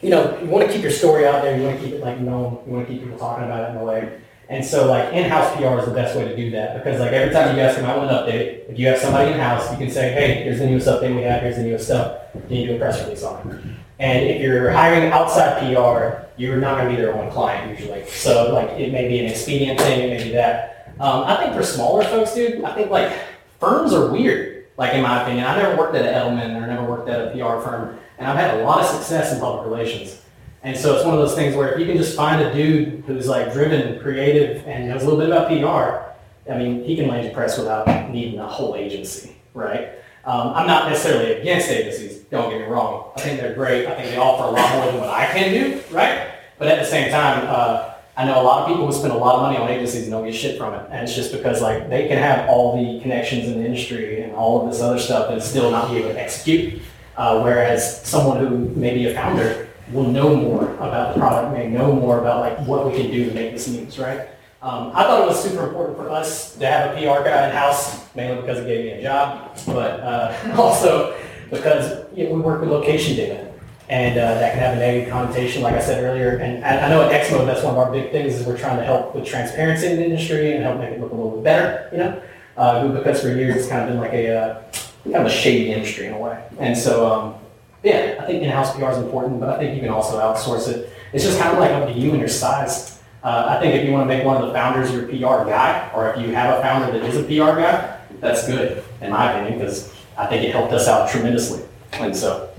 you 0.04 0.10
know 0.10 0.38
you 0.40 0.48
want 0.48 0.68
to 0.68 0.74
keep 0.74 0.82
your 0.82 0.92
story 0.92 1.26
out 1.26 1.42
there, 1.42 1.58
you 1.58 1.64
want 1.64 1.80
to 1.80 1.86
keep 1.86 1.96
it 1.96 2.02
like 2.02 2.20
known, 2.20 2.62
you 2.66 2.74
want 2.74 2.88
to 2.88 2.94
keep 2.94 3.04
people 3.04 3.18
talking 3.18 3.46
about 3.46 3.70
it 3.70 3.76
in 3.76 3.78
a 3.78 3.84
way. 3.84 4.20
And 4.50 4.64
so 4.64 4.88
like 4.88 5.14
in-house 5.14 5.56
PR 5.56 5.80
is 5.80 5.86
the 5.86 5.94
best 5.94 6.16
way 6.16 6.26
to 6.26 6.36
do 6.36 6.52
that 6.52 6.78
because 6.78 7.00
like 7.00 7.14
every 7.14 7.34
time 7.34 7.56
you 7.56 7.62
guys 7.62 7.76
come 7.76 7.86
out 7.86 8.02
with 8.02 8.10
an 8.10 8.16
update, 8.18 8.70
if 8.70 8.78
you 8.78 8.88
have 8.88 9.00
somebody 9.00 9.32
in-house, 9.32 9.72
you 9.72 9.78
can 9.78 9.90
say, 9.90 10.12
hey, 10.12 10.44
here's 10.44 10.60
the 10.60 10.68
newest 10.68 10.86
update 10.88 11.16
we 11.16 11.22
have, 11.24 11.42
here's 11.42 11.56
the 11.56 11.64
newest 11.64 11.86
stuff. 11.86 12.22
Then 12.34 12.60
you 12.60 12.68
do 12.68 12.76
a 12.76 12.80
press 12.80 13.02
release 13.04 13.24
on 13.24 13.50
it. 13.50 13.64
And 14.00 14.28
if 14.28 14.42
you're 14.42 14.70
hiring 14.72 15.12
outside 15.12 15.60
PR, 15.60 16.28
you're 16.36 16.58
not 16.58 16.78
going 16.78 16.90
to 16.90 16.96
be 16.96 17.02
their 17.02 17.16
one 17.16 17.32
client 17.32 17.80
usually. 17.80 18.06
So 18.08 18.54
like 18.54 18.70
it 18.72 18.92
may 18.92 19.08
be 19.08 19.20
an 19.20 19.32
expedient 19.32 19.80
thing, 19.80 20.10
it 20.10 20.18
may 20.18 20.24
be 20.24 20.32
that. 20.34 20.94
Um, 21.00 21.24
I 21.24 21.38
think 21.38 21.56
for 21.56 21.64
smaller 21.64 22.04
folks, 22.04 22.36
dude, 22.36 22.64
I 22.64 22.76
think 22.76 22.92
like 22.92 23.18
firms 23.60 23.94
are 23.94 24.12
weird. 24.12 24.66
Like 24.78 24.94
in 24.94 25.04
my 25.04 25.22
opinion, 25.22 25.46
I 25.46 25.56
never 25.58 25.78
worked 25.78 25.96
at 25.96 26.06
an 26.06 26.14
Edelman 26.14 26.62
or 26.62 26.68
never 26.68 26.84
worked 26.84 27.08
at 27.08 27.28
a 27.28 27.32
PR 27.32 27.64
firm, 27.64 28.00
and 28.24 28.32
I've 28.32 28.38
had 28.38 28.58
a 28.62 28.64
lot 28.64 28.80
of 28.80 28.86
success 28.86 29.34
in 29.34 29.40
public 29.42 29.66
relations. 29.66 30.22
And 30.64 30.78
so 30.78 30.96
it's 30.96 31.04
one 31.04 31.14
of 31.14 31.20
those 31.20 31.36
things 31.36 31.58
where 31.58 31.74
if 31.74 31.80
you 31.80 31.86
can 31.86 31.98
just 31.98 32.16
find 32.16 32.42
a 32.42 32.54
dude 32.54 33.04
who's 33.06 33.28
like 33.28 33.52
driven, 33.52 34.00
creative, 34.00 34.66
and 34.66 34.88
knows 34.88 35.04
a 35.04 35.10
little 35.10 35.20
bit 35.20 35.30
about 35.30 35.50
PR, 35.50 36.50
I 36.50 36.58
mean, 36.58 36.86
he 36.86 36.96
can 36.96 37.10
land 37.10 37.26
your 37.26 37.34
press 37.34 37.58
without 37.58 38.10
needing 38.12 38.40
a 38.40 38.48
whole 38.48 38.78
agency, 38.78 39.36
right? 39.54 39.90
Um, 40.24 40.54
I'm 40.54 40.68
not 40.68 40.90
necessarily 40.90 41.34
against 41.34 41.68
agencies. 41.68 42.20
Don't 42.32 42.50
get 42.50 42.62
me 42.62 42.66
wrong. 42.66 43.12
I 43.18 43.20
think 43.20 43.42
they're 43.42 43.56
great. 43.56 43.88
I 43.88 43.96
think 43.96 44.12
they 44.12 44.18
offer 44.18 44.44
a 44.44 44.52
lot 44.52 44.74
more 44.74 44.86
than 44.86 45.02
what 45.02 45.10
I 45.10 45.26
can 45.26 45.52
do, 45.52 45.82
right? 45.92 46.30
But 46.58 46.70
at 46.70 46.80
the 46.80 46.86
same 46.86 47.12
time, 47.12 47.46
uh, 47.46 47.96
I 48.16 48.24
know 48.24 48.42
a 48.42 48.44
lot 48.44 48.62
of 48.62 48.70
people 48.70 48.86
who 48.86 48.94
spend 48.94 49.12
a 49.12 49.18
lot 49.18 49.36
of 49.36 49.42
money 49.42 49.58
on 49.58 49.68
agencies 49.70 50.04
and 50.04 50.12
don't 50.12 50.24
get 50.24 50.34
shit 50.34 50.58
from 50.58 50.76
it. 50.76 50.86
And 50.92 51.04
it's 51.04 51.14
just 51.14 51.34
because 51.34 51.62
like 51.62 51.90
they 51.90 52.08
can 52.08 52.20
have 52.20 52.48
all 52.48 52.78
the 52.78 53.02
connections 53.02 53.50
in 53.50 53.60
the 53.60 53.66
industry 53.66 54.22
and 54.22 54.32
all 54.34 54.62
of 54.62 54.72
this 54.72 54.82
other 54.82 55.00
stuff 55.00 55.30
and 55.30 55.44
still 55.44 55.72
not 55.72 55.92
be 55.92 55.98
able 55.98 56.14
to 56.14 56.22
execute. 56.22 56.82
Uh, 57.16 57.42
whereas 57.42 58.02
someone 58.06 58.46
who 58.46 58.70
may 58.76 58.94
be 58.94 59.08
a 59.08 59.14
founder 59.14 59.70
will 59.92 60.08
know 60.08 60.36
more 60.36 60.74
about 60.76 61.14
the 61.14 61.20
product, 61.20 61.54
may 61.54 61.70
know 61.70 61.94
more 61.94 62.20
about 62.20 62.40
like 62.40 62.58
what 62.68 62.86
we 62.86 62.98
can 62.98 63.12
do 63.12 63.30
to 63.30 63.34
make 63.34 63.52
this 63.52 63.68
news, 63.68 64.00
right? 64.00 64.30
Um, 64.62 64.92
I 64.96 65.04
thought 65.04 65.22
it 65.22 65.28
was 65.28 65.44
super 65.44 65.68
important 65.68 65.98
for 65.98 66.10
us 66.10 66.56
to 66.56 66.66
have 66.66 66.92
a 66.92 66.94
PR 66.96 67.24
guy 67.24 67.50
in 67.50 67.56
house, 67.56 68.14
mainly 68.16 68.42
because 68.42 68.60
it 68.60 68.66
gave 68.66 68.86
me 68.86 68.92
a 68.92 69.02
job, 69.02 69.58
but 69.68 70.00
uh, 70.00 70.56
also 70.58 71.16
because 71.52 72.06
you 72.16 72.30
know, 72.30 72.36
we 72.36 72.42
work 72.42 72.62
with 72.62 72.70
location 72.70 73.16
data 73.16 73.52
and 73.90 74.18
uh, 74.18 74.36
that 74.36 74.54
can 74.54 74.60
have 74.60 74.78
a 74.78 74.80
negative 74.80 75.12
connotation, 75.12 75.62
like 75.62 75.76
I 75.76 75.82
said 75.82 76.04
earlier. 76.04 76.38
And 76.38 76.64
I, 76.64 76.86
I 76.86 76.90
know 76.90 77.02
at 77.02 77.12
X-Mode, 77.12 77.48
that's 77.48 77.62
one 77.64 77.74
of 77.74 77.78
our 77.78 77.92
big 77.92 78.12
things 78.12 78.36
is 78.36 78.48
we're 78.48 78.58
trying 78.58 78.78
to 78.78 78.86
help 78.86 79.14
with 79.14 79.26
transparency 79.26 79.88
in 79.88 79.98
the 79.98 80.06
industry 80.06 80.54
and 80.54 80.64
help 80.64 80.80
make 80.80 80.92
it 80.92 81.02
look 81.02 81.12
a 81.12 81.16
little 81.16 81.32
bit 81.32 81.44
better, 81.44 81.90
you 81.92 81.98
know, 81.98 82.22
uh, 82.56 82.88
because 82.88 83.22
for 83.22 83.28
years 83.28 83.58
it's 83.58 83.68
kind 83.68 83.82
of 83.82 83.90
been 83.90 84.00
like 84.00 84.14
a 84.14 84.36
uh, 84.36 84.62
kind 85.04 85.16
of 85.16 85.26
a 85.26 85.30
shady 85.30 85.72
industry 85.72 86.08
in 86.08 86.14
a 86.14 86.18
way. 86.18 86.42
And 86.60 86.78
so, 86.78 87.12
um, 87.12 87.36
yeah, 87.84 88.18
I 88.20 88.26
think 88.26 88.44
in-house 88.44 88.76
PR 88.76 88.92
is 88.92 88.98
important, 88.98 89.40
but 89.40 89.50
I 89.50 89.58
think 89.58 89.76
you 89.76 89.82
can 89.82 89.90
also 89.90 90.20
outsource 90.20 90.70
it. 90.70 90.90
It's 91.12 91.24
just 91.24 91.40
kind 91.40 91.54
of 91.54 91.60
like 91.60 91.72
up 91.72 91.88
to 91.88 91.94
you 91.94 92.12
and 92.12 92.20
your 92.20 92.30
size. 92.30 93.00
Uh, 93.24 93.46
I 93.50 93.60
think 93.60 93.76
if 93.76 93.86
you 93.86 93.92
want 93.92 94.10
to 94.10 94.16
make 94.16 94.26
one 94.26 94.42
of 94.42 94.48
the 94.48 94.54
founders 94.54 94.92
your 94.92 95.04
PR 95.04 95.48
guy, 95.50 95.90
or 95.94 96.14
if 96.14 96.22
you 96.22 96.34
have 96.34 96.58
a 96.58 96.62
founder 96.62 96.98
that 96.98 97.08
is 97.08 97.18
a 97.18 97.24
PR 97.24 97.60
guy, 97.60 98.00
that's 98.20 98.48
good, 98.48 98.84
in 99.02 99.12
my 99.12 99.32
opinion, 99.32 99.60
because 99.60 99.94
I 100.18 100.28
think 100.28 100.44
it 100.44 100.52
helped 100.52 100.74
us 100.74 100.88
out 100.88 101.10
tremendously. 101.10 101.62
And 101.94 102.16
so, 102.16 102.50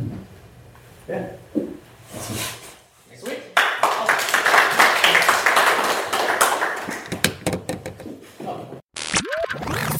yeah. 1.08 1.30
Next 1.54 2.53